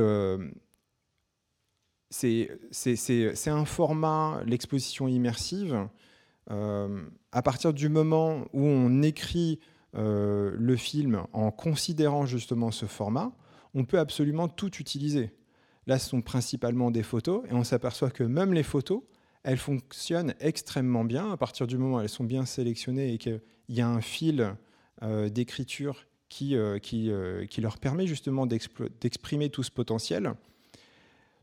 c'est 2.11 3.51
un 3.51 3.65
format, 3.65 4.43
l'exposition 4.47 5.09
immersive, 5.09 5.89
euh, 6.51 7.05
à 7.33 7.43
partir 7.43 7.75
du 7.75 7.89
moment 7.89 8.47
où 8.53 8.63
on 8.63 9.03
écrit 9.03 9.61
euh, 9.95 10.55
le 10.59 10.77
film 10.77 11.25
en 11.33 11.51
considérant 11.51 12.25
justement 12.25 12.71
ce 12.71 12.87
format, 12.87 13.33
on 13.75 13.85
peut 13.85 13.99
absolument 13.99 14.49
tout 14.49 14.77
utiliser. 14.79 15.35
Là, 15.87 15.99
ce 15.99 16.09
sont 16.09 16.23
principalement 16.23 16.91
des 16.91 17.03
photos, 17.03 17.45
et 17.51 17.55
on 17.55 17.65
s'aperçoit 17.65 18.11
que 18.11 18.25
même 18.25 18.53
les 18.53 18.63
photos, 18.63 19.03
elles 19.43 19.59
fonctionnent 19.59 20.35
extrêmement 20.41 21.05
bien 21.05 21.31
à 21.31 21.37
partir 21.37 21.67
du 21.67 21.79
moment 21.79 21.97
où 21.97 22.01
elles 22.01 22.09
sont 22.09 22.25
bien 22.25 22.45
sélectionnées 22.45 23.15
et 23.15 23.19
qu'il 23.19 23.41
y 23.69 23.81
a 23.81 23.89
un 23.89 24.01
fil 24.01 24.55
euh, 25.03 25.29
d'écriture 25.29 26.07
qui, 26.29 26.57
qui, 26.83 27.11
qui, 27.51 27.61
leur 27.61 27.79
permet 27.79 28.07
justement 28.07 28.47
d'exprimer 28.47 29.51
tout 29.51 29.63
ce 29.63 29.71
potentiel. 29.71 30.35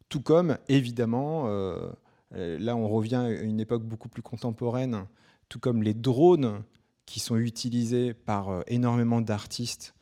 Tout 0.10 0.22
comme, 0.22 0.58
évidemment, 0.70 1.48
euh, 1.48 1.90
euh, 2.36 2.60
là 2.60 2.76
on 2.76 2.88
revient 2.88 3.16
à 3.16 3.30
une 3.30 3.60
époque 3.60 3.84
beaucoup 3.84 4.10
plus 4.10 4.22
contemporaine, 4.22 5.06
tout 5.50 5.60
comme 5.60 5.84
les 5.84 5.94
drones 5.94 6.64
qui 7.06 7.20
sont 7.20 7.38
utilisés 7.38 8.14
par 8.14 8.50
euh, 8.50 8.62
énormément 8.68 9.22
d'artistes 9.22 9.94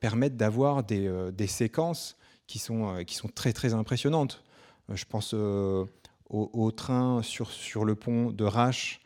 permettent 0.00 0.38
d'avoir 0.38 0.82
des, 0.82 1.46
séquences 1.46 2.16
qui 2.46 2.58
sont, 2.58 3.04
qui 3.04 3.14
sont 3.14 3.28
très 3.28 3.52
très 3.52 3.74
impressionnantes. 3.74 4.42
je 4.88 5.04
pense 5.04 5.34
au, 5.34 6.70
train 6.70 7.20
sur, 7.22 7.50
sur 7.50 7.84
le 7.84 7.94
pont 7.94 8.30
de 8.30 8.44
Rache, 8.44 9.02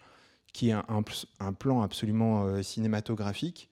qui 0.53 0.69
est 0.69 0.75
un, 0.75 1.53
plan 1.53 1.83
absolument 1.83 2.63
cinématographique, 2.63 3.72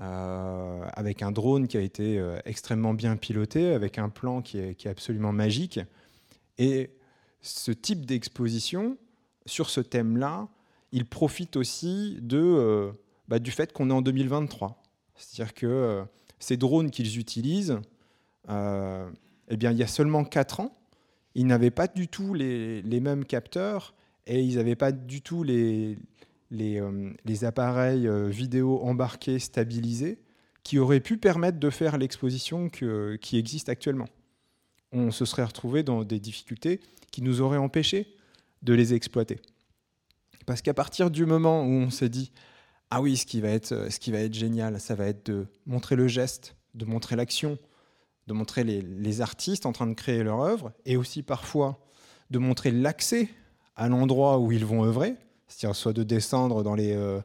avec 0.00 1.22
un 1.22 1.30
drone 1.30 1.68
qui 1.68 1.76
a 1.76 1.80
été 1.80 2.18
euh, 2.18 2.38
extrêmement 2.44 2.94
bien 2.94 3.16
piloté, 3.16 3.72
avec 3.72 3.98
un 3.98 4.08
plan 4.08 4.42
qui 4.42 4.58
est, 4.58 4.86
absolument 4.86 5.32
magique. 5.32 5.80
Et 6.58 6.90
ce 7.40 7.70
type 7.70 8.04
d'exposition, 8.06 8.96
sur 9.46 9.70
ce 9.70 9.80
thème-là, 9.80 10.48
il 10.92 11.06
profite 11.06 11.56
aussi 11.56 12.18
de, 12.20 12.38
euh, 12.38 12.92
bah, 13.28 13.38
du 13.38 13.50
fait 13.50 13.72
qu'on 13.72 13.90
est 13.90 13.94
en 13.94 14.02
2023. 14.02 14.82
C'est-à-dire 15.16 15.54
que 15.54 16.04
ces 16.38 16.56
drones 16.56 16.90
qu'ils 16.90 17.18
utilisent, 17.18 17.78
eh 18.48 19.56
bien, 19.56 19.70
il 19.70 19.78
y 19.78 19.82
a 19.82 19.86
seulement 19.86 20.24
4 20.24 20.60
ans, 20.60 20.76
ils 21.34 21.46
n'avaient 21.46 21.70
pas 21.70 21.86
du 21.86 22.08
tout 22.08 22.34
les 22.34 23.00
mêmes 23.00 23.24
capteurs 23.24 23.94
et 24.26 24.40
ils 24.40 24.56
n'avaient 24.56 24.76
pas 24.76 24.90
du 24.90 25.22
tout 25.22 25.44
les, 25.44 25.98
euh, 26.54 27.12
les, 27.24 27.44
appareils 27.44 28.06
euh, 28.06 28.28
vidéo 28.28 28.80
embarqués 28.82 29.38
stabilisés 29.38 30.18
qui 30.62 30.78
auraient 30.78 31.00
pu 31.00 31.18
permettre 31.18 31.58
de 31.58 31.70
faire 31.70 31.98
l'exposition 31.98 32.70
qui 32.70 33.38
existe 33.38 33.68
actuellement. 33.68 34.08
On 34.92 35.10
se 35.10 35.26
serait 35.26 35.44
retrouvé 35.44 35.82
dans 35.82 36.04
des 36.04 36.20
difficultés 36.20 36.80
qui 37.10 37.20
nous 37.20 37.42
auraient 37.42 37.58
empêché 37.58 38.16
de 38.62 38.72
les 38.72 38.94
exploiter. 38.94 39.40
Parce 40.46 40.62
qu'à 40.62 40.72
partir 40.72 41.10
du 41.10 41.26
moment 41.26 41.64
où 41.64 41.70
on 41.70 41.90
s'est 41.90 42.08
dit 42.08 42.32
ah 42.90 43.02
oui, 43.02 43.16
ce 43.16 43.26
qui 43.26 43.40
va 43.40 43.48
être, 43.48 43.90
ce 43.90 43.98
qui 43.98 44.10
va 44.10 44.20
être 44.20 44.34
génial, 44.34 44.80
ça 44.80 44.94
va 44.94 45.06
être 45.06 45.26
de 45.26 45.46
montrer 45.66 45.96
le 45.96 46.08
geste, 46.08 46.56
de 46.74 46.84
montrer 46.84 47.16
l'action, 47.16 47.58
de 48.26 48.32
montrer 48.32 48.64
les, 48.64 48.80
les, 48.80 49.20
artistes 49.20 49.66
en 49.66 49.72
train 49.72 49.86
de 49.86 49.94
créer 49.94 50.22
leur 50.22 50.40
œuvre, 50.40 50.72
et 50.86 50.96
aussi 50.96 51.22
parfois 51.22 51.78
de 52.30 52.38
montrer 52.38 52.70
l'accès 52.70 53.28
à 53.76 53.88
l'endroit 53.88 54.38
où 54.38 54.52
ils 54.52 54.64
vont 54.64 54.84
œuvrer, 54.84 55.16
c'est-à-dire 55.48 55.76
soit 55.76 55.92
de 55.92 56.02
descendre 56.02 56.62
dans 56.62 56.74
les, 56.74 56.92
euh, 56.92 57.20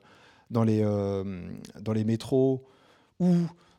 dans 0.50 0.64
les, 0.64 0.82
euh, 0.84 1.50
dans 1.80 1.94
les 1.94 2.04
métros 2.04 2.68
ou 3.20 3.36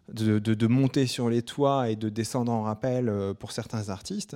de, 0.09 0.39
de, 0.39 0.67
monter 0.67 1.07
sur 1.07 1.31
les 1.31 1.43
toits 1.43 1.89
et 1.89 1.97
de 1.97 2.09
descendre 2.09 2.51
en 2.51 2.63
rappel 2.63 3.09
euh, 3.09 3.33
pour 3.33 3.53
certains 3.53 3.91
artistes. 3.91 4.35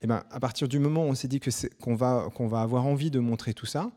Et 0.00 0.04
eh 0.04 0.06
ben, 0.06 0.24
à 0.30 0.38
partir 0.40 0.68
du 0.68 0.78
moment 0.78 1.06
où 1.06 1.08
on 1.08 1.14
s'est 1.14 1.28
dit 1.28 1.40
qu'on 1.80 1.96
va, 1.96 2.28
qu'on 2.34 2.46
va 2.46 2.60
avoir 2.60 2.86
envie 2.86 3.10
de 3.10 3.18
montrer 3.18 3.52
tout 3.52 3.66
ça, 3.66 3.90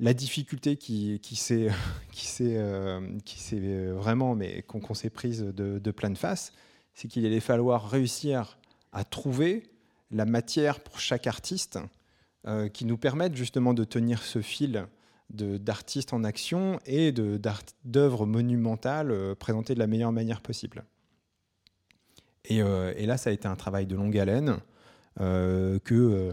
la 0.00 0.14
difficulté 0.14 0.76
qui, 0.76 1.20
qui 1.20 1.36
s'est 1.36 1.68
vraiment, 3.92 4.34
mais 4.34 4.62
qu'on 4.62 4.94
s'est 4.94 5.10
prise 5.10 5.42
de, 5.42 5.78
de, 5.78 5.90
pleine 5.92 6.16
face, 6.16 6.52
c'est 6.94 7.06
qu'il 7.06 7.24
allait 7.24 7.38
falloir 7.38 7.88
réussir 7.88 8.58
à 8.92 9.04
trouver 9.04 9.62
la 10.10 10.24
matière 10.24 10.80
pour 10.80 10.98
chaque 10.98 11.28
artiste 11.28 11.78
euh, 12.48 12.68
qui 12.68 12.84
nous 12.84 12.96
permettent 12.96 13.34
justement 13.34 13.74
de 13.74 13.82
tenir 13.82 14.22
ce 14.22 14.40
fil 14.40 14.86
d'artistes 15.30 16.12
en 16.12 16.22
action 16.22 16.78
et 16.86 17.10
d'œuvres 17.10 18.24
monumentales 18.24 19.10
euh, 19.10 19.34
présentées 19.34 19.74
de 19.74 19.80
la 19.80 19.88
meilleure 19.88 20.12
manière 20.12 20.40
possible. 20.40 20.84
Euh, 22.52 22.94
et, 22.96 23.04
là, 23.04 23.16
ça 23.16 23.30
a 23.30 23.32
été 23.32 23.48
un 23.48 23.56
travail 23.56 23.86
de 23.86 23.96
longue 23.96 24.16
haleine 24.16 24.58
que, 25.18 26.32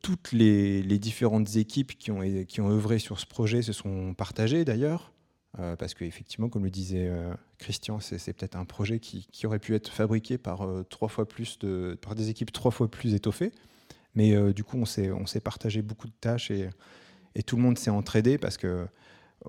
toutes 0.00 0.32
les, 0.32 0.98
différentes 0.98 1.56
équipes 1.56 1.98
qui 1.98 2.10
ont, 2.10 2.22
qui 2.46 2.62
ont 2.62 2.70
œuvré 2.70 2.98
sur 2.98 3.20
ce 3.20 3.26
projet 3.26 3.60
se 3.60 3.74
sont 3.74 4.14
partagées 4.14 4.64
d'ailleurs. 4.64 5.12
parce 5.78 5.92
qu'effectivement, 5.92 6.48
comme 6.48 6.64
le 6.64 6.70
disait 6.70 7.12
Christian, 7.58 8.00
c'est 8.00 8.32
peut-être 8.32 8.56
un 8.56 8.64
projet 8.64 9.00
qui, 9.00 9.26
qui, 9.30 9.46
aurait 9.46 9.58
pu 9.58 9.74
être 9.74 9.88
fabriqué 9.88 10.38
par, 10.38 10.66
trois 10.88 11.08
fois 11.08 11.28
plus 11.28 11.58
de, 11.58 11.98
par 12.00 12.14
des 12.14 12.30
équipes 12.30 12.52
trois 12.52 12.70
fois 12.70 12.90
plus 12.90 13.12
étoffées. 13.12 13.52
Mais 14.14 14.34
euh, 14.34 14.52
du 14.52 14.64
coup, 14.64 14.78
on 14.78 14.84
s'est, 14.84 15.40
partagé 15.42 15.82
beaucoup 15.82 16.06
de 16.06 16.12
tâches 16.20 16.50
et, 16.50 16.68
tout 17.46 17.56
le 17.56 17.62
monde 17.62 17.78
s'est 17.78 17.90
entraidé 17.90 18.38
parce 18.38 18.56
que 18.56 18.86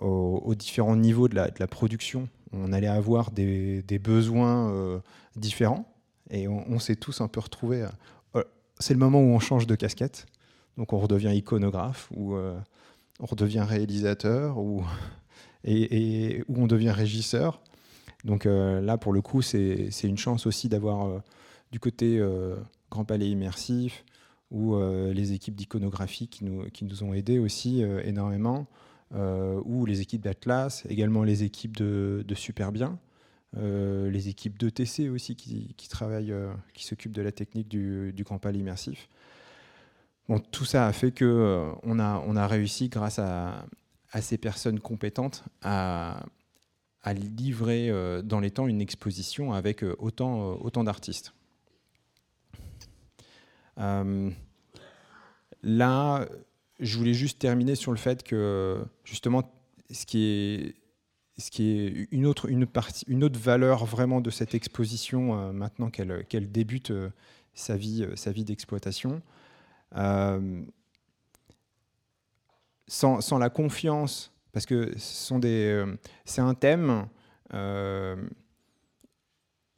aux, 0.01 0.55
différents 0.55 0.95
niveaux 0.95 1.27
de 1.27 1.35
la, 1.35 1.67
production, 1.67 2.27
on 2.51 2.73
allait 2.73 2.87
avoir 2.87 3.31
des, 3.31 3.99
besoins 4.01 4.71
euh, 4.71 4.99
différents 5.35 5.87
et 6.31 6.47
on, 6.47 6.79
s'est 6.79 6.95
tous 6.95 7.21
un 7.21 7.27
peu 7.27 7.39
retrouvés. 7.39 7.85
Euh, 8.35 8.43
c'est 8.79 8.93
le 8.93 8.99
moment 8.99 9.19
où 9.19 9.27
on 9.27 9.39
change 9.39 9.67
de 9.67 9.75
casquette, 9.75 10.25
donc 10.77 10.93
on 10.93 10.99
redevient 10.99 11.31
iconographe 11.35 12.09
ou 12.15 12.35
on 12.35 13.25
redevient 13.25 13.63
réalisateur 13.67 14.57
ou, 14.57 14.83
et, 15.63 16.43
où 16.47 16.63
on 16.63 16.67
devient 16.67 16.91
régisseur. 16.91 17.61
Donc 18.23 18.45
là, 18.45 18.97
pour 18.97 19.13
le 19.13 19.21
coup, 19.21 19.43
c'est 19.43 19.91
une 20.03 20.17
chance 20.17 20.47
aussi 20.47 20.69
d'avoir 20.69 21.21
du 21.71 21.79
côté 21.79 22.19
Grand 22.89 23.05
Palais 23.05 23.29
Immersif, 23.29 24.03
ou 24.51 24.75
euh, 24.75 25.13
les 25.13 25.33
équipes 25.33 25.55
d'iconographie 25.55 26.27
qui 26.27 26.43
nous, 26.43 26.69
qui 26.69 26.85
nous 26.85 27.03
ont 27.03 27.13
aidés 27.13 27.39
aussi 27.39 27.83
euh, 27.83 28.01
énormément, 28.03 28.67
euh, 29.13 29.61
ou 29.65 29.85
les 29.85 30.01
équipes 30.01 30.21
d'Atlas, 30.21 30.83
également 30.89 31.23
les 31.23 31.43
équipes 31.43 31.75
de, 31.75 32.23
de 32.27 32.35
Superbien, 32.35 32.99
les 33.57 34.27
équipes 34.27 34.57
d'ETC 34.59 35.07
aussi 35.09 35.37
qui, 35.37 35.87
travaillent, 35.87 36.35
qui 36.73 36.83
s'occupent 36.83 37.13
de 37.13 37.21
la 37.21 37.31
technique 37.31 37.69
du, 37.69 38.11
du 38.11 38.25
Grand 38.25 38.37
Palais 38.37 38.59
immersif. 38.59 39.07
Tout 40.51 40.65
ça 40.65 40.87
a 40.87 40.91
fait 40.91 41.11
que 41.11 41.71
on, 41.83 41.97
a, 41.97 42.47
réussi, 42.47 42.89
grâce 42.89 43.17
à, 43.17 43.65
ces 44.19 44.37
personnes 44.37 44.81
compétentes, 44.81 45.45
à, 45.61 46.25
livrer 47.13 47.89
dans 48.25 48.41
les 48.41 48.51
temps 48.51 48.67
une 48.67 48.81
exposition 48.81 49.53
avec 49.53 49.83
autant 49.99 50.83
d'artistes. 50.83 51.34
Euh, 53.79 54.29
là, 55.63 56.27
je 56.79 56.97
voulais 56.97 57.13
juste 57.13 57.39
terminer 57.39 57.75
sur 57.75 57.91
le 57.91 57.97
fait 57.97 58.23
que, 58.23 58.83
justement, 59.03 59.43
ce 59.91 60.05
qui 60.05 60.23
est, 60.25 60.75
ce 61.37 61.51
qui 61.51 61.69
est 61.69 62.07
une, 62.11 62.25
autre, 62.25 62.49
une, 62.49 62.65
partie, 62.65 63.05
une 63.07 63.23
autre 63.23 63.39
valeur 63.39 63.85
vraiment 63.85 64.21
de 64.21 64.29
cette 64.29 64.55
exposition, 64.55 65.39
euh, 65.39 65.51
maintenant 65.51 65.89
qu'elle 65.89 66.25
qu'elle 66.25 66.51
débute 66.51 66.91
euh, 66.91 67.09
sa 67.53 67.75
vie, 67.77 68.07
sa 68.15 68.31
vie 68.31 68.43
d'exploitation, 68.43 69.21
sans, 72.87 73.21
sans, 73.21 73.37
la 73.37 73.49
confiance, 73.49 74.33
parce 74.51 74.65
que 74.65 74.93
c'est 74.97 76.41
un 76.41 76.53
thème 76.53 77.07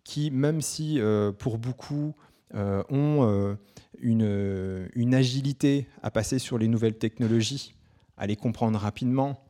qui, 0.04 0.32
même 0.32 0.62
si 0.62 1.00
pour 1.38 1.60
beaucoup 1.60 2.16
ont 2.54 3.58
une, 4.00 4.90
une, 4.96 5.16
agilité 5.16 5.88
à 6.04 6.12
passer 6.12 6.40
sur 6.40 6.58
les 6.58 6.68
nouvelles 6.68 6.98
technologies, 6.98 7.76
à 8.18 8.28
les 8.28 8.36
comprendre 8.36 8.80
rapidement, 8.80 9.48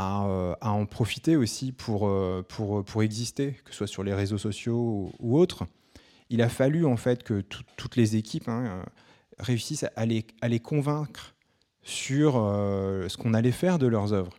à, 0.00 0.26
euh, 0.26 0.54
en 0.62 0.86
profiter 0.86 1.36
aussi 1.36 1.72
pour, 1.72 2.08
euh, 2.08 2.44
pour, 2.48 2.84
pour, 2.84 3.02
exister, 3.02 3.52
que 3.64 3.70
ce 3.70 3.78
soit 3.78 3.86
sur 3.86 4.02
les 4.02 4.14
réseaux 4.14 4.38
sociaux 4.38 5.12
ou, 5.18 5.38
autres. 5.38 5.66
Il 6.30 6.42
a 6.42 6.48
fallu 6.48 6.86
en 6.86 6.96
fait 6.96 7.22
que 7.22 7.42
toutes 7.76 7.96
les 7.96 8.16
équipes 8.16 8.48
hein, 8.48 8.64
euh, 8.66 8.82
réussissent 9.38 9.86
à 9.96 10.06
les, 10.06 10.26
à 10.40 10.48
les, 10.48 10.60
convaincre 10.60 11.34
sur 11.82 12.34
ce 12.34 13.16
qu'on 13.16 13.34
allait 13.34 13.52
faire 13.52 13.78
de 13.78 13.86
leurs 13.86 14.12
œuvres. 14.12 14.34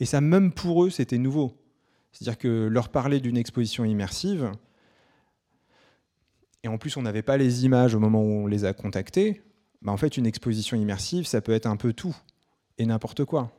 Et 0.00 0.04
ça, 0.04 0.20
même 0.20 0.52
pour 0.52 0.84
eux, 0.84 0.90
c'était 0.90 1.18
nouveau. 1.18 1.56
C'est-à-dire 2.12 2.38
que 2.38 2.68
leur 2.68 2.90
parler 2.90 3.20
d'une 3.20 3.38
exposition 3.38 3.84
immersive, 3.84 4.52
et 6.64 6.68
en 6.68 6.78
plus, 6.78 6.96
on 6.96 7.02
n'avait 7.02 7.22
pas 7.22 7.36
les 7.36 7.66
images 7.66 7.94
au 7.94 8.00
moment 8.00 8.22
où 8.22 8.44
on 8.44 8.46
les 8.46 8.64
a 8.64 8.72
contactés. 8.72 9.42
bah, 9.82 9.92
en 9.92 9.98
fait, 9.98 10.16
une 10.16 10.26
exposition 10.26 10.78
immersive, 10.78 11.26
ça 11.26 11.42
peut 11.42 11.52
être 11.52 11.66
un 11.66 11.76
peu 11.76 11.92
tout 11.92 12.16
et 12.78 12.86
n'importe 12.86 13.26
quoi. 13.26 13.52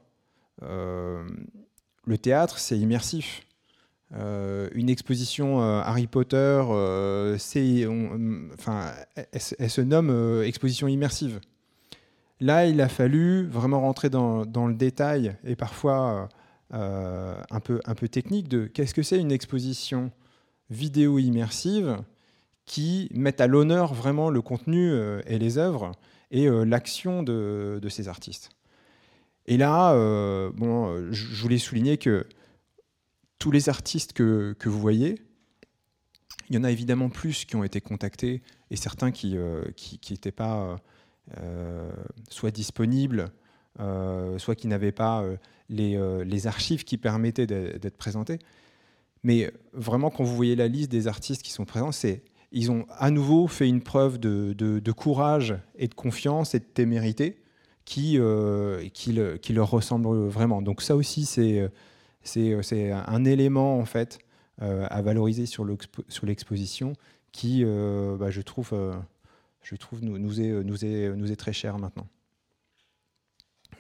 Euh, 0.64 1.24
le 2.06 2.18
théâtre, 2.18 2.58
c'est 2.58 2.80
immersif. 2.80 3.44
Euh, 4.16 4.70
une 4.74 4.90
exposition 4.90 5.62
euh, 5.62 5.82
Harry 5.82 6.08
Potter, 6.08 6.64
elle, 7.32 7.40
se 7.40 7.96
nomme 9.82 10.42
exposition 10.44 10.88
immersive. 10.88 11.40
Là, 12.40 12.66
il 12.66 12.82
a 12.82 12.90
fallu 12.90 13.46
vraiment 13.46 13.82
rentrer 13.82 14.10
dans, 14.10 14.44
le 14.44 14.74
détail 14.74 15.36
et 15.44 15.56
parfois 15.56 16.28
un 16.72 17.60
peu 17.60 18.08
technique 18.10 18.48
de 18.48 18.66
qu'est-ce 18.66 18.96
que 18.96 19.04
c'est 19.04 19.20
une 19.20 19.32
exposition 19.32 20.10
vidéo 20.72 21.20
immersive 21.20 22.00
qui 22.66 23.10
met 23.14 23.42
à 23.42 23.48
l'honneur 23.48 23.94
vraiment 23.94 24.30
le 24.30 24.42
contenu 24.42 24.92
et 25.28 25.38
les 25.38 25.58
œuvres 25.58 25.92
et 26.32 26.50
l'action 26.50 27.24
de, 27.24 27.88
ces 27.90 28.08
artistes. 28.08 28.50
Et 29.48 29.58
là, 29.58 29.94
euh, 29.94 30.52
bon, 30.54 31.12
je 31.12 31.42
voulais 31.42 31.58
souligner 31.58 31.98
que 31.98 32.26
tous 33.38 33.52
les 33.52 33.70
artistes 33.70 34.14
que, 34.14 34.56
que, 34.58 34.70
vous 34.70 34.80
voyez, 34.80 35.22
il 36.50 36.56
y 36.56 36.58
en 36.58 36.64
a 36.64 36.72
évidemment 36.72 37.10
plus 37.10 37.46
qui 37.46 37.56
ont 37.56 37.64
été 37.64 37.82
contactés 37.82 38.42
et 38.72 38.76
certains 38.76 39.12
qui 39.12 39.36
n'étaient 39.36 40.30
euh, 40.30 40.32
pas 40.36 40.78
euh, 41.38 41.92
soit 42.30 42.52
disponibles, 42.52 43.32
soit 44.38 44.56
qui 44.56 44.68
n'avaient 44.68 44.92
pas 44.92 45.24
les, 45.70 46.00
les, 46.26 46.48
archives 46.48 46.84
qui 46.84 46.98
permettaient 46.98 47.48
d'être 47.48 47.98
présentés. 47.98 48.40
Mais 49.24 49.52
vraiment, 49.74 50.10
quand 50.10 50.24
vous 50.24 50.36
voyez 50.36 50.56
la 50.56 50.68
liste 50.68 50.90
des 50.90 51.08
artistes 51.08 51.42
qui 51.42 51.52
sont 51.52 51.66
présents, 51.66 51.92
c'est 51.92 52.24
ils 52.52 52.72
ont 52.72 52.86
à 52.98 53.12
nouveau 53.12 53.48
fait 53.48 53.68
une 53.68 53.82
preuve 53.82 54.20
de, 54.20 54.92
courage 54.92 55.56
et 55.78 55.88
de 55.88 55.94
confiance 55.94 56.56
et 56.56 56.60
de 56.60 56.66
témérité 56.66 57.42
qui, 57.84 58.18
euh, 58.18 58.88
qui, 58.90 59.14
leur 59.14 59.70
ressemble 59.70 60.08
vraiment. 60.28 60.62
Donc 60.62 60.82
ça 60.82 60.96
aussi, 60.96 61.26
c'est 61.26 62.92
un 62.92 63.26
élément 63.26 63.78
en 63.78 63.86
fait 63.86 64.20
euh, 64.62 64.88
à 64.90 65.02
valoriser 65.02 65.46
sur 65.46 65.66
l'exposition 65.66 66.94
qui, 67.32 67.64
euh, 67.64 68.16
bah, 68.18 68.32
je 68.32 68.42
trouve, 68.42 68.74
je 69.62 69.76
trouve 69.76 70.04
nous, 70.04 70.18
nous, 70.18 70.42
est, 70.42 70.64
nous, 70.64 70.86
est, 70.86 71.14
nous 71.16 71.32
est 71.32 71.36
très 71.36 71.54
cher 71.54 71.78
maintenant. 71.78 72.08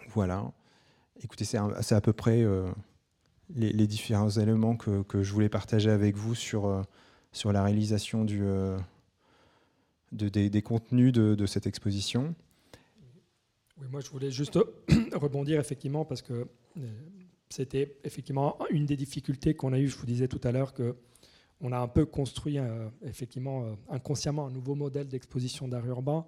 Voilà. 0.09 0.51
Écoutez, 1.23 1.45
c'est 1.45 1.57
à 1.95 2.01
peu 2.01 2.13
près 2.13 2.45
les, 3.55 3.71
les, 3.71 3.87
différents 3.87 4.29
éléments 4.29 4.75
que, 4.75 5.01
que, 5.03 5.23
je 5.23 5.31
voulais 5.31 5.49
partager 5.49 5.89
avec 5.89 6.15
vous 6.15 6.35
sur, 6.35 6.85
sur 7.35 7.51
la 7.51 7.63
réalisation 7.63 8.23
de, 8.23 8.77
des, 10.11 10.61
contenus 10.61 11.11
de, 11.11 11.45
cette 11.45 11.67
exposition. 11.67 12.33
Oui, 13.81 13.87
moi 13.91 13.99
je 13.99 14.09
voulais 14.09 14.31
juste 14.31 14.57
rebondir 15.13 15.59
effectivement 15.59 16.05
parce 16.05 16.21
que 16.21 16.47
euh, 16.77 16.81
c'était 17.49 17.97
effectivement 18.05 18.57
une 18.69 18.85
des 18.85 18.95
difficultés 18.95 19.53
qu'on 19.53 19.73
a 19.73 19.79
eues. 19.79 19.89
Je 19.89 19.97
vous 19.97 20.05
disais 20.05 20.29
tout 20.29 20.39
à 20.45 20.53
l'heure 20.53 20.73
que 20.73 20.95
on 21.59 21.73
a 21.73 21.77
un 21.77 21.89
peu 21.89 22.05
construit 22.05 22.57
euh, 22.57 22.87
effectivement 23.03 23.63
euh, 23.63 23.73
inconsciemment 23.89 24.47
un 24.47 24.51
nouveau 24.51 24.75
modèle 24.75 25.07
d'exposition 25.09 25.67
d'art 25.67 25.85
urbain. 25.85 26.25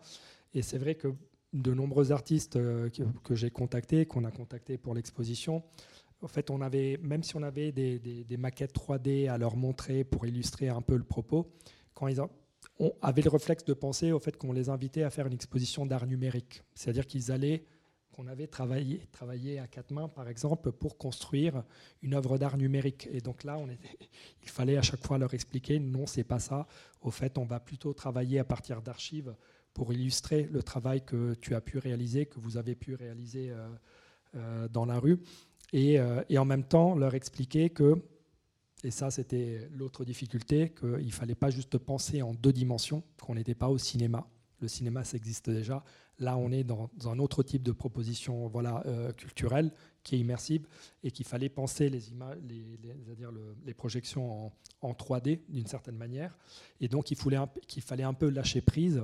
Et 0.54 0.62
c'est 0.62 0.78
vrai 0.78 0.96
que 0.96 1.08
de 1.54 1.74
nombreux 1.74 2.12
artistes 2.12 2.60
que, 3.24 3.36
j'ai 3.36 3.50
contactés, 3.50 4.06
qu'on 4.06 4.26
a 4.26 4.32
contactés 4.32 4.78
pour 4.78 4.94
l'exposition, 4.94 5.64
en 6.22 6.28
fait, 6.28 6.50
on 6.50 6.62
avait, 6.62 6.98
même 7.02 7.24
si 7.24 7.36
on 7.36 7.44
avait 7.44 7.72
des, 7.72 8.38
maquettes 8.38 8.76
3D 8.76 9.30
à 9.30 9.38
leur 9.38 9.56
montrer 9.56 10.04
pour 10.04 10.26
illustrer 10.26 10.70
un 10.70 10.82
peu 10.82 10.96
le 10.96 11.04
propos, 11.04 11.52
quand 11.94 12.08
ils 12.08 12.22
on 12.80 12.94
avait 13.02 13.22
le 13.22 13.30
réflexe 13.30 13.66
de 13.66 13.74
penser 13.74 14.12
au 14.12 14.20
fait 14.20 14.38
qu'on 14.38 14.52
les 14.52 14.70
invitait 14.70 15.04
à 15.04 15.10
faire 15.10 15.26
une 15.28 15.34
exposition 15.34 15.86
d'art 15.86 16.06
numérique. 16.06 16.64
C'est-à-dire 16.76 17.08
qu'ils 17.08 17.32
allaient, 17.32 17.64
qu'on 18.12 18.28
avait 18.28 18.48
travaillé, 18.48 19.08
travaillé 19.12 19.60
à 19.60 19.68
quatre 19.68 19.92
mains, 19.92 20.08
par 20.08 20.28
exemple, 20.28 20.72
pour 20.72 20.98
construire 20.98 21.64
une 22.02 22.14
œuvre 22.14 22.38
d'art 22.38 22.58
numérique. 22.58 23.08
Et 23.12 23.22
donc 23.22 23.44
là, 23.44 23.60
il 24.44 24.50
fallait 24.50 24.78
à 24.78 24.82
chaque 24.82 25.06
fois 25.06 25.18
leur 25.18 25.34
expliquer, 25.34 25.80
non, 25.80 26.06
c'est 26.06 26.24
pas 26.24 26.40
ça. 26.40 26.68
Au 27.02 27.12
fait, 27.12 27.38
on 27.38 27.46
va 27.46 27.60
plutôt 27.60 27.94
travailler 27.94 28.40
à 28.40 28.44
partir 28.44 28.82
d'archives 28.82 29.36
pour 29.74 29.94
illustrer 29.94 30.44
le 30.52 30.64
travail 30.64 31.04
que 31.06 31.36
tu 31.36 31.54
as 31.54 31.62
pu 31.62 31.78
réaliser, 31.78 32.26
que 32.26 32.40
vous 32.40 32.58
avez 32.58 32.76
pu 32.76 32.96
réaliser 32.96 33.52
euh, 33.52 33.70
euh, 34.36 34.68
dans 34.68 34.86
la 34.86 35.00
rue. 35.00 35.20
Et, 35.74 36.00
euh, 36.00 36.24
et 36.30 36.38
en 36.38 36.46
même 36.46 36.64
temps, 36.64 36.96
leur 36.96 37.16
expliquer 37.16 37.70
que 37.70 38.02
et 38.84 38.92
ça, 38.92 39.10
c'était 39.10 39.68
l'autre 39.72 40.06
difficulté, 40.06 40.70
qu'il 40.70 41.06
ne 41.06 41.12
fallait 41.12 41.36
pas 41.36 41.50
juste 41.50 41.78
penser 41.78 42.22
en 42.22 42.34
deux 42.34 42.54
dimensions, 42.54 43.04
qu'on 43.22 43.36
n'était 43.36 43.56
pas 43.56 43.70
au 43.70 43.78
cinéma. 43.78 44.28
Le 44.60 44.68
cinéma, 44.68 45.04
ça 45.04 45.18
existe 45.18 45.50
déjà. 45.50 45.84
Là, 46.20 46.38
on 46.38 46.52
est 46.52 46.64
dans, 46.64 46.90
un 47.06 47.20
autre 47.20 47.44
type 47.44 47.64
de 47.64 47.72
proposition 47.72 48.48
voilà, 48.48 48.84
euh, 48.86 49.12
culturelle 49.14 49.72
qui 50.04 50.16
est 50.16 50.20
immersive 50.20 50.68
et 51.04 51.12
qu'il 51.12 51.26
fallait 51.26 51.50
penser 51.50 51.90
les, 51.90 52.10
images, 52.12 52.38
les, 52.48 52.78
dire 53.16 53.32
les 53.66 53.74
projections 53.74 54.52
en, 54.82 54.92
3D 54.94 55.42
d'une 55.50 55.68
certaine 55.68 55.98
manière. 55.98 56.38
Et 56.80 56.88
donc, 56.88 57.12
il 57.12 57.18
qu'il 57.68 57.84
fallait 57.84 58.04
un 58.04 58.14
peu 58.14 58.30
lâcher 58.30 58.62
prise 58.62 59.04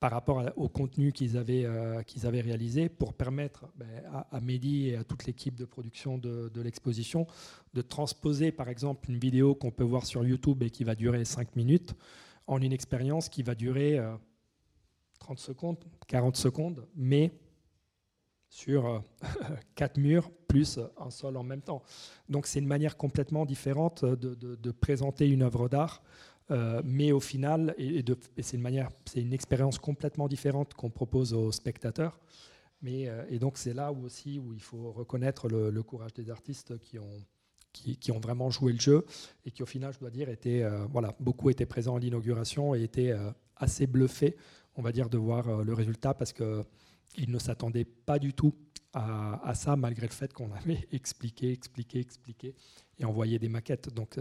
par 0.00 0.10
rapport 0.10 0.42
au 0.56 0.68
contenu 0.68 1.12
qu'ils 1.12 1.36
avaient, 1.36 1.64
euh, 1.64 2.02
qu'ils 2.02 2.26
avaient 2.26 2.40
réalisé 2.40 2.88
pour 2.88 3.14
permettre 3.14 3.66
ben, 3.76 3.88
à, 4.30 4.40
Mehdi 4.40 4.88
et 4.88 4.96
à 4.96 5.04
toute 5.04 5.26
l'équipe 5.26 5.54
de 5.54 5.64
production 5.64 6.18
de, 6.18 6.50
l'exposition 6.60 7.26
de 7.74 7.82
transposer 7.82 8.52
par 8.52 8.68
exemple 8.68 9.10
une 9.10 9.18
vidéo 9.18 9.54
qu'on 9.54 9.70
peut 9.70 9.84
voir 9.84 10.06
sur 10.06 10.24
YouTube 10.24 10.62
et 10.62 10.70
qui 10.70 10.84
va 10.84 10.94
durer 10.94 11.24
5 11.24 11.56
minutes 11.56 11.94
en 12.46 12.60
une 12.60 12.72
expérience 12.72 13.28
qui 13.28 13.42
va 13.42 13.54
durer 13.54 14.00
30 15.20 15.38
euh, 15.38 15.40
secondes, 15.40 15.84
40 16.06 16.36
secondes, 16.36 16.86
mais 16.94 17.32
sur 18.48 18.86
euh, 18.86 18.98
quatre 19.74 19.98
murs 19.98 20.30
plus 20.48 20.78
un 20.98 21.10
sol 21.10 21.36
en 21.36 21.42
même 21.42 21.62
temps. 21.62 21.82
Donc 22.28 22.46
c'est 22.46 22.60
une 22.60 22.66
manière 22.66 22.96
complètement 22.96 23.46
différente 23.46 24.04
de, 24.04 24.34
de 24.34 24.70
présenter 24.70 25.28
une 25.28 25.42
œuvre 25.42 25.68
d'art 25.68 26.02
euh, 26.50 26.82
mais 26.84 27.12
au 27.12 27.20
final, 27.20 27.74
et, 27.78 28.04
c'est 28.42 28.56
une 29.20 29.32
expérience 29.32 29.78
complètement 29.78 30.28
différente 30.28 30.74
qu'on 30.74 30.90
propose 30.90 31.32
aux 31.32 31.52
spectateurs. 31.52 32.18
Mais, 32.82 33.08
euh, 33.08 33.24
et 33.30 33.38
donc 33.38 33.56
c'est 33.56 33.72
là 33.72 33.92
aussi 33.92 34.38
où 34.38 34.52
il 34.52 34.60
faut 34.60 34.92
reconnaître 34.92 35.48
le, 35.48 35.82
courage 35.82 36.12
des 36.12 36.30
artistes 36.30 36.74
qui 36.80 36.98
ont, 36.98 38.20
vraiment 38.20 38.50
joué 38.50 38.72
le 38.72 38.80
jeu 38.80 39.06
et 39.46 39.50
qui 39.50 39.62
au 39.62 39.66
final, 39.66 39.92
je 39.94 39.98
dois 39.98 40.10
dire, 40.10 40.28
étaient, 40.28 40.62
euh, 40.62 40.86
beaucoup 41.18 41.48
étaient 41.48 41.66
présents 41.66 41.96
à 41.96 41.98
l'inauguration 41.98 42.74
et 42.74 42.82
étaient 42.82 43.14
assez 43.56 43.86
bluffés, 43.86 44.36
on 44.76 44.82
va 44.82 44.92
dire, 44.92 45.08
de 45.08 45.16
voir 45.16 45.64
le 45.64 45.72
résultat 45.72 46.12
parce 46.12 46.34
qu'ils 46.34 47.30
ne 47.30 47.38
s'attendaient 47.38 47.86
pas 47.86 48.18
du 48.18 48.34
tout 48.34 48.54
à, 48.92 49.48
à, 49.48 49.54
ça, 49.54 49.76
malgré 49.76 50.06
le 50.06 50.12
fait 50.12 50.32
qu'on 50.34 50.52
avait 50.52 50.86
expliqué, 50.92 51.52
expliqué, 51.52 52.00
expliqué 52.00 52.54
et 52.98 53.04
envoyé 53.06 53.38
des 53.38 53.48
maquettes. 53.48 53.92
Donc 53.94 54.18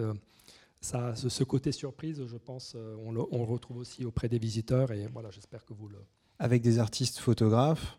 ça, 0.83 1.15
ce, 1.15 1.43
côté 1.45 1.71
surprise, 1.71 2.25
je 2.25 2.37
pense, 2.37 2.73
euh, 2.75 2.95
on 2.99 3.11
le, 3.11 3.21
retrouve 3.21 3.77
aussi 3.77 4.03
auprès 4.03 4.27
des 4.27 4.37
visiteurs. 4.37 4.91
Et 4.91 5.07
voilà, 5.07 5.31
j'espère 5.31 5.65
que 5.65 5.73
vous 5.73 5.87
le. 5.87 5.97
Avec 6.39 6.61
des 6.61 6.77
artistes 6.79 7.19
photographes 7.19 7.97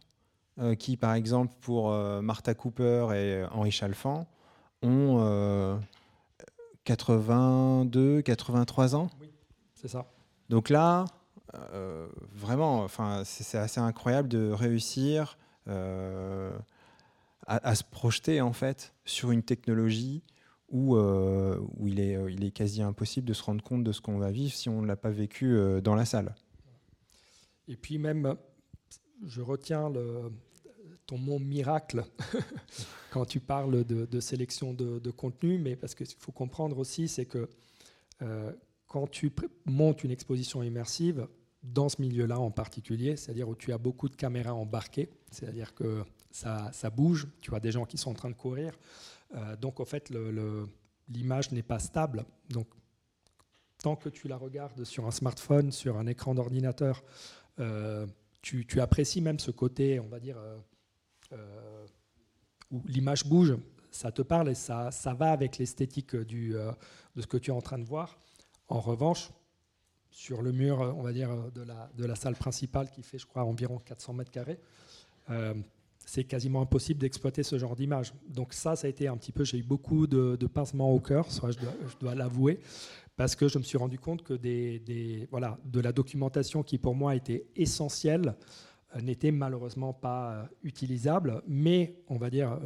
euh, 0.58 0.74
qui, 0.74 0.98
par 0.98 1.14
exemple, 1.14 1.54
pour 1.60 1.90
euh, 1.90 2.20
Martha 2.20 2.54
Cooper 2.54 3.08
et 3.14 3.44
Henri 3.50 3.70
Chalfant, 3.70 4.26
ont 4.82 5.80
82, 6.84 8.20
83 8.20 8.96
ans. 8.96 9.08
Oui, 9.18 9.30
c'est 9.74 9.88
ça. 9.88 10.04
Donc 10.50 10.68
là, 10.68 11.06
vraiment, 12.34 12.82
enfin, 12.82 13.22
c'est 13.24 13.56
assez 13.56 13.80
incroyable 13.80 14.28
de 14.28 14.50
réussir 14.50 15.38
à, 15.66 16.50
à, 17.46 17.74
se 17.74 17.82
projeter 17.82 18.42
en 18.42 18.52
fait 18.52 18.92
sur 19.06 19.30
une 19.30 19.42
technologie 19.42 20.22
où, 20.74 20.96
euh, 20.96 21.56
où 21.78 21.86
il, 21.86 22.00
est, 22.00 22.16
euh, 22.16 22.30
il 22.30 22.44
est 22.44 22.50
quasi 22.50 22.82
impossible 22.82 23.28
de 23.28 23.32
se 23.32 23.44
rendre 23.44 23.62
compte 23.62 23.84
de 23.84 23.92
ce 23.92 24.00
qu'on 24.00 24.18
va 24.18 24.32
vivre 24.32 24.52
si 24.52 24.68
on 24.68 24.82
ne 24.82 24.88
l'a 24.88 24.96
pas 24.96 25.10
vécu 25.10 25.56
euh, 25.56 25.80
dans 25.80 25.94
la 25.94 26.04
salle. 26.04 26.34
Et 27.68 27.76
puis 27.76 27.96
même, 27.96 28.34
je 29.24 29.40
retiens 29.40 29.90
ton 31.06 31.16
mot 31.16 31.38
miracle 31.38 32.04
quand 33.12 33.24
tu 33.24 33.38
parles 33.38 33.84
de, 33.84 34.20
sélection 34.20 34.74
de, 34.74 35.10
contenu, 35.10 35.58
mais 35.58 35.76
parce 35.76 35.94
qu'il 35.94 36.06
faut 36.18 36.32
comprendre 36.32 36.76
aussi, 36.78 37.08
c'est 37.08 37.24
que 37.24 37.48
quand 38.86 39.10
tu 39.10 39.32
montes 39.64 40.04
une 40.04 40.10
exposition 40.10 40.62
immersive, 40.62 41.26
dans 41.62 41.88
ce 41.88 42.02
milieu-là 42.02 42.38
en 42.38 42.50
particulier, 42.50 43.16
c'est-à-dire 43.16 43.48
où 43.48 43.54
tu 43.54 43.72
as 43.72 43.78
beaucoup 43.78 44.10
de 44.10 44.16
caméras 44.16 44.52
embarquées, 44.52 45.08
c'est-à-dire 45.30 45.72
que 45.74 46.04
ça, 46.30 46.70
ça, 46.74 46.90
bouge, 46.90 47.26
tu 47.40 47.54
as 47.54 47.60
des 47.60 47.72
gens 47.72 47.86
qui 47.86 47.96
sont 47.96 48.10
en 48.10 48.14
train 48.14 48.28
de 48.28 48.34
courir, 48.34 48.74
donc, 49.60 49.80
en 49.80 49.84
fait, 49.84 50.12
l'image 51.08 51.52
n'est 51.52 51.62
pas 51.62 51.78
stable. 51.78 52.24
Donc, 52.50 52.68
tant 53.78 53.96
que 53.96 54.08
tu 54.08 54.28
la 54.28 54.36
regardes 54.36 54.84
sur 54.84 55.06
un 55.06 55.10
smartphone, 55.10 55.70
sur 55.72 55.98
un 55.98 56.06
écran 56.06 56.34
d'ordinateur, 56.34 57.02
euh, 57.60 58.06
tu, 58.42 58.66
apprécies 58.80 59.20
même 59.20 59.38
ce 59.38 59.50
côté, 59.50 60.00
on 60.00 60.08
va 60.08 60.20
dire, 60.20 60.36
euh, 61.32 61.86
où 62.70 62.82
l'image 62.86 63.26
bouge, 63.26 63.56
ça 63.90 64.12
te 64.12 64.22
parle 64.22 64.50
et 64.50 64.54
ça, 64.54 64.90
ça 64.90 65.14
va 65.14 65.30
avec 65.30 65.58
l'esthétique 65.58 66.16
de 66.16 66.74
ce 67.16 67.26
que 67.26 67.36
tu 67.36 67.50
es 67.50 67.54
en 67.54 67.60
train 67.60 67.78
de 67.78 67.84
voir. 67.84 68.18
En 68.68 68.80
revanche, 68.80 69.30
sur 70.10 70.42
le 70.42 70.52
mur, 70.52 70.80
on 70.80 71.02
va 71.02 71.12
dire, 71.12 71.30
de 71.52 71.62
la, 71.62 71.90
de 71.94 72.04
la 72.04 72.14
salle 72.14 72.36
principale 72.36 72.90
qui 72.90 73.02
fait, 73.02 73.18
je 73.18 73.26
crois, 73.26 73.44
environ 73.44 73.78
400 73.78 74.14
mètres 74.14 74.30
carrés. 74.30 74.60
C'est 76.06 76.24
quasiment 76.24 76.62
impossible 76.62 77.00
d'exploiter 77.00 77.42
ce 77.42 77.58
genre 77.58 77.76
d'image. 77.76 78.12
Donc 78.28 78.52
ça, 78.52 78.76
ça 78.76 78.86
a 78.86 78.90
été 78.90 79.08
un 79.08 79.16
petit 79.16 79.32
peu, 79.32 79.44
j'ai 79.44 79.58
eu 79.58 79.62
beaucoup 79.62 80.06
de, 80.06 80.36
de 80.36 80.46
pincements 80.46 80.92
au 80.92 81.00
cœur, 81.00 81.26
je 81.30 81.96
dois, 82.00 82.14
l'avouer, 82.14 82.60
parce 83.16 83.34
que 83.34 83.48
je 83.48 83.58
me 83.58 83.64
suis 83.64 83.78
rendu 83.78 83.98
compte 83.98 84.22
que 84.22 84.34
des, 84.34 84.78
des, 84.80 85.28
voilà, 85.30 85.58
de 85.64 85.80
la 85.80 85.92
documentation 85.92 86.62
qui 86.62 86.78
pour 86.78 86.94
moi 86.94 87.14
était 87.14 87.46
essentielle 87.56 88.34
euh, 88.96 89.00
n'était 89.00 89.30
malheureusement 89.30 89.92
pas 89.92 90.32
euh, 90.32 90.44
utilisable, 90.62 91.42
mais 91.46 91.96
on 92.08 92.16
va 92.16 92.30
dire, 92.30 92.58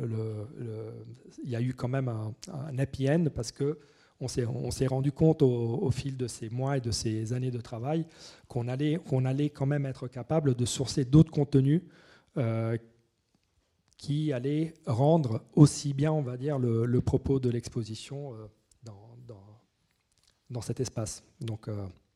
il 1.45 1.51
y 1.51 1.57
a 1.57 1.61
eu 1.61 1.75
quand 1.75 1.89
même 1.89 2.09
un, 2.09 2.35
un 2.53 2.79
happy 2.79 3.11
end 3.11 3.27
parce 3.35 3.53
que 3.53 3.79
on 4.21 4.71
s'est 4.71 4.87
rendu 4.87 5.13
compte 5.13 5.43
au, 5.43 5.91
fil 5.91 6.17
de 6.17 6.27
ces 6.27 6.51
mois 6.51 6.77
et 6.77 6.81
de 6.81 6.91
ces 6.91 7.33
années 7.33 7.51
de 7.51 7.61
travail 7.61 8.05
qu'on 8.49 8.67
allait, 8.67 8.97
qu'on 8.97 9.25
allait 9.25 9.51
quand 9.51 9.67
même 9.67 9.87
être 9.87 10.09
capable 10.09 10.55
de 10.55 10.65
sourcer 10.65 11.05
d'autres 11.05 11.31
contenus 11.31 11.83
euh, 12.37 12.77
qui 13.99 14.33
allaient 14.33 14.73
rendre 14.87 15.45
aussi 15.55 15.93
bien, 15.93 16.13
on 16.13 16.23
va 16.23 16.39
dire, 16.39 16.59
le, 16.59 17.01
propos 17.01 17.41
de 17.41 17.51
l'exposition 17.51 18.33
dans, 18.85 19.17
dans, 19.27 19.61
dans, 20.49 20.61
cet 20.63 20.81
espace. 20.81 21.23
Donc 21.41 21.69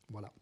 voilà. 0.09 0.33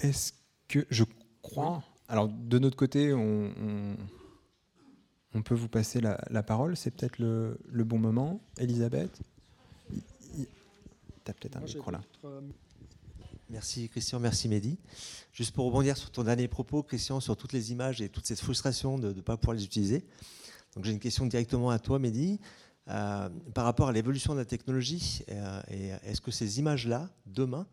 Est-ce 0.00 0.32
que 0.68 0.86
je 0.90 1.04
crois. 1.42 1.82
Alors, 2.08 2.28
de 2.28 2.58
notre 2.58 2.76
côté, 2.76 3.12
on, 3.12 3.96
on, 5.34 5.42
peut 5.42 5.54
vous 5.54 5.68
passer 5.68 6.00
la, 6.00 6.42
parole. 6.42 6.76
C'est 6.76 6.90
peut-être 6.90 7.18
le, 7.18 7.58
le, 7.66 7.84
bon 7.84 7.98
moment. 7.98 8.40
Elisabeth 8.58 9.20
Tu 9.90 10.46
as 11.26 11.34
peut-être 11.34 11.56
un 11.56 11.60
micro 11.60 11.90
là. 11.90 12.00
Merci 13.48 13.88
Christian, 13.88 14.18
merci 14.18 14.48
Mehdi. 14.48 14.78
Juste 15.32 15.54
pour 15.54 15.66
rebondir 15.66 15.96
sur 15.96 16.10
ton 16.10 16.24
dernier 16.24 16.48
propos, 16.48 16.82
Christian, 16.82 17.20
sur 17.20 17.36
toutes 17.36 17.52
les 17.52 17.70
images 17.70 18.00
et 18.00 18.08
toute 18.08 18.26
cette 18.26 18.40
frustration 18.40 18.98
de 18.98 19.12
ne 19.12 19.20
pas 19.20 19.36
pouvoir 19.36 19.56
les 19.56 19.64
utiliser. 19.64 20.04
Donc 20.74 20.84
j'ai 20.84 20.92
une 20.92 20.98
question 20.98 21.26
directement 21.26 21.70
à 21.70 21.78
toi, 21.78 21.98
Mehdi. 21.98 22.40
Euh, 22.88 23.28
par 23.54 23.64
rapport 23.64 23.88
à 23.88 23.92
l'évolution 23.92 24.34
de 24.34 24.38
la 24.38 24.44
technologie, 24.44 25.22
euh, 25.30 25.60
est-ce 26.04 26.20
que 26.20 26.30
ces 26.30 26.58
images-là, 26.58 27.08
demain, 27.26 27.66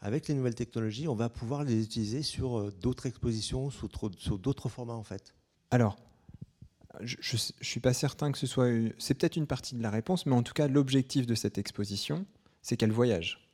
avec 0.00 0.28
les 0.28 0.34
nouvelles 0.34 0.54
technologies, 0.54 1.06
on 1.06 1.14
va 1.14 1.28
pouvoir 1.28 1.64
les 1.64 1.82
utiliser 1.82 2.22
sur 2.22 2.58
euh, 2.58 2.70
d'autres 2.70 3.06
expositions, 3.06 3.70
sur 3.70 4.38
d'autres 4.38 4.68
formats 4.70 4.94
en 4.94 5.04
fait? 5.04 5.34
Alors, 5.70 5.96
je 7.00 7.16
ne 7.36 7.38
suis 7.60 7.80
pas 7.80 7.92
certain 7.92 8.32
que 8.32 8.38
ce 8.38 8.46
soit... 8.46 8.68
C'est 8.98 9.14
peut-être 9.14 9.36
une 9.36 9.46
partie 9.46 9.74
de 9.74 9.82
la 9.82 9.90
réponse, 9.90 10.26
mais 10.26 10.34
en 10.34 10.42
tout 10.42 10.54
cas, 10.54 10.66
l'objectif 10.66 11.26
de 11.26 11.34
cette 11.34 11.58
exposition, 11.58 12.26
c'est 12.62 12.76
qu'elle 12.76 12.92
voyage. 12.92 13.49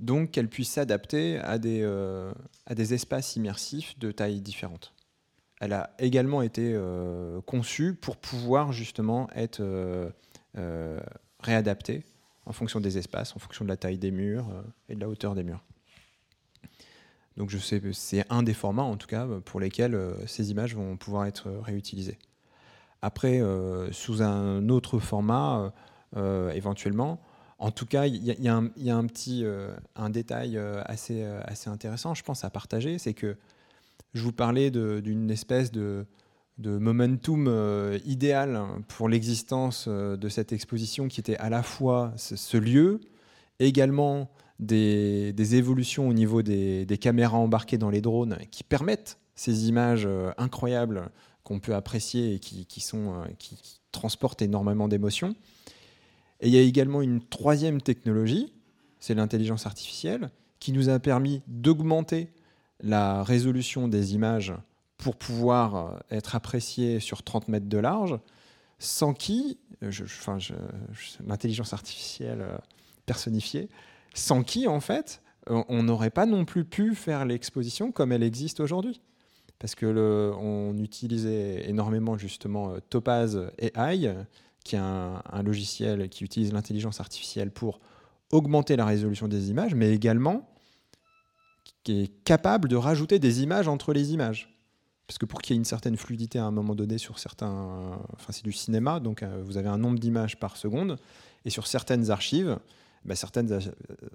Donc 0.00 0.32
qu'elle 0.32 0.48
puisse 0.48 0.70
s'adapter 0.70 1.38
à, 1.38 1.58
des, 1.58 1.80
euh, 1.82 2.32
à 2.66 2.74
des 2.74 2.94
espaces 2.94 3.36
immersifs 3.36 3.98
de 3.98 4.12
tailles 4.12 4.40
différentes. 4.40 4.92
Elle 5.60 5.72
a 5.72 5.94
également 5.98 6.42
été 6.42 6.72
euh, 6.74 7.40
conçue 7.42 7.94
pour 7.94 8.18
pouvoir 8.18 8.72
justement 8.72 9.28
être 9.34 9.62
réadaptée 11.40 12.04
en 12.46 12.52
fonction 12.52 12.80
des 12.80 12.96
espaces, 12.96 13.34
en 13.36 13.38
fonction 13.38 13.64
de 13.64 13.68
la 13.68 13.76
taille 13.76 13.98
des 13.98 14.12
murs 14.12 14.48
euh, 14.50 14.62
et 14.88 14.94
de 14.94 15.00
la 15.00 15.08
hauteur 15.08 15.34
des 15.34 15.42
murs. 15.42 15.62
Donc 17.36 17.50
je 17.50 17.58
sais, 17.58 17.82
c'est 17.92 18.24
un 18.30 18.42
des 18.42 18.54
formats 18.54 18.84
en 18.84 18.96
tout 18.96 19.08
cas 19.08 19.26
pour 19.44 19.60
lesquels 19.60 19.94
euh, 19.94 20.14
ces 20.26 20.50
images 20.50 20.74
vont 20.74 20.96
pouvoir 20.96 21.26
être 21.26 21.50
réutilisées. 21.62 22.18
Après, 23.02 23.40
euh, 23.42 23.92
sous 23.92 24.22
un 24.22 24.68
autre 24.70 24.98
format, 24.98 25.72
éventuellement, 26.54 27.20
en 27.58 27.70
tout 27.70 27.86
cas, 27.86 28.06
il 28.06 28.22
y, 28.24 28.48
a 28.48 28.56
un 28.56 29.06
petit 29.06 29.44
un 29.94 30.10
détail 30.10 30.58
assez, 30.84 31.24
assez 31.24 31.70
intéressant, 31.70 32.14
je 32.14 32.22
pense, 32.22 32.44
à 32.44 32.50
partager, 32.50 32.98
c'est 32.98 33.14
que 33.14 33.36
je 34.16 34.22
vous 34.22 34.32
parlais 34.32 34.70
d'une 34.70 35.30
espèce 35.30 35.70
de, 35.70 36.06
momentum 36.58 37.46
euh, 37.48 37.98
idéal 38.06 38.62
pour 38.88 39.08
l'existence 39.08 39.84
euh, 39.88 40.16
de 40.16 40.28
cette 40.30 40.52
exposition 40.52 41.06
qui 41.06 41.20
était 41.20 41.36
à 41.36 41.50
la 41.50 41.62
fois 41.62 42.14
ce, 42.16 42.56
lieu, 42.56 43.00
également 43.58 44.30
des, 44.58 45.54
évolutions 45.54 46.08
au 46.08 46.14
niveau 46.14 46.40
des, 46.42 46.98
caméras 46.98 47.36
embarquées 47.36 47.78
dans 47.78 47.90
les 47.90 48.00
drones 48.00 48.38
qui 48.50 48.64
permettent 48.64 49.18
ces 49.34 49.68
images 49.68 50.06
euh, 50.06 50.30
incroyables 50.38 51.10
qu'on 51.44 51.60
peut 51.60 51.74
apprécier 51.74 52.34
et 52.34 52.38
qui, 52.40 52.66
transportent 53.92 54.42
énormément 54.42 54.88
d'émotions. 54.88 55.34
Et 56.40 56.48
il 56.48 56.54
y 56.54 56.58
a 56.58 56.62
également 56.62 57.02
une 57.02 57.22
troisième 57.22 57.80
technologie, 57.80 58.52
c'est 59.00 59.14
l'intelligence 59.14 59.66
artificielle, 59.66 60.30
qui 60.60 60.72
nous 60.72 60.88
a 60.88 60.98
permis 60.98 61.42
d'augmenter 61.46 62.28
la 62.80 63.22
résolution 63.22 63.88
des 63.88 64.14
images 64.14 64.54
pour 64.98 65.16
pouvoir 65.16 65.76
euh, 65.76 65.98
être 66.10 66.34
apprécié 66.34 67.00
sur 67.00 67.22
30 67.22 67.48
mètres 67.48 67.68
de 67.68 67.78
large, 67.78 68.18
sans 68.78 69.14
qui, 69.14 69.58
euh, 69.82 69.90
l'intelligence 71.26 71.72
artificielle 71.72 72.40
euh, 72.42 72.58
personnifiée, 73.06 73.68
sans 74.14 74.42
qui, 74.42 74.66
en 74.66 74.80
fait, 74.80 75.22
on 75.48 75.84
n'aurait 75.84 76.10
pas 76.10 76.26
non 76.26 76.44
plus 76.44 76.64
pu 76.64 76.96
faire 76.96 77.24
l'exposition 77.24 77.92
comme 77.92 78.10
elle 78.10 78.24
existe 78.24 78.58
aujourd'hui. 78.58 79.00
Parce 79.60 79.76
que 79.76 80.32
on 80.36 80.76
utilisait 80.78 81.70
énormément 81.70 82.18
justement 82.18 82.74
Topaz 82.90 83.38
AI, 83.58 84.12
qui 84.66 84.76
est 84.76 84.80
un, 84.80 85.42
logiciel 85.42 86.08
qui 86.08 86.24
utilise 86.24 86.52
l'intelligence 86.52 87.00
artificielle 87.00 87.50
pour 87.50 87.80
augmenter 88.32 88.76
la 88.76 88.84
résolution 88.84 89.28
des 89.28 89.50
images, 89.50 89.74
mais 89.74 89.92
également 89.92 90.48
qui 91.84 92.02
est 92.02 92.24
capable 92.24 92.68
de 92.68 92.76
rajouter 92.76 93.20
des 93.20 93.42
images 93.42 93.68
entre 93.68 93.92
les 93.92 94.12
images. 94.12 94.52
Parce 95.06 95.18
que 95.18 95.24
pour 95.24 95.40
qu'il 95.40 95.54
y 95.54 95.56
ait 95.56 95.60
une 95.60 95.64
certaine 95.64 95.96
fluidité 95.96 96.40
à 96.40 96.44
un 96.44 96.50
moment 96.50 96.74
donné 96.74 96.98
sur 96.98 97.20
certains. 97.20 97.96
Enfin, 98.14 98.32
c'est 98.32 98.42
du 98.42 98.52
cinéma, 98.52 98.98
donc 98.98 99.22
euh, 99.22 99.40
vous 99.44 99.56
avez 99.56 99.68
un 99.68 99.78
nombre 99.78 100.00
d'images 100.00 100.36
par 100.36 100.56
seconde. 100.56 100.96
Et 101.44 101.50
sur 101.50 101.68
certaines 101.68 102.10
archives, 102.10 102.58
bah, 103.04 103.14
certaines, 103.14 103.60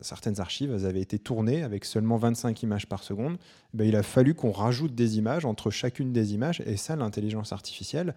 certaines 0.02 0.42
archives 0.42 0.74
elles 0.74 0.86
avaient 0.86 1.00
été 1.00 1.18
tournées 1.18 1.64
avec 1.64 1.86
seulement 1.86 2.18
25 2.18 2.62
images 2.64 2.88
par 2.88 3.04
seconde. 3.04 3.38
Bah, 3.74 3.86
il 3.86 3.96
a 3.96 4.04
fallu 4.04 4.34
qu'on 4.34 4.52
rajoute 4.52 4.94
des 4.94 5.18
images 5.18 5.46
entre 5.46 5.70
chacune 5.70 6.12
des 6.12 6.34
images. 6.34 6.62
Et 6.66 6.76
ça, 6.76 6.98
l'intelligence 6.98 7.54
artificielle, 7.54 8.14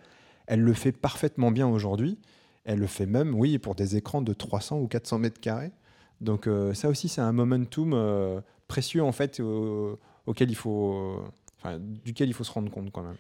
elle 0.47 0.61
le 0.61 0.73
fait 0.73 0.93
parfaitement 0.93 1.51
bien 1.51 1.69
aujourd'hui. 1.69 2.19
Elle 2.65 2.79
le 2.79 2.87
fait 2.87 3.07
même, 3.07 3.35
oui, 3.35 3.59
pour 3.59 3.75
des 3.75 3.97
écrans 3.97 4.23
de 4.23 4.33
300 4.33 4.81
ou 4.81 4.87
400 4.87 5.19
mètres 5.19 5.41
carrés. 5.41 5.73
Donc 6.21 6.47
euh, 6.47 6.73
ça 6.75 6.89
aussi, 6.89 7.09
c'est 7.09 7.21
un 7.21 7.33
momentum 7.33 8.43
précieux 8.69 9.03
en 9.03 9.13
fait 9.13 9.41
auquel 10.27 10.51
il 10.51 10.57
faut 10.57 11.23
duquel 12.05 12.29
il 12.29 12.33
faut 12.35 12.45
se 12.45 12.53
rendre 12.53 12.71
compte 12.71 12.91
quand 12.93 13.03
même. 13.03 13.17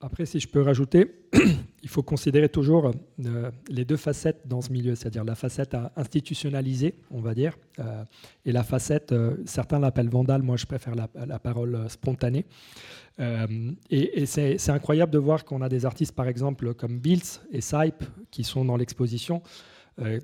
Après, 0.00 0.26
si 0.26 0.38
je 0.38 0.46
peux 0.46 0.62
rajouter, 0.62 1.12
il 1.82 1.88
faut 1.88 2.04
considérer 2.04 2.48
toujours 2.48 2.92
euh, 3.24 3.50
les 3.68 3.84
deux 3.84 3.96
facettes 3.96 4.42
dans 4.46 4.60
ce 4.60 4.70
milieu, 4.70 4.94
c'est-à-dire 4.94 5.24
la 5.24 5.34
facette 5.34 5.76
institutionnalisée, 5.96 6.94
on 7.10 7.20
va 7.20 7.34
dire, 7.34 7.58
euh, 7.80 8.04
et 8.44 8.52
la 8.52 8.62
facette, 8.62 9.10
euh, 9.10 9.36
certains 9.44 9.80
l'appellent 9.80 10.08
vandale, 10.08 10.42
moi 10.42 10.56
je 10.56 10.66
préfère 10.66 10.94
la, 10.94 11.38
parole 11.40 11.90
spontanée. 11.90 12.46
Et, 13.18 14.26
c'est 14.26 14.70
incroyable 14.70 15.12
de 15.12 15.18
voir 15.18 15.44
qu'on 15.44 15.62
a 15.62 15.68
des 15.68 15.84
artistes, 15.86 16.12
par 16.12 16.28
exemple, 16.28 16.74
comme 16.74 16.98
Bills 16.98 17.40
et 17.50 17.60
Sype, 17.60 18.04
qui 18.30 18.44
sont 18.44 18.64
dans 18.64 18.76
l'exposition, 18.76 19.42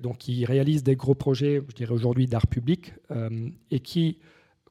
donc 0.01 0.19
qui 0.19 0.45
réalisent 0.45 0.83
des 0.83 0.95
gros 0.95 1.15
projets, 1.15 1.61
je 1.67 1.75
dirais 1.75 1.93
aujourd'hui, 1.93 2.27
d'art 2.27 2.47
public, 2.47 2.93
et 3.71 3.79
qui 3.81 4.19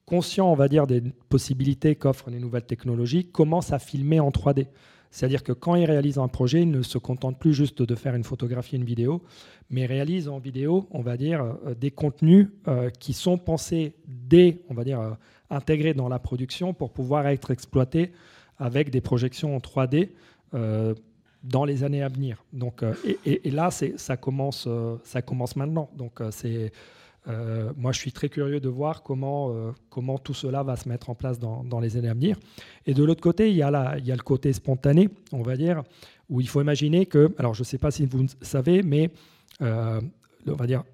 conscient, 0.07 0.51
on 0.51 0.55
va 0.55 0.69
dire, 0.69 0.87
des 0.87 1.03
possibilités 1.29 1.97
qu'offrent 1.97 2.31
les 2.31 2.39
nouvelles 2.39 2.67
technologies, 2.67 3.27
commence 3.27 3.73
à 3.73 3.79
filmer 3.79 4.21
en 4.21 4.31
3D. 4.31 4.67
C'est-à-dire 5.15 5.45
que 5.45 5.53
quand 5.53 5.77
il 5.77 5.85
réalise 5.85 6.19
un 6.19 6.27
projet, 6.27 6.63
il 6.63 6.73
ne 6.73 6.83
se 6.83 6.99
contente 6.99 7.39
plus 7.39 7.55
juste 7.55 7.83
de 7.83 7.95
faire 7.95 8.17
une 8.17 8.25
photographie, 8.25 8.75
une 8.75 8.85
vidéo, 8.85 9.23
mais 9.71 9.87
réalise 9.87 10.27
en 10.27 10.41
vidéo, 10.41 10.89
on 10.91 11.03
va 11.03 11.17
dire, 11.17 11.41
euh, 11.41 11.75
des 11.77 11.93
contenus 11.93 12.49
euh, 12.67 12.91
qui 12.91 13.13
sont 13.13 13.39
pensés 13.39 13.95
dès, 14.09 14.59
on 14.69 14.75
va 14.75 14.83
dire, 14.83 15.01
euh, 15.01 15.13
intégrés 15.51 15.95
dans 15.95 16.09
la 16.09 16.19
production 16.19 16.75
pour 16.75 16.91
pouvoir 16.91 17.29
être 17.29 17.53
exploités 17.53 18.11
avec 18.59 18.91
des 18.91 19.01
projections 19.01 19.55
en 19.55 19.61
3D 19.61 20.09
dans 21.45 21.65
les 21.65 21.85
années 21.85 22.03
à 22.03 22.09
venir. 22.09 22.43
Donc, 22.53 22.83
et, 23.05 23.47
et, 23.47 23.51
là, 23.51 23.71
ça 23.71 24.17
commence, 24.17 24.69
ça 25.05 25.23
commence 25.23 25.55
maintenant. 25.55 25.91
Donc, 25.97 26.21
c'est 26.31 26.73
euh, 27.27 27.73
moi, 27.77 27.93
je 27.93 27.99
suis 27.99 28.13
très 28.13 28.29
curieux 28.29 28.61
de 28.61 28.69
voir 28.69 29.03
comment, 29.03 29.51
euh, 29.51 29.73
comment 29.89 30.19
tout 30.19 30.35
cela 30.35 30.63
va 30.63 30.77
se 30.77 30.89
mettre 30.89 31.11
en 31.11 31.15
place 31.15 31.39
dans, 31.39 31.65
dans 31.65 31.81
les 31.81 31.97
années 31.97 32.09
à 32.09 32.15
venir. 32.15 32.37
Et 32.87 32.95
de 32.95 33.03
l'autre 33.03 33.23
côté, 33.23 33.51
il 33.51 33.57
y, 33.57 33.63
a 33.63 33.71
la, 33.71 33.99
il 33.99 34.07
y, 34.07 34.13
a 34.13 34.17
le 34.17 34.23
côté 34.23 34.53
spontané, 34.53 35.09
on 35.33 35.43
va 35.43 35.57
dire, 35.57 35.83
où 36.29 36.41
il 36.41 36.49
faut 36.49 36.61
imaginer 36.61 37.07
que, 37.07 37.35
alors 37.39 37.55
je 37.55 37.63
ne 37.63 37.65
sais 37.65 37.79
pas 37.79 37.91
si 37.91 38.05
vous 38.05 38.27
savez, 38.43 38.83
mais 38.83 39.11
euh, 39.63 40.01
on 40.47 40.55
va 40.55 40.67
dire 40.67 40.85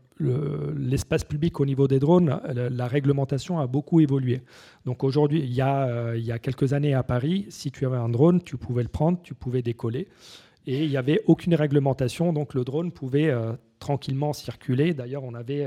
l'espace 0.76 1.24
public 1.24 1.60
au 1.60 1.64
niveau 1.64 1.88
des 1.88 1.98
drones, 1.98 2.42
la, 2.52 2.86
réglementation 2.86 3.58
a 3.58 3.66
beaucoup 3.66 4.00
évolué. 4.00 4.42
Donc 4.84 5.02
aujourd'hui, 5.02 5.40
il, 5.40 5.48
y 5.50 5.62
il 5.62 6.24
y 6.26 6.32
a 6.32 6.38
quelques 6.38 6.74
années 6.74 6.92
à 6.92 7.02
Paris, 7.02 7.46
si 7.48 7.70
tu 7.70 7.86
avais 7.86 7.96
un 7.96 8.10
drone, 8.10 8.42
tu 8.42 8.58
pouvais 8.58 8.82
le 8.82 8.90
prendre, 8.90 9.18
tu 9.22 9.32
pouvais 9.32 9.62
décoller. 9.62 10.08
Et 10.66 10.84
il 10.84 10.90
n'y 10.90 10.96
avait 10.96 11.22
aucune 11.26 11.54
réglementation, 11.54 12.32
donc 12.32 12.54
le 12.54 12.64
drone 12.64 12.92
pouvait 12.92 13.34
tranquillement 13.78 14.32
circuler. 14.32 14.92
D'ailleurs, 14.92 15.24
on, 15.24 15.34
avait, 15.34 15.66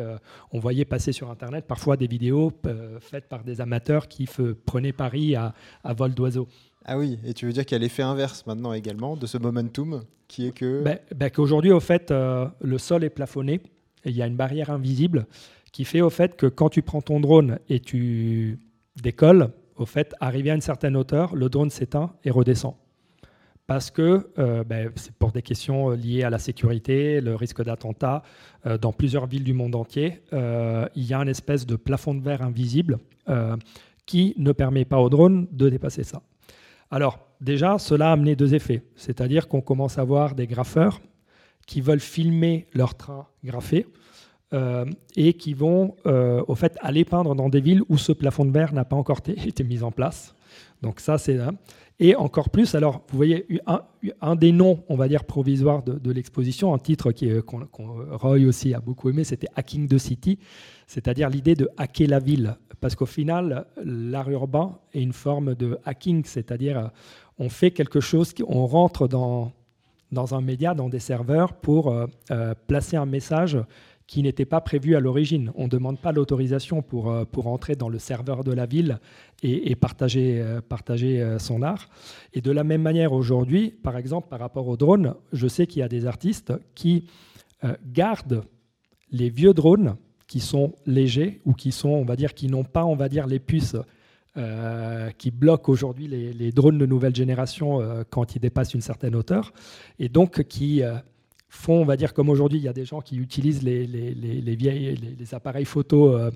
on 0.52 0.60
voyait 0.60 0.86
passer 0.86 1.12
sur 1.12 1.32
Internet 1.32 1.66
parfois 1.68 1.98
des 1.98 2.08
vidéos 2.08 2.52
faites 3.00 3.28
par 3.28 3.44
des 3.44 3.60
amateurs 3.60 4.08
qui 4.08 4.28
prenaient 4.66 4.94
Paris 4.94 5.36
à, 5.36 5.54
vol 5.94 6.14
d'oiseau. 6.14 6.48
Ah 6.86 6.98
oui, 6.98 7.18
et 7.26 7.34
tu 7.34 7.46
veux 7.46 7.54
dire 7.54 7.66
qu'il 7.66 7.76
y 7.76 7.82
a 7.82 7.84
l'effet 7.84 8.04
inverse 8.04 8.46
maintenant 8.46 8.74
également 8.74 9.18
de 9.18 9.26
ce 9.26 9.38
momentum 9.38 10.04
qui 10.28 10.48
est 10.48 10.52
que... 10.52 10.84
Ben, 10.84 11.00
ben, 11.16 11.30
Qu'aujourd'hui, 11.30 11.72
au 11.72 11.80
fait, 11.80 12.12
le 12.12 12.78
sol 12.78 13.04
est 13.04 13.10
plafonné, 13.10 13.62
il 14.06 14.16
y 14.16 14.22
a 14.22 14.28
une 14.28 14.36
barrière 14.36 14.70
invisible 14.70 15.26
qui 15.72 15.86
fait 15.86 16.02
au 16.02 16.10
fait 16.10 16.36
que 16.38 16.46
quand 16.46 16.70
tu 16.70 16.82
prends 16.82 17.02
ton 17.02 17.20
drone 17.20 17.60
et 17.68 17.80
tu 17.80 18.60
décolles, 19.02 19.50
au 19.76 19.86
fait, 19.86 20.14
arrivé 20.20 20.52
à 20.52 20.56
une 20.56 20.62
certaine 20.62 20.96
hauteur, 20.96 21.36
le 21.36 21.50
drone 21.50 21.70
s'éteint 21.70 22.14
et 22.24 22.30
redescend. 22.30 22.76
Parce 23.66 23.92
que 23.92 24.30
euh, 24.40 24.64
ben, 24.64 24.92
c'est 24.96 25.16
pour 25.16 25.32
des 25.32 25.42
questions 25.42 25.92
liées 25.92 26.24
à 26.24 26.30
la 26.30 26.40
sécurité, 26.40 27.22
le 27.22 27.36
risque 27.36 27.64
d'attentat, 27.64 28.24
euh, 28.66 28.78
dans 28.78 28.92
plusieurs 28.92 29.26
villes 29.26 29.46
du 29.46 29.54
monde 29.54 29.76
entier, 29.76 30.22
euh, 30.34 30.86
il 30.96 31.04
y 31.06 31.14
a 31.14 31.20
une 31.20 31.30
espèce 31.30 31.66
de 31.66 31.78
plafond 31.78 32.14
de 32.14 32.22
verre 32.22 32.42
invisible 32.42 33.00
qui 34.06 34.34
ne 34.38 34.52
permet 34.52 34.84
pas 34.84 35.00
au 35.00 35.10
drone 35.10 35.48
de 35.52 35.70
dépasser 35.70 36.04
ça. 36.04 36.22
Alors 36.92 37.26
déjà, 37.40 37.80
cela 37.80 38.10
a 38.10 38.12
amené 38.12 38.36
deux 38.36 38.54
effets, 38.54 38.84
c'est-à-dire 38.98 39.48
qu'on 39.48 39.62
commence 39.62 39.98
à 39.98 40.04
voir 40.04 40.36
des 40.36 40.46
graffeurs 40.46 41.00
qui 41.66 41.80
veulent 41.80 42.02
filmer 42.02 42.68
leur 42.74 42.96
train 42.96 43.28
graffé 43.46 43.88
euh, 44.54 44.86
et 45.16 45.34
qui 45.34 45.54
vont 45.54 45.96
euh, 46.06 46.44
au 46.48 46.56
fait 46.56 46.78
aller 46.82 47.06
peindre 47.06 47.36
dans 47.36 47.50
des 47.50 47.62
villes 47.62 47.82
où 47.90 47.98
ce 47.98 48.12
plafond 48.12 48.46
de 48.46 48.52
verre 48.52 48.74
n'a 48.74 48.86
pas 48.86 48.96
encore 48.96 49.20
été 49.28 49.64
mis 49.64 49.84
en 49.84 49.92
place. 49.92 50.36
Donc 50.82 51.00
ça, 51.00 51.18
c'est 51.18 51.40
Et 52.00 52.16
encore 52.16 52.50
plus, 52.50 52.76
alors 52.76 53.02
vous 53.10 53.18
voyez, 53.18 53.48
un, 54.22 54.36
des 54.36 54.52
noms, 54.52 54.84
on 54.90 54.96
va 54.96 55.08
dire, 55.08 55.24
provisoires 55.24 55.82
de, 55.82 56.12
l'exposition, 56.12 56.74
un 56.74 56.78
titre 56.78 57.12
Roy 58.12 58.46
aussi 58.46 58.74
a 58.74 58.80
beaucoup 58.80 59.10
aimé, 59.10 59.24
c'était 59.24 59.48
Hacking 59.56 59.88
the 59.88 59.98
City, 59.98 60.38
c'est-à-dire 60.86 61.30
l'idée 61.30 61.56
de 61.56 61.70
hacker 61.78 62.08
la 62.08 62.20
ville. 62.20 62.58
Parce 62.82 62.96
qu'au 62.96 63.06
final, 63.06 63.66
l'art 63.84 64.30
urbain 64.30 64.78
est 64.94 65.02
une 65.02 65.14
forme 65.14 65.56
de 65.56 65.80
hacking, 65.86 66.26
c'est-à-dire 66.26 66.92
on 67.40 67.50
fait 67.50 67.72
quelque 67.72 68.02
chose, 68.02 68.34
on 68.46 68.68
rentre 68.68 69.08
dans, 69.08 69.54
un 70.12 70.42
média, 70.42 70.74
dans 70.74 70.90
des 70.90 71.00
serveurs, 71.00 71.54
pour 71.54 71.92
euh, 72.30 72.54
placer 72.68 72.98
un 72.98 73.06
message 73.06 73.58
qui 74.08 74.22
n'était 74.22 74.46
pas 74.46 74.62
prévu 74.62 74.96
à 74.96 75.00
l'origine. 75.00 75.52
On 75.56 75.66
ne 75.66 75.70
demande 75.70 76.00
pas 76.00 76.12
l'autorisation 76.12 76.82
pour, 76.82 77.12
euh, 77.12 77.26
pour 77.26 77.48
entrer 77.48 77.76
dans 77.76 77.90
le 77.90 78.00
serveur 78.00 78.44
de 78.44 78.52
la 78.52 78.66
ville 78.66 79.00
et, 79.42 79.76
partager, 79.76 80.40
euh, 80.40 80.62
partager 80.62 81.22
euh, 81.22 81.40
son 81.40 81.62
art. 81.62 81.90
Et 82.34 82.42
de 82.42 82.52
la 82.52 82.64
même 82.64 82.82
manière, 82.82 83.14
aujourd'hui, 83.14 83.72
par 83.72 83.98
exemple, 83.98 84.28
par 84.30 84.40
rapport 84.40 84.68
aux 84.68 84.78
drones, 84.78 85.16
je 85.32 85.48
sais 85.48 85.68
qu'il 85.68 85.80
y 85.80 85.84
a 85.84 85.90
des 85.90 86.06
artistes 86.06 86.54
qui 86.76 87.08
gardent 87.94 88.44
les 89.10 89.30
vieux 89.30 89.54
drones 89.54 89.96
qui 90.28 90.42
sont 90.42 90.74
légers 90.86 91.40
ou 91.46 91.54
qui 91.54 91.72
sont, 91.72 91.92
on 91.92 92.04
va 92.04 92.18
dire, 92.18 92.34
qui 92.34 92.48
n'ont 92.48 92.66
pas, 92.66 92.84
on 92.84 92.96
va 92.96 93.08
dire, 93.08 93.26
les 93.26 93.40
puces 93.40 93.78
qui 95.18 95.32
bloquent 95.32 95.72
aujourd'hui 95.72 96.08
les, 96.08 96.34
les, 96.34 96.52
drones 96.52 96.78
de 96.78 96.86
nouvelle 96.86 97.16
génération 97.16 97.80
quand 98.10 98.36
ils 98.36 98.40
dépassent 98.40 98.74
une 98.74 98.82
certaine 98.82 99.16
hauteur, 99.16 99.54
et 99.98 100.10
donc 100.10 100.44
qui 100.44 100.82
font, 101.54 101.82
on 101.82 101.86
va 101.86 101.98
dire, 101.98 102.14
comme 102.14 102.30
aujourd'hui, 102.30 102.60
il 102.60 102.64
y 102.64 102.68
a 102.68 102.74
des 102.74 102.86
gens 102.86 103.02
qui 103.02 103.18
utilisent 103.18 103.64
les, 103.64 105.34
appareils 105.34 105.66
photo 105.66 106.14
euh, 106.14 106.32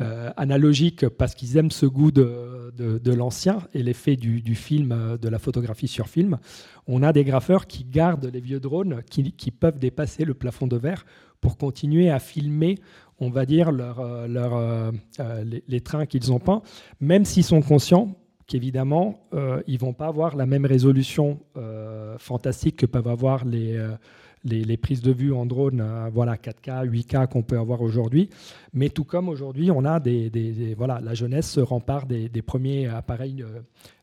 euh, 0.00 0.30
analogiques 0.36 1.08
parce 1.08 1.34
qu'ils 1.34 1.56
aiment 1.56 1.70
ce 1.70 1.86
goût 1.86 2.10
de, 2.10 3.12
l'ancien 3.14 3.58
et 3.74 3.82
l'effet 3.82 4.16
du, 4.16 4.54
film, 4.54 4.92
euh, 4.92 5.16
de 5.16 5.28
la 5.28 5.38
photographie 5.38 5.88
sur 5.88 6.08
film. 6.08 6.38
On 6.86 7.02
a 7.02 7.12
des 7.12 7.24
graffeurs 7.24 7.66
qui 7.66 7.84
gardent 7.84 8.30
les 8.32 8.40
vieux 8.40 8.60
drones 8.60 9.02
qui, 9.10 9.32
qui 9.32 9.50
peuvent 9.50 9.78
dépasser 9.78 10.24
le 10.24 10.34
plafond 10.34 10.66
de 10.66 10.76
verre 10.76 11.04
pour 11.40 11.56
continuer 11.56 12.10
à 12.10 12.18
filmer, 12.18 12.78
on 13.18 13.30
va 13.30 13.46
dire, 13.46 13.72
leur, 13.72 14.28
leur, 14.28 14.92
les, 15.66 15.80
trains 15.80 16.04
qu'ils 16.04 16.32
ont 16.32 16.38
peints, 16.38 16.60
même 17.00 17.24
s'ils 17.24 17.44
sont 17.44 17.62
conscients 17.62 18.14
qu'évidemment, 18.46 19.26
ils 19.66 19.74
ne 19.74 19.78
vont 19.78 19.94
pas 19.94 20.08
avoir 20.08 20.36
la 20.36 20.44
même 20.44 20.66
résolution 20.66 21.40
fantastique 22.18 22.76
que 22.76 22.84
peuvent 22.84 23.08
avoir 23.08 23.46
les 23.46 23.78
les, 24.44 24.76
prises 24.76 25.02
de 25.02 25.12
vue 25.12 25.32
en 25.32 25.46
drone, 25.46 25.80
euh, 25.80 26.08
voilà, 26.12 26.36
4K, 26.36 26.88
8K 26.88 27.28
qu'on 27.28 27.42
peut 27.42 27.58
avoir 27.58 27.82
aujourd'hui. 27.82 28.30
Mais 28.72 28.88
tout 28.88 29.04
comme 29.04 29.28
aujourd'hui, 29.28 29.70
on 29.70 29.84
a 29.84 30.00
des, 30.00 30.74
voilà, 30.76 31.00
la 31.00 31.14
jeunesse 31.14 31.50
se 31.50 31.60
rempart 31.60 32.06
des, 32.06 32.42
premiers 32.42 32.86
appareils 32.86 33.42
euh, 33.42 33.60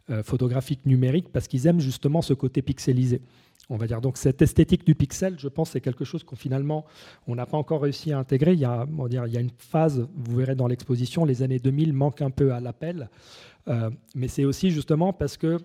euh, 0.10 0.24
photographiques 0.24 0.86
numériques 0.86 1.30
parce 1.32 1.48
qu'ils 1.48 1.68
aiment 1.68 1.80
justement 1.80 2.22
ce 2.22 2.34
côté 2.34 2.62
pixelisé. 2.62 3.22
On 3.70 3.76
va 3.76 3.86
dire 3.86 4.00
donc 4.00 4.16
cette 4.16 4.42
esthétique 4.42 4.86
du 4.86 4.96
pixel, 4.96 5.36
je 5.38 5.50
pense, 5.50 5.72
c'est 5.72 5.82
quelque 5.82 6.06
chose 6.06 6.24
qu'on 6.24 6.38
finalement 6.38 6.86
on 7.28 7.36
n'a 7.36 7.46
pas 7.46 7.58
encore 7.58 7.82
réussi 7.82 8.14
à 8.14 8.20
intégrer. 8.20 8.54
Il 8.54 8.60
y 8.60 8.66
a, 8.66 8.86
on 8.98 9.08
dire, 9.08 9.28
il 9.28 9.34
y 9.34 9.38
a 9.38 9.42
une 9.42 9.52
phase, 9.58 10.08
vous 10.16 10.38
verrez 10.38 10.56
dans 10.56 10.68
l'exposition, 10.68 11.26
les 11.26 11.44
années 11.44 11.60
2000 11.60 11.92
manquent 11.92 12.22
un 12.22 12.30
peu 12.30 12.54
à 12.54 12.62
l'appel, 12.62 13.10
mais 14.16 14.30
c'est 14.30 14.46
aussi 14.46 14.72
justement 14.72 15.12
parce 15.12 15.36
que 15.36 15.58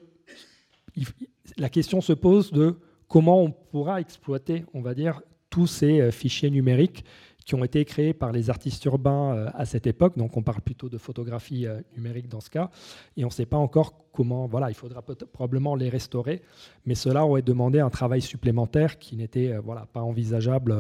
la 1.57 1.69
question 1.69 2.01
se 2.01 2.13
pose 2.13 2.51
de 2.51 2.75
comment 3.13 3.43
on 3.43 3.51
pourra 3.51 4.01
exploiter, 4.01 4.65
on 4.73 4.81
va 4.81 4.95
dire, 4.95 5.21
tous 5.51 5.67
ces 5.67 6.01
euh, 6.01 6.11
fichiers 6.11 6.49
numériques 6.49 7.05
qui 7.45 7.55
ont 7.55 7.63
été 7.63 7.85
créés 7.85 8.15
par 8.15 8.33
les 8.33 8.49
artistes 8.49 8.83
urbains 8.87 9.35
euh, 9.35 9.51
à 9.53 9.67
cette 9.67 9.87
époque. 9.87 10.17
Donc 10.17 10.35
on 10.39 10.43
parle 10.43 10.63
plutôt 10.63 10.89
de 10.89 10.97
photographie 10.97 11.67
euh, 11.67 11.83
numérique 11.95 12.27
dans 12.27 12.41
ce 12.41 12.49
cas. 12.49 12.71
Et 13.19 13.25
on 13.25 13.29
ne 13.29 13.33
sait 13.33 13.45
pas 13.45 13.59
encore 13.59 14.09
comment, 14.13 14.47
voilà, 14.47 14.71
il 14.71 14.75
faudra 14.75 15.03
probablement 15.03 15.75
les 15.75 15.91
restaurer. 15.91 16.41
Mais 16.87 16.95
cela 16.95 17.27
aurait 17.27 17.43
demandé 17.43 17.81
un 17.81 17.91
travail 17.91 18.23
supplémentaire 18.23 18.99
qui 18.99 19.15
n'était 19.17 19.59
voilà, 19.59 19.85
pas 19.93 20.01
envisageable 20.01 20.75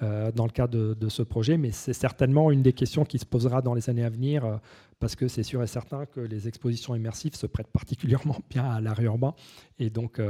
dans 0.00 0.44
le 0.44 0.50
cadre 0.50 0.94
de, 0.94 1.08
ce 1.08 1.22
projet. 1.22 1.56
Mais 1.56 1.70
c'est 1.70 1.92
certainement 1.92 2.50
une 2.50 2.62
des 2.62 2.72
questions 2.72 3.04
qui 3.04 3.18
se 3.18 3.24
posera 3.24 3.62
dans 3.62 3.74
les 3.74 3.88
années 3.90 4.04
à 4.04 4.10
venir 4.10 4.60
parce 4.98 5.14
que 5.14 5.28
c'est 5.28 5.44
sûr 5.44 5.62
et 5.62 5.68
certain 5.68 6.04
que 6.06 6.20
les 6.20 6.48
expositions 6.48 6.94
immersives 6.96 7.36
se 7.36 7.46
prêtent 7.46 7.72
particulièrement 7.72 8.36
bien 8.50 8.64
à 8.64 8.80
l'art 8.80 9.00
urbain. 9.00 9.34
Et 9.78 9.88
donc, 9.88 10.20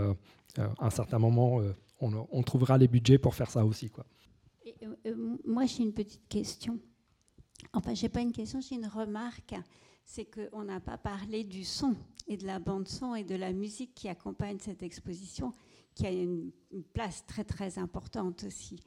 à 0.58 0.86
un 0.86 0.90
certain 0.90 1.18
moment, 1.18 1.60
euh, 1.60 1.74
on, 2.00 2.42
trouvera 2.42 2.78
les 2.78 2.88
budgets 2.88 3.18
pour 3.18 3.34
faire 3.34 3.50
ça 3.50 3.64
aussi. 3.64 3.90
Quoi. 3.90 4.04
Euh, 5.06 5.36
moi, 5.44 5.66
j'ai 5.66 5.82
une 5.82 5.92
petite 5.92 6.28
question. 6.28 6.78
Enfin, 7.72 7.94
j'ai 7.94 8.08
pas 8.08 8.20
une 8.20 8.32
question, 8.32 8.60
j'ai 8.60 8.76
une 8.76 8.86
remarque. 8.86 9.54
C'est 10.04 10.26
qu'on 10.26 10.64
n'a 10.64 10.80
pas 10.80 10.98
parlé 10.98 11.44
du 11.44 11.64
son 11.64 11.96
et 12.28 12.36
de 12.36 12.46
la 12.46 12.58
bande 12.58 12.88
son 12.88 13.14
et 13.14 13.24
de 13.24 13.34
la 13.34 13.52
musique 13.52 13.94
qui 13.94 14.08
accompagne 14.08 14.58
cette 14.58 14.82
exposition, 14.82 15.52
qui 15.94 16.06
a 16.06 16.10
une, 16.10 16.52
place 16.92 17.24
très 17.26 17.44
très 17.44 17.78
importante 17.78 18.44
aussi. 18.44 18.78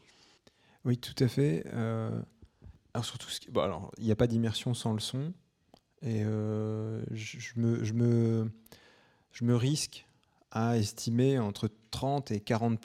Oui, 0.86 0.98
tout 0.98 1.16
à 1.24 1.28
fait. 1.28 1.66
alors 1.66 3.06
surtout, 3.06 3.30
ce 3.30 3.50
bon, 3.50 3.62
alors 3.62 3.92
il 3.98 4.06
n'y 4.06 4.12
a 4.12 4.16
pas 4.16 4.28
d'immersion 4.28 4.76
sans 4.76 4.94
le 4.94 5.00
son, 5.00 5.34
et 6.04 6.22
je, 6.22 7.60
me, 7.60 7.84
je, 7.84 7.94
me, 7.94 8.52
je 9.32 9.44
me 9.44 9.56
risque 9.56 10.07
à 10.58 10.76
estimer 10.76 11.38
entre 11.38 11.70
30 11.92 12.32
et 12.32 12.40
40 12.40 12.80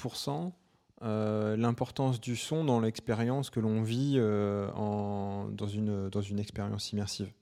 euh, 1.03 1.57
l'importance 1.57 2.21
du 2.21 2.37
son 2.37 2.65
dans 2.65 2.81
l'expérience 2.81 3.49
que 3.49 3.61
l'on 3.61 3.83
vit 3.83 4.17
euh, 4.17 4.69
dans, 4.73 5.69
une, 5.69 6.11
dans 6.11 6.21
une 6.21 6.39
expérience 6.39 6.93
immersive. 6.93 7.33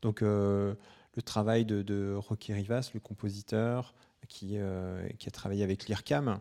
Donc 0.00 0.22
euh, 0.22 0.74
le 1.16 1.22
travail 1.22 1.64
de, 1.64 1.82
de, 1.82 2.14
Rocky 2.14 2.52
Rivas, 2.52 2.92
le 2.94 3.00
compositeur, 3.00 3.92
qui, 4.28 4.58
qui 5.18 5.28
a 5.28 5.30
travaillé 5.32 5.64
avec 5.64 5.88
l'IRCAM 5.88 6.38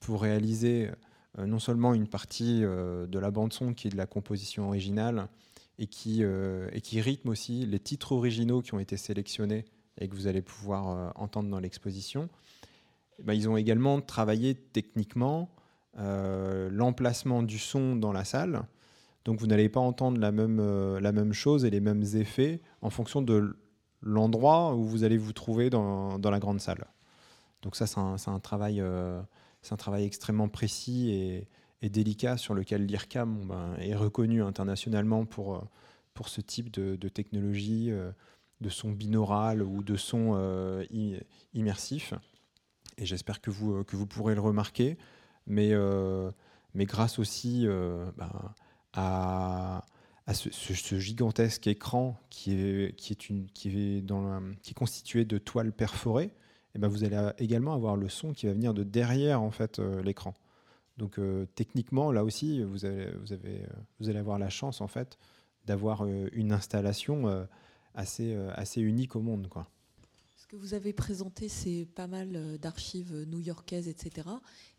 pour 0.00 0.20
réaliser 0.20 0.90
non 1.38 1.60
seulement 1.60 1.94
une 1.94 2.08
partie 2.08 2.60
de 2.60 3.18
la 3.18 3.30
bande 3.30 3.54
son 3.54 3.72
qui 3.72 3.86
est 3.86 3.90
de 3.90 3.96
la 3.96 4.06
composition 4.06 4.66
originale 4.66 5.28
et 5.78 5.86
qui, 5.86 6.22
et 6.22 6.80
qui 6.82 7.00
rythme 7.00 7.30
aussi 7.30 7.64
les 7.64 7.78
titres 7.78 8.12
originaux 8.12 8.60
qui 8.60 8.74
ont 8.74 8.80
été 8.80 8.98
sélectionnés 8.98 9.64
et 9.98 10.08
que 10.08 10.14
vous 10.14 10.26
allez 10.26 10.42
pouvoir 10.42 11.12
entendre 11.16 11.48
dans 11.48 11.60
l'exposition, 11.60 12.28
ben, 13.22 13.34
ils 13.34 13.48
ont 13.48 13.56
également 13.56 14.00
travaillé 14.00 14.54
techniquement 14.54 15.50
euh, 15.98 16.68
l'emplacement 16.70 17.42
du 17.42 17.58
son 17.58 17.96
dans 17.96 18.12
la 18.12 18.24
salle. 18.24 18.62
Donc 19.24 19.38
vous 19.38 19.46
n'allez 19.46 19.68
pas 19.68 19.80
entendre 19.80 20.18
la 20.18 20.32
même, 20.32 20.58
euh, 20.60 21.00
la 21.00 21.12
même 21.12 21.32
chose 21.32 21.64
et 21.64 21.70
les 21.70 21.80
mêmes 21.80 22.02
effets 22.14 22.60
en 22.80 22.90
fonction 22.90 23.22
de 23.22 23.56
l'endroit 24.00 24.74
où 24.74 24.84
vous 24.84 25.04
allez 25.04 25.18
vous 25.18 25.32
trouver 25.32 25.70
dans, 25.70 26.18
la 26.18 26.38
grande 26.40 26.60
salle. 26.60 26.86
Donc 27.62 27.76
ça, 27.76 27.86
c'est 27.86 28.00
un, 28.00 28.16
euh, 28.80 29.22
travail 29.78 30.04
extrêmement 30.04 30.48
précis 30.48 31.10
et, 31.10 31.48
délicat 31.88 32.36
sur 32.36 32.54
lequel 32.54 32.86
l'IRCAM 32.86 33.46
ben, 33.48 33.74
est 33.80 33.96
reconnu 33.96 34.40
internationalement 34.40 35.24
pour, 35.24 35.64
ce 36.26 36.40
type 36.40 36.70
de 36.70 37.08
technologie, 37.08 37.90
de 38.60 38.68
son 38.68 38.92
binaural 38.92 39.62
ou 39.62 39.82
de 39.82 39.96
son 39.96 40.84
immersif 41.52 42.14
et 42.98 43.06
j'espère 43.06 43.40
que 43.40 43.50
vous, 43.50 43.74
euh, 43.74 43.84
que 43.84 43.96
vous 43.96 44.06
pourrez 44.06 44.34
le 44.34 44.40
remarquer. 44.40 44.96
Mais, 45.46 45.70
euh, 45.72 46.30
mais 46.74 46.84
grâce 46.84 47.18
aussi 47.18 47.66
euh, 47.66 48.10
ben, 48.16 48.30
à, 48.92 49.84
ce, 50.32 50.98
gigantesque 50.98 51.66
écran 51.66 52.16
qui 52.30 52.54
est, 52.54 52.96
qui 52.96 53.12
est, 53.12 53.28
une, 53.28 53.46
qui 53.50 53.68
est, 53.68 54.74
constitué 54.74 55.24
de 55.24 55.38
toiles 55.38 55.72
perforées 55.72 56.30
et 56.74 56.78
ben 56.78 56.88
vous 56.88 57.04
allez 57.04 57.20
également 57.38 57.74
avoir 57.74 57.96
le 57.96 58.08
son 58.08 58.32
qui 58.32 58.46
va 58.46 58.52
venir 58.52 58.72
de 58.72 58.82
derrière 58.82 59.42
en 59.42 59.50
fait 59.50 59.78
l'écran. 59.78 60.34
Donc 60.96 61.20
techniquement, 61.54 62.12
là 62.12 62.24
aussi, 62.24 62.62
vous, 62.62 62.70
vous, 62.70 62.84
avez, 62.86 63.66
vous 64.00 64.08
allez 64.08 64.18
avoir 64.18 64.38
la 64.38 64.48
chance 64.48 64.80
en 64.80 64.86
fait 64.86 65.18
d'avoir 65.66 66.06
une 66.06 66.52
installation 66.52 67.46
assez, 67.94 68.34
assez 68.54 68.80
unique 68.80 69.16
au 69.16 69.20
monde. 69.20 69.48
Quoi 69.48 69.66
que 70.52 70.56
vous 70.56 70.74
avez 70.74 70.92
présenté, 70.92 71.48
c'est 71.48 71.86
pas 71.94 72.06
mal 72.06 72.32
euh, 72.34 72.58
d'archives 72.58 73.24
new-yorkaises, 73.26 73.88
etc. 73.88 74.28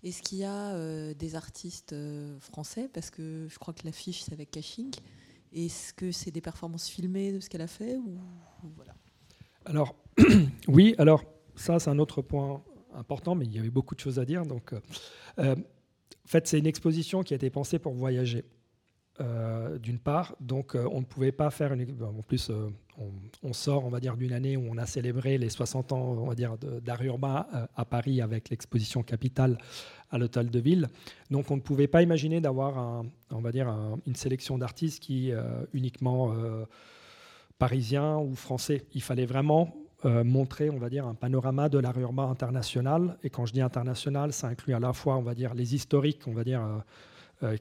Est-ce 0.03 0.21
qu'il 0.21 0.37
y 0.37 0.43
a 0.43 0.75
euh, 0.75 1.15
des 1.15 1.35
artistes 1.35 1.93
euh, 1.93 2.39
français? 2.39 2.87
Parce 2.93 3.09
que 3.09 3.47
je 3.49 3.57
crois 3.57 3.73
que 3.73 3.83
l'affiche, 3.83 4.21
c'est 4.21 4.33
avec 4.33 4.51
Caching. 4.51 4.91
Est-ce 5.51 5.91
que 5.93 6.11
c'est 6.11 6.29
des 6.29 6.41
performances 6.41 6.87
filmées 6.87 7.31
de 7.31 7.39
ce 7.39 7.49
qu'elle 7.49 7.61
a 7.61 7.67
fait 7.67 7.97
voilà? 8.75 8.93
Alors, 9.65 9.95
oui, 10.67 10.93
alors 10.99 11.23
ça, 11.55 11.79
c'est 11.79 11.89
un 11.89 11.97
autre 11.97 12.21
point 12.21 12.63
important, 12.93 13.33
mais 13.33 13.45
il 13.45 13.53
y 13.53 13.57
avait 13.57 13.71
beaucoup 13.71 13.95
de 13.95 13.99
choses 13.99 14.19
à 14.19 14.25
dire. 14.25 14.45
Donc, 14.45 14.73
en 15.37 15.55
fait, 16.27 16.47
c'est 16.47 16.59
une 16.59 16.67
exposition 16.67 17.23
qui 17.23 17.33
a 17.33 17.35
été 17.35 17.49
pensée 17.49 17.79
pour 17.79 17.93
voyager. 17.93 18.45
D'une 19.79 19.99
part. 19.99 20.35
Donc, 20.39 20.73
on 20.73 21.01
ne 21.01 21.05
pouvait 21.05 21.31
pas 21.31 21.51
faire 21.51 21.71
une. 21.71 22.03
En 22.03 22.23
plus, 22.23 22.51
on, 23.43 23.53
sort, 23.53 23.85
on 23.85 23.89
va 23.89 23.99
dire, 23.99 24.17
d'une 24.17 24.33
année 24.33 24.57
où 24.57 24.65
on 24.69 24.77
a 24.77 24.85
célébré 24.85 25.37
les 25.37 25.49
60 25.49 25.91
ans, 25.91 26.33
d'art 26.81 27.03
urbain 27.03 27.45
à 27.75 27.85
Paris 27.85 28.21
avec 28.21 28.49
l'exposition 28.49 29.03
Capitale 29.03 29.57
à 30.11 30.17
l'Hôtel 30.17 30.49
de 30.49 30.59
Ville. 30.59 30.87
Donc, 31.31 31.51
on 31.51 31.55
ne 31.55 31.61
pouvait 31.61 31.87
pas 31.87 32.01
imaginer 32.01 32.41
d'avoir, 32.41 33.03
on 33.31 33.41
va 33.41 33.51
dire, 33.51 33.67
une 34.05 34.15
sélection 34.15 34.57
d'artistes 34.57 35.01
qui 35.01 35.31
uniquement 35.73 36.33
parisiens 37.57 38.17
ou 38.17 38.35
français. 38.35 38.85
Il 38.93 39.01
fallait 39.01 39.25
vraiment 39.25 39.73
montrer, 40.05 40.69
on 40.69 40.77
va 40.77 40.89
dire, 40.89 41.07
un 41.07 41.15
panorama 41.15 41.69
de 41.69 41.77
l'art 41.77 41.97
urbain 41.97 42.29
international. 42.29 43.17
Et 43.23 43.29
quand 43.29 43.45
je 43.45 43.53
dis 43.53 43.61
international, 43.61 44.33
ça 44.33 44.47
inclut 44.47 44.73
à 44.73 44.79
la 44.79 44.93
fois, 44.93 45.17
on 45.17 45.21
va 45.21 45.35
dire, 45.35 45.53
les 45.53 45.75
historiques, 45.75 46.27
on 46.27 46.33
va 46.33 46.43
dire 46.43 46.61
euh, 46.61 46.79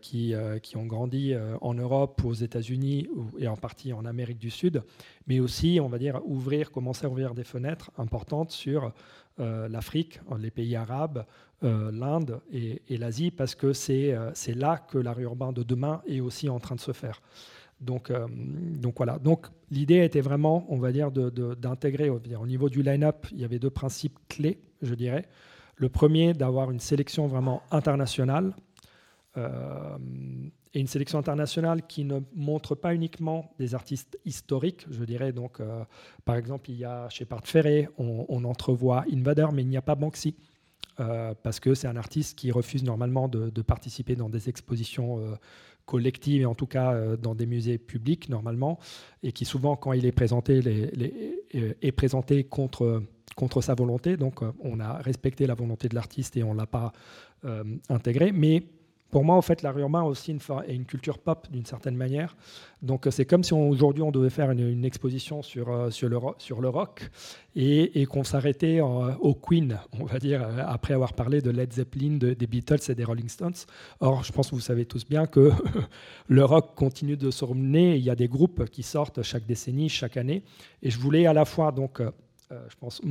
qui, 0.00 0.34
euh, 0.34 0.58
qui, 0.58 0.76
ont 0.76 0.86
grandi 0.86 1.34
euh, 1.34 1.56
en 1.60 1.74
Europe, 1.74 2.22
aux 2.24 2.34
États-Unis 2.34 3.08
et 3.38 3.48
en 3.48 3.56
partie 3.56 3.92
en 3.92 4.04
Amérique 4.04 4.38
du 4.38 4.50
Sud, 4.50 4.82
mais 5.26 5.40
aussi, 5.40 5.80
on 5.82 5.88
va 5.88 5.98
dire, 5.98 6.20
ouvrir, 6.24 6.70
commencer 6.70 7.06
à 7.06 7.08
ouvrir 7.08 7.34
des 7.34 7.44
fenêtres 7.44 7.90
importantes 7.98 8.50
sur 8.50 8.92
l'Afrique, 9.38 10.20
les 10.38 10.50
pays 10.50 10.76
arabes, 10.76 11.24
l'Inde 11.62 12.40
et, 12.52 12.82
l'Asie, 12.98 13.30
parce 13.30 13.54
que 13.54 13.72
c'est 13.72 14.14
là 14.54 14.76
que 14.76 14.98
l'art 14.98 15.18
urbain 15.18 15.52
de 15.52 15.62
demain 15.62 16.02
est 16.06 16.20
aussi 16.20 16.50
en 16.50 16.60
train 16.60 16.74
de 16.74 16.80
se 16.80 16.92
faire. 16.92 17.22
Donc, 17.80 18.12
donc 18.12 18.98
voilà. 18.98 19.18
Donc 19.18 19.46
l'idée 19.70 20.04
était 20.04 20.20
vraiment, 20.20 20.66
on 20.68 20.78
va 20.78 20.92
dire, 20.92 21.10
d'intégrer 21.10 22.10
au, 22.10 22.20
au 22.38 22.46
niveau 22.46 22.68
du 22.68 22.82
line-up, 22.82 23.26
il 23.32 23.40
y 23.40 23.44
avait 23.44 23.58
deux 23.58 23.70
principes 23.70 24.18
clés, 24.28 24.60
je 24.82 24.94
dirais. 24.94 25.24
Le 25.76 25.88
premier, 25.88 26.34
d'avoir 26.34 26.70
une 26.70 26.78
sélection 26.78 27.26
vraiment 27.26 27.62
internationale, 27.70 28.54
euh, 28.54 28.71
et 30.74 30.80
une 30.80 30.86
sélection 30.86 31.18
internationale 31.18 31.86
qui 31.86 32.04
ne 32.04 32.20
montre 32.34 32.74
pas 32.74 32.94
uniquement 32.94 33.52
des 33.58 33.74
artistes 33.74 34.18
historiques, 34.24 34.86
je 34.90 35.04
dirais. 35.04 35.32
Donc, 35.32 35.60
euh, 35.60 35.84
par 36.24 36.36
exemple, 36.36 36.70
il 36.70 36.76
y 36.76 36.84
a 36.84 37.08
chez 37.10 37.24
Part 37.24 37.46
Ferré, 37.46 37.88
on, 37.98 38.44
entrevoit 38.44 39.04
Invader, 39.12 39.48
mais 39.52 39.62
il 39.62 39.68
n'y 39.68 39.76
a 39.76 39.82
pas 39.82 39.94
Banksy. 39.94 40.34
Euh, 41.00 41.34
parce 41.42 41.58
que 41.58 41.74
c'est 41.74 41.88
un 41.88 41.96
artiste 41.96 42.38
qui 42.38 42.50
refuse 42.50 42.84
normalement 42.84 43.28
de, 43.28 43.62
participer 43.62 44.16
dans 44.16 44.28
des 44.28 44.48
expositions 44.48 45.20
collectives 45.84 46.42
et 46.42 46.46
en 46.46 46.54
tout 46.54 46.66
cas 46.66 47.16
dans 47.16 47.34
des 47.34 47.46
musées 47.46 47.78
publics 47.78 48.28
normalement, 48.28 48.78
et 49.22 49.32
qui 49.32 49.44
souvent, 49.44 49.76
quand 49.76 49.92
il 49.92 50.06
est 50.06 50.12
présenté, 50.12 50.60
est 51.52 51.92
présenté 51.92 52.44
contre, 52.44 53.02
contre 53.36 53.60
sa 53.60 53.74
volonté. 53.74 54.16
Donc 54.16 54.40
on 54.60 54.80
a 54.80 54.94
respecté 54.94 55.46
la 55.46 55.54
volonté 55.54 55.88
de 55.88 55.94
l'artiste 55.94 56.36
et 56.36 56.42
on 56.42 56.54
ne 56.54 56.58
l'a 56.58 56.66
pas 56.66 56.92
intégré. 57.88 58.32
Mais 58.32 58.62
pour 59.12 59.24
moi, 59.24 59.36
en 59.36 59.42
fait, 59.42 59.60
l'art 59.60 59.78
urbain 59.78 60.00
a 60.00 60.04
aussi 60.04 60.32
une, 60.32 60.40
une 60.68 60.86
culture 60.86 61.18
pop 61.18 61.46
d'une 61.50 61.66
certaine 61.66 61.96
manière. 61.96 62.34
Donc, 62.80 63.06
c'est 63.10 63.26
comme 63.26 63.44
si 63.44 63.52
aujourd'hui 63.52 64.02
on 64.02 64.10
devait 64.10 64.30
faire 64.30 64.50
une, 64.50 64.86
exposition 64.86 65.42
sur, 65.42 65.68
euh, 65.68 65.90
sur, 65.90 66.08
le, 66.08 66.18
sur 66.38 66.62
le 66.62 66.70
rock 66.70 67.10
et, 67.54 68.06
qu'on 68.06 68.24
s'arrêtait 68.24 68.80
au 68.80 69.34
Queen, 69.34 69.78
on 70.00 70.06
va 70.06 70.18
dire, 70.18 70.42
euh, 70.42 70.64
après 70.66 70.94
avoir 70.94 71.12
parlé 71.12 71.42
de 71.42 71.50
Led 71.50 71.70
Zeppelin, 71.74 72.16
des 72.16 72.46
Beatles 72.46 72.80
et 72.90 72.94
des 72.94 73.04
Rolling 73.04 73.28
Stones. 73.28 73.66
Or, 74.00 74.24
je 74.24 74.32
pense 74.32 74.48
que 74.48 74.54
vous 74.54 74.62
savez 74.62 74.86
tous 74.86 75.04
bien 75.06 75.26
que 75.26 75.50
le 76.28 76.44
rock 76.46 76.74
continue 76.74 77.18
de 77.18 77.30
se 77.30 77.44
remener. 77.44 77.96
Il 77.96 78.02
y 78.02 78.10
a 78.10 78.16
des 78.16 78.28
groupes 78.28 78.64
qui 78.70 78.82
sortent 78.82 79.22
chaque 79.22 79.44
décennie, 79.44 79.90
chaque 79.90 80.16
année. 80.16 80.42
Et 80.82 80.88
je 80.88 80.98
voulais 80.98 81.26
à 81.26 81.34
la 81.34 81.44
fois, 81.44 81.70
donc, 81.70 82.00
euh, 82.00 82.10
je 82.50 82.76
pense, 82.80 83.02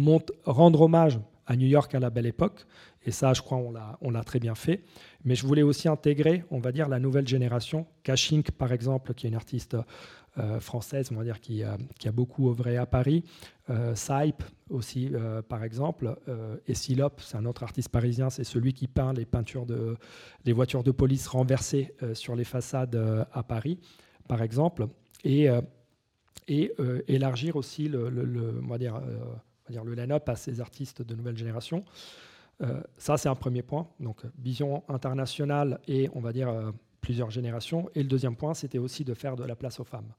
rendre 0.45 0.81
hommage 0.81 1.19
à 1.45 1.55
New 1.55 1.67
York 1.67 1.93
à 1.95 1.99
la 1.99 2.09
belle 2.09 2.25
époque. 2.25 2.65
Et 3.03 3.11
ça, 3.11 3.33
je 3.33 3.41
crois, 3.41 3.57
on 4.01 4.11
l'a 4.11 4.23
très 4.23 4.39
bien 4.39 4.55
fait. 4.55 4.83
Mais 5.23 5.35
je 5.35 5.45
voulais 5.45 5.63
aussi 5.63 5.87
intégrer, 5.87 6.43
on 6.51 6.59
va 6.59 6.71
dire, 6.71 6.87
la 6.87 6.99
nouvelle 6.99 7.27
génération. 7.27 7.87
Cashing, 8.03 8.43
par 8.43 8.71
exemple, 8.71 9.13
qui 9.13 9.25
est 9.25 9.29
une 9.29 9.35
artiste 9.35 9.75
euh, 10.37 10.59
française, 10.59 11.09
on 11.11 11.15
va 11.15 11.23
dire, 11.23 11.41
qui, 11.41 11.63
qui, 11.99 12.07
a 12.07 12.11
beaucoup 12.11 12.49
œuvré 12.49 12.77
à 12.77 12.85
Paris. 12.85 13.23
Euh, 13.71 13.95
Saip 13.95 14.43
aussi, 14.69 15.09
euh, 15.13 15.41
par 15.41 15.63
exemple. 15.63 16.17
Euh, 16.27 16.57
et 16.67 16.73
Silop, 16.73 17.21
c'est 17.21 17.37
un 17.37 17.45
autre 17.45 17.63
artiste 17.63 17.89
parisien, 17.89 18.29
c'est 18.29 18.43
celui 18.43 18.73
qui 18.73 18.87
peint 18.87 19.13
les 19.13 19.25
peintures 19.25 19.65
de 19.65 19.95
les 20.45 20.53
voitures 20.53 20.83
de 20.83 20.91
police 20.91 21.27
renversées 21.27 21.93
sur 22.13 22.35
les 22.35 22.43
façades 22.43 23.27
à 23.31 23.43
Paris, 23.43 23.79
par 24.27 24.41
exemple. 24.41 24.87
Et, 25.23 25.47
et 26.47 26.73
élargir 27.07 27.55
aussi 27.55 27.87
le, 27.87 28.09
le, 28.09 28.59
on 28.63 28.67
va 28.67 28.77
dire, 28.77 28.99
dire 29.71 29.83
le 29.83 29.93
line-up 29.93 30.27
à 30.29 30.35
ces 30.35 30.61
artistes 30.61 31.01
de 31.01 31.15
nouvelle 31.15 31.37
génération. 31.37 31.83
Euh, 32.61 32.81
ça, 32.97 33.17
c'est 33.17 33.29
un 33.29 33.35
premier 33.35 33.63
point. 33.63 33.87
Donc, 33.99 34.21
vision 34.37 34.83
internationale 34.87 35.79
et, 35.87 36.09
on 36.13 36.19
va 36.19 36.31
dire, 36.31 36.49
euh, 36.49 36.71
plusieurs 37.01 37.31
générations. 37.31 37.89
Et 37.95 38.03
le 38.03 38.09
deuxième 38.09 38.35
point, 38.35 38.53
c'était 38.53 38.77
aussi 38.77 39.03
de 39.03 39.13
faire 39.13 39.35
de 39.35 39.43
la 39.43 39.55
place 39.55 39.79
aux 39.79 39.83
femmes. 39.83 40.13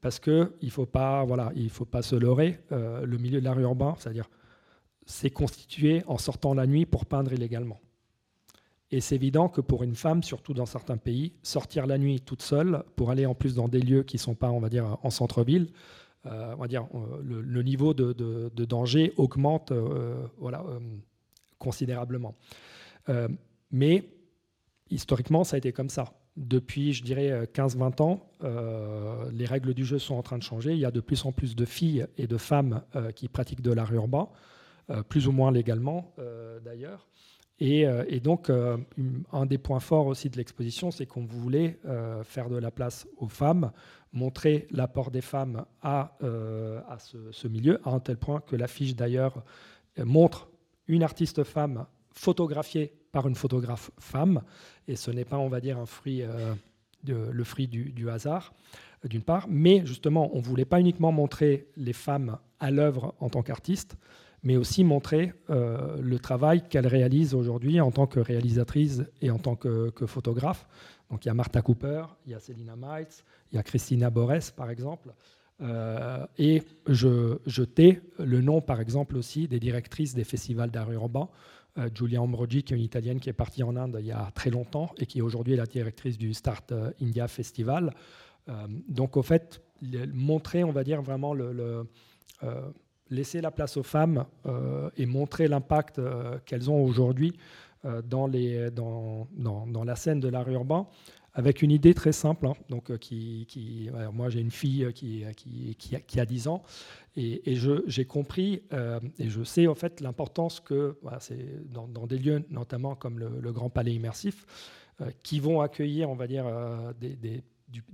Parce 0.00 0.18
qu'il 0.18 0.48
ne 0.62 0.70
faut, 0.70 0.86
pas, 0.86 1.24
voilà, 1.24 1.52
il 1.56 1.68
faut 1.68 1.84
pas 1.84 2.02
se 2.02 2.16
leurrer. 2.16 2.60
Euh, 2.72 3.04
le 3.04 3.18
milieu 3.18 3.40
de 3.40 3.44
l'art 3.44 3.58
urbain, 3.58 3.94
c'est-à-dire, 3.98 4.30
c'est 5.04 5.30
constitué 5.30 6.02
en 6.06 6.16
sortant 6.16 6.54
la 6.54 6.66
nuit 6.66 6.86
pour 6.86 7.06
peindre 7.06 7.32
illégalement. 7.32 7.80
Et 8.92 9.00
c'est 9.00 9.14
évident 9.14 9.48
que 9.48 9.60
pour 9.60 9.82
une 9.82 9.94
femme, 9.94 10.22
surtout 10.22 10.54
dans 10.54 10.66
certains 10.66 10.96
pays, 10.96 11.32
sortir 11.42 11.86
la 11.86 11.98
nuit 11.98 12.20
toute 12.20 12.42
seule, 12.42 12.82
pour 12.96 13.10
aller 13.10 13.26
en 13.26 13.34
plus 13.34 13.54
dans 13.54 13.68
des 13.68 13.80
lieux 13.80 14.02
qui 14.02 14.16
ne 14.16 14.20
sont 14.20 14.34
pas, 14.34 14.50
on 14.50 14.58
va 14.58 14.68
dire, 14.68 14.98
en 15.02 15.10
centre-ville, 15.10 15.68
on 16.24 16.56
va 16.56 16.68
dire, 16.68 16.86
le, 17.22 17.62
niveau 17.62 17.94
de, 17.94 18.64
danger 18.64 19.12
augmente 19.16 19.72
voilà, 20.38 20.64
considérablement. 21.60 22.34
Euh, 23.08 23.28
mais 23.70 24.04
historiquement, 24.90 25.44
ça 25.44 25.54
a 25.54 25.58
été 25.58 25.72
comme 25.72 25.90
ça. 25.90 26.14
Depuis, 26.36 26.92
je 26.92 27.04
dirais, 27.04 27.44
15-20 27.54 28.02
ans, 28.02 28.30
euh, 28.42 29.30
les 29.32 29.46
règles 29.46 29.74
du 29.74 29.84
jeu 29.84 29.98
sont 29.98 30.14
en 30.14 30.22
train 30.22 30.38
de 30.38 30.42
changer. 30.42 30.72
Il 30.72 30.78
y 30.78 30.84
a 30.84 30.90
de 30.90 31.00
plus 31.00 31.24
en 31.24 31.32
plus 31.32 31.54
de 31.54 31.64
filles 31.64 32.06
et 32.16 32.26
de 32.26 32.36
femmes 32.36 32.82
euh, 32.96 33.12
qui 33.12 33.28
pratiquent 33.28 33.62
de 33.62 33.72
l'art 33.72 33.92
urbain, 33.92 34.28
plus 35.08 35.28
ou 35.28 35.32
moins 35.32 35.52
légalement 35.52 36.12
d'ailleurs. 36.64 37.06
Et, 37.60 37.82
et, 38.08 38.20
donc, 38.20 38.50
un 38.50 39.46
des 39.46 39.58
points 39.58 39.80
forts 39.80 40.06
aussi 40.06 40.30
de 40.30 40.38
l'exposition, 40.38 40.90
c'est 40.90 41.04
qu'on 41.04 41.26
voulait 41.26 41.78
faire 42.24 42.48
de 42.48 42.56
la 42.56 42.70
place 42.70 43.06
aux 43.18 43.28
femmes, 43.28 43.70
montrer 44.14 44.66
l'apport 44.70 45.10
des 45.10 45.20
femmes 45.20 45.66
à, 45.82 46.16
à 46.22 46.98
ce, 46.98 47.48
milieu, 47.48 47.78
à 47.84 47.90
un 47.90 48.00
tel 48.00 48.16
point 48.16 48.40
que 48.40 48.56
l'affiche 48.56 48.96
d'ailleurs 48.96 49.44
montre 49.98 50.48
une 50.88 51.02
artiste 51.02 51.44
femme 51.44 51.84
photographiée 52.12 52.92
par 53.12 53.26
une 53.26 53.34
photographe 53.34 53.90
femme, 53.98 54.42
et 54.88 54.96
ce 54.96 55.10
n'est 55.10 55.24
pas, 55.24 55.38
on 55.38 55.48
va 55.48 55.60
dire, 55.60 55.78
un 55.78 55.86
fruit, 55.86 56.22
euh, 56.22 56.54
de, 57.04 57.14
le 57.14 57.44
fruit 57.44 57.66
du, 57.66 58.10
hasard, 58.10 58.52
euh, 59.04 59.08
d'une 59.08 59.22
part, 59.22 59.46
mais 59.48 59.84
justement, 59.86 60.30
on 60.34 60.38
ne 60.38 60.42
voulait 60.42 60.64
pas 60.64 60.80
uniquement 60.80 61.12
montrer 61.12 61.68
les 61.76 61.92
femmes 61.92 62.38
à 62.58 62.70
l'œuvre 62.70 63.14
en 63.20 63.28
tant 63.28 63.42
qu'artistes, 63.42 63.96
mais 64.42 64.56
aussi 64.56 64.84
montrer 64.84 65.32
euh, 65.50 65.96
le 66.00 66.18
travail 66.18 66.62
qu'elles 66.68 66.86
réalisent 66.86 67.34
aujourd'hui 67.34 67.80
en 67.80 67.90
tant 67.90 68.06
que 68.06 68.20
réalisatrice 68.20 69.02
et 69.20 69.30
en 69.30 69.38
tant 69.38 69.56
que, 69.56 69.92
photographe. 70.06 70.66
Donc 71.10 71.24
il 71.24 71.28
y 71.28 71.30
a 71.30 71.34
Martha 71.34 71.62
Cooper, 71.62 72.04
il 72.26 72.32
y 72.32 72.34
a 72.34 72.40
Selina 72.40 72.76
Miles, 72.76 73.06
il 73.52 73.56
y 73.56 73.58
a 73.58 73.62
Christina 73.62 74.10
Borès, 74.10 74.50
par 74.50 74.70
exemple, 74.70 75.12
euh, 75.62 76.26
et 76.38 76.62
je, 76.86 77.38
je, 77.46 77.62
tais 77.62 78.00
le 78.18 78.40
nom, 78.40 78.60
par 78.60 78.80
exemple, 78.80 79.16
aussi 79.16 79.46
des 79.46 79.60
directrices 79.60 80.14
des 80.14 80.24
festivals 80.24 80.70
d'art 80.70 80.90
urbain. 80.90 81.28
Euh, 81.78 81.88
Giulia 81.94 82.22
Ambrogi, 82.22 82.62
qui 82.62 82.72
est 82.72 82.76
une 82.76 82.82
Italienne 82.82 83.20
qui 83.20 83.28
est 83.28 83.34
partie 83.34 83.62
en 83.62 83.76
Inde 83.76 83.96
il 84.00 84.06
y 84.06 84.12
a 84.12 84.30
très 84.34 84.50
longtemps 84.50 84.90
et 84.98 85.06
qui 85.06 85.22
aujourd'hui 85.22 85.54
est 85.54 85.58
la 85.58 85.66
directrice 85.66 86.18
du 86.18 86.34
Start 86.34 86.72
euh, 86.72 86.90
India 87.00 87.28
Festival. 87.28 87.92
donc, 88.88 89.16
au 89.16 89.22
fait, 89.22 89.62
montrer, 90.12 90.64
on 90.64 90.72
va 90.72 90.82
dire, 90.82 91.02
vraiment 91.02 91.34
le, 91.34 91.86
laisser 93.10 93.40
la 93.40 93.50
place 93.50 93.76
aux 93.76 93.82
femmes 93.82 94.24
et 94.96 95.06
montrer 95.06 95.48
l'impact 95.48 96.00
qu'elles 96.46 96.70
ont 96.70 96.82
aujourd'hui 96.82 97.32
dans, 98.04 98.26
les, 98.26 98.70
dans, 98.70 99.26
la 99.84 99.96
scène 99.96 100.20
de 100.20 100.28
l'art 100.28 100.48
urbain, 100.48 100.86
avec 101.34 101.62
une 101.62 101.70
idée 101.70 101.94
très 101.94 102.12
simple. 102.12 102.46
Hein. 102.46 102.54
donc, 102.68 102.90
moi, 104.12 104.28
j'ai 104.28 104.40
une 104.40 104.50
fille 104.50 104.92
qui, 104.92 105.24
a, 105.24 106.24
10 106.24 106.48
ans 106.48 106.62
et, 107.16 107.42
j'ai 107.86 108.04
compris 108.04 108.62
et 109.18 109.28
je 109.28 109.42
sais 109.42 109.66
en 109.66 109.74
fait 109.74 110.00
l'importance 110.00 110.60
que 110.60 110.96
c'est 111.20 111.70
dans, 111.72 112.06
des 112.06 112.18
lieux 112.18 112.44
notamment 112.50 112.94
comme 112.94 113.18
le, 113.18 113.52
Grand 113.52 113.70
Palais 113.70 113.94
immersif 113.94 114.46
qui 115.22 115.40
vont 115.40 115.60
accueillir, 115.62 116.10
on 116.10 116.14
va 116.14 116.26
dire, 116.26 116.44
des 117.00 117.42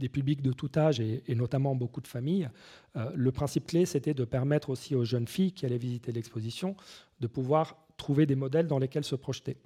publics 0.09 0.43
de 0.43 0.53
tout 0.53 0.71
âge 0.77 1.01
et, 1.01 1.35
notamment 1.35 1.75
beaucoup 1.75 2.01
de 2.01 2.07
familles, 2.07 2.49
euh, 2.97 3.11
le 3.15 3.33
principe 3.33 3.67
clé, 3.67 3.87
c'était 3.87 4.15
de 4.15 4.25
permettre 4.25 4.71
aussi 4.71 4.95
aux 4.95 5.05
jeunes 5.05 5.29
filles 5.29 5.53
qui 5.53 5.67
allaient 5.67 5.79
visiter 5.79 6.13
l'exposition 6.13 6.77
de 7.21 7.27
pouvoir 7.27 7.77
trouver 7.97 8.27
des 8.27 8.37
modèles 8.37 8.67
dans 8.67 8.79
lesquels 8.79 9.05
se 9.05 9.17
projeter. 9.17 9.57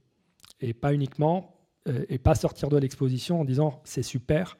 Et 0.60 0.72
pas 0.74 0.92
uniquement, 0.94 1.56
euh, 1.88 2.04
et 2.08 2.18
pas 2.18 2.34
sortir 2.34 2.68
de 2.68 2.76
l'exposition 2.76 3.40
en 3.40 3.44
disant 3.44 3.80
c'est 3.84 4.02
super, 4.02 4.56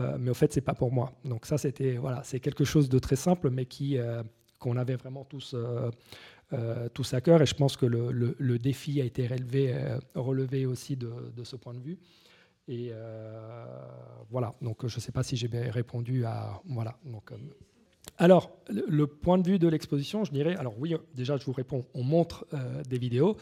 euh, 0.00 0.16
mais 0.18 0.30
au 0.30 0.34
fait, 0.34 0.52
c'est 0.52 0.60
pas 0.60 0.74
pour 0.74 0.92
moi. 0.92 1.12
Donc 1.24 1.46
ça, 1.46 1.58
c'était 1.58 1.96
voilà, 1.96 2.22
c'est 2.24 2.40
quelque 2.40 2.64
chose 2.64 2.88
de 2.88 2.98
très 2.98 3.16
simple, 3.16 3.50
mais 3.50 3.66
qui 3.66 3.98
qu'on 4.58 4.76
avait 4.76 4.96
vraiment 4.96 5.24
tous. 5.24 5.54
tous 6.94 7.12
à 7.12 7.20
cœur 7.20 7.42
et 7.42 7.46
je 7.46 7.54
pense 7.54 7.76
que 7.76 7.86
le, 7.86 8.58
défi 8.58 9.00
a 9.00 9.04
été 9.04 9.26
relevé, 9.26 9.74
relevé 10.14 10.64
aussi 10.64 10.96
de 10.96 11.44
ce 11.44 11.56
point 11.56 11.74
de 11.74 11.80
vue. 11.80 11.98
Et 12.68 12.90
euh, 12.92 13.64
voilà, 14.30 14.54
donc 14.60 14.86
je 14.86 14.96
ne 14.96 15.00
sais 15.00 15.12
pas 15.12 15.22
si 15.22 15.36
j'ai 15.36 15.48
bien 15.48 15.70
répondu 15.70 16.24
à. 16.24 16.60
Voilà, 16.66 16.98
donc. 17.04 17.32
Euh, 17.32 17.36
alors, 18.18 18.50
le 18.68 19.06
point 19.06 19.36
de 19.36 19.46
vue 19.46 19.58
de 19.58 19.68
l'exposition, 19.68 20.24
je 20.24 20.32
dirais, 20.32 20.56
alors 20.56 20.78
oui, 20.78 20.94
déjà 21.14 21.36
je 21.36 21.44
vous 21.44 21.52
réponds, 21.52 21.84
on 21.92 22.02
montre 22.02 22.46
euh, 22.54 22.82
des 22.84 22.98
vidéos, 22.98 23.36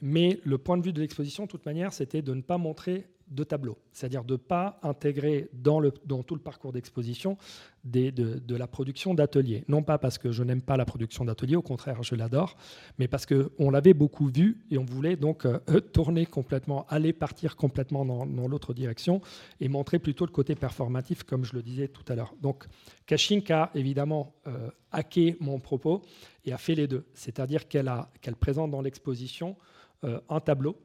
mais 0.00 0.40
le 0.44 0.58
point 0.58 0.76
de 0.76 0.82
vue 0.82 0.92
de 0.92 1.00
l'exposition, 1.00 1.44
de 1.44 1.48
toute 1.48 1.64
manière, 1.64 1.92
c'était 1.92 2.22
de 2.22 2.34
ne 2.34 2.42
pas 2.42 2.58
montrer 2.58 3.06
de 3.28 3.44
tableaux, 3.44 3.78
c'est-à-dire 3.92 4.24
de 4.24 4.34
ne 4.34 4.38
pas 4.38 4.78
intégrer 4.82 5.48
dans, 5.52 5.80
le, 5.80 5.92
dans 6.04 6.22
tout 6.22 6.34
le 6.34 6.40
parcours 6.40 6.72
d'exposition 6.72 7.36
de, 7.84 8.10
de, 8.10 8.56
la 8.56 8.66
production 8.66 9.14
d'ateliers. 9.14 9.64
Non 9.68 9.82
pas 9.82 9.98
parce 9.98 10.18
que 10.18 10.32
je 10.32 10.42
n'aime 10.42 10.62
pas 10.62 10.76
la 10.76 10.84
production 10.84 11.24
d'ateliers, 11.24 11.56
au 11.56 11.62
contraire, 11.62 12.02
je 12.02 12.14
l'adore, 12.14 12.56
mais 12.98 13.08
parce 13.08 13.26
qu'on 13.26 13.70
l'avait 13.70 13.94
beaucoup 13.94 14.28
vu 14.28 14.64
et 14.70 14.78
on 14.78 14.84
voulait 14.84 15.16
donc 15.16 15.46
euh, 15.46 15.58
tourner 15.92 16.26
complètement, 16.26 16.86
aller 16.88 17.12
partir 17.12 17.56
complètement 17.56 18.04
dans, 18.04 18.48
l'autre 18.48 18.74
direction 18.74 19.20
et 19.60 19.68
montrer 19.68 19.98
plutôt 19.98 20.26
le 20.26 20.30
côté 20.32 20.54
performatif, 20.54 21.22
comme 21.22 21.44
je 21.44 21.54
le 21.54 21.62
disais 21.62 21.88
tout 21.88 22.04
à 22.08 22.14
l'heure. 22.14 22.34
Donc, 22.40 22.66
Kashink 23.06 23.50
a 23.50 23.70
évidemment 23.74 24.34
euh, 24.46 24.70
hacké 24.92 25.36
mon 25.40 25.60
propos 25.60 26.02
et 26.44 26.52
a 26.52 26.58
fait 26.58 26.74
les 26.74 26.86
deux, 26.86 27.06
c'est-à-dire 27.14 27.68
qu'elle 27.68 28.36
présente 28.38 28.70
dans 28.70 28.82
l'exposition 28.82 29.56
euh, 30.04 30.20
un 30.28 30.40
tableau, 30.40 30.76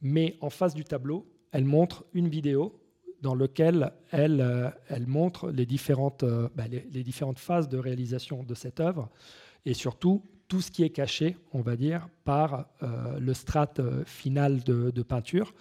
mais 0.00 0.36
en 0.40 0.50
face 0.50 0.74
du 0.74 0.84
tableau, 0.84 1.26
elle 1.52 1.64
montre 1.64 2.04
une 2.14 2.28
vidéo 2.28 2.82
dans 3.22 3.34
laquelle 3.36 3.92
elle, 4.10 4.40
euh, 4.40 4.68
elle 4.88 5.06
montre 5.06 5.50
les 5.50 5.64
différentes, 5.64 6.24
euh, 6.24 6.48
bah, 6.56 6.64
les, 6.68 7.04
différentes 7.04 7.38
phases 7.38 7.68
de 7.68 7.78
réalisation 7.78 8.42
de 8.42 8.54
cette 8.54 8.80
œuvre 8.80 9.08
et 9.64 9.74
surtout 9.74 10.22
tout 10.48 10.60
ce 10.60 10.70
qui 10.70 10.82
est 10.82 10.90
caché, 10.90 11.36
on 11.52 11.62
va 11.62 11.76
dire, 11.76 12.08
par 12.24 12.66
euh, 12.82 13.18
le 13.18 13.32
strat 13.32 13.74
final 14.04 14.62
de, 14.64 15.02
peinture. 15.02 15.54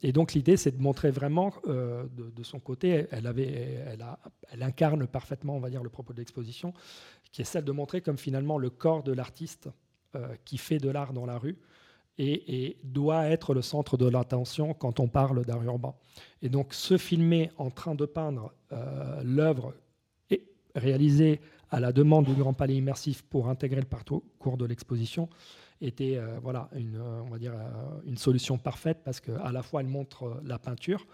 et 0.00 0.12
donc 0.12 0.32
l'idée, 0.32 0.56
c'est 0.56 0.70
de 0.70 0.80
montrer 0.80 1.10
vraiment 1.10 1.52
de, 1.66 2.42
son 2.42 2.60
côté, 2.60 3.08
elle, 3.10 3.26
avait, 3.26 3.84
elle, 3.86 4.00
a, 4.00 4.18
incarne 4.62 5.06
parfaitement, 5.06 5.56
on 5.56 5.60
va 5.60 5.68
dire, 5.68 5.82
le 5.82 5.90
propos 5.90 6.14
de 6.14 6.18
l'exposition, 6.18 6.72
qui 7.30 7.42
est 7.42 7.44
celle 7.44 7.64
de 7.64 7.72
montrer 7.72 8.00
comme 8.00 8.16
finalement 8.16 8.56
le 8.56 8.70
corps 8.70 9.02
de 9.02 9.12
l'artiste 9.12 9.68
qui 10.46 10.56
fait 10.56 10.78
de 10.78 10.88
l'art 10.88 11.12
dans 11.12 11.26
la 11.26 11.36
rue 11.36 11.58
et, 12.20 12.76
doit 12.84 13.26
être 13.26 13.54
le 13.54 13.62
centre 13.62 13.96
de 13.96 14.08
l'attention 14.08 14.74
quand 14.74 15.00
on 15.00 15.08
parle 15.08 15.44
d'art 15.44 15.62
urbain. 15.62 15.94
Et 16.42 16.48
donc 16.48 16.74
se 16.74 16.98
filmer 16.98 17.50
en 17.56 17.70
train 17.70 17.94
de 17.94 18.06
peindre 18.06 18.52
euh, 18.72 19.22
l'œuvre 19.24 19.74
réalisée 20.74 21.40
à 21.70 21.80
la 21.80 21.92
demande 21.92 22.26
du 22.26 22.34
Grand 22.34 22.52
Palais 22.52 22.76
Immersif 22.76 23.22
pour 23.22 23.48
intégrer 23.48 23.80
le 23.80 23.86
parcours 23.86 24.56
de 24.56 24.64
l'exposition 24.64 25.28
était 25.80 26.16
euh, 26.16 26.38
voilà, 26.42 26.68
une, 26.74 26.96
euh, 26.96 27.22
on 27.24 27.30
va 27.30 27.38
dire, 27.38 27.52
euh, 27.54 28.00
une 28.06 28.16
solution 28.16 28.58
parfaite 28.58 28.98
parce 29.04 29.20
qu'à 29.20 29.50
la 29.52 29.62
fois 29.62 29.80
elle 29.80 29.88
montre 29.88 30.40
la 30.44 30.58
peinture. 30.58 31.06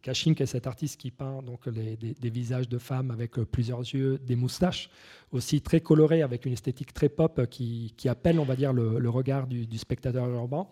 Kashink 0.00 0.40
est 0.40 0.46
cet 0.46 0.66
artiste 0.66 0.98
qui 0.98 1.10
peint 1.10 1.42
donc, 1.42 1.68
des, 1.68 2.30
visages 2.30 2.68
de 2.68 2.78
femmes 2.78 3.10
avec 3.10 3.32
plusieurs 3.32 3.80
yeux, 3.80 4.16
des 4.18 4.36
moustaches, 4.36 4.88
aussi 5.32 5.60
très 5.60 5.80
colorés 5.80 6.22
avec 6.22 6.46
une 6.46 6.52
esthétique 6.52 6.94
très 6.94 7.08
pop 7.08 7.44
qui, 7.50 7.92
qui 7.96 8.08
appelle 8.08 8.38
on 8.38 8.44
va 8.44 8.54
dire, 8.54 8.72
le, 8.72 9.10
regard 9.10 9.48
du, 9.48 9.76
spectateur 9.76 10.28
urbain. 10.28 10.68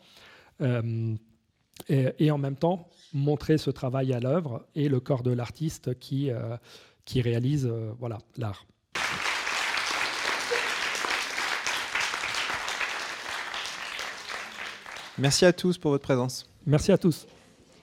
Et, 1.88 2.30
en 2.30 2.38
même 2.38 2.56
temps 2.56 2.88
montrer 3.12 3.58
ce 3.58 3.70
travail 3.70 4.14
à 4.14 4.20
l'œuvre 4.20 4.64
et 4.76 4.88
le 4.88 5.00
corps 5.00 5.24
de 5.24 5.32
l'artiste 5.32 5.98
qui, 5.98 6.30
qui 7.04 7.20
réalise 7.20 7.66
voilà, 7.98 8.18
l'art. 8.38 8.64
Merci 15.18 15.44
à 15.44 15.52
tous 15.52 15.78
pour 15.78 15.90
votre 15.90 16.04
présence. 16.04 16.46
Merci 16.66 16.92
à 16.92 16.98
tous. 16.98 17.26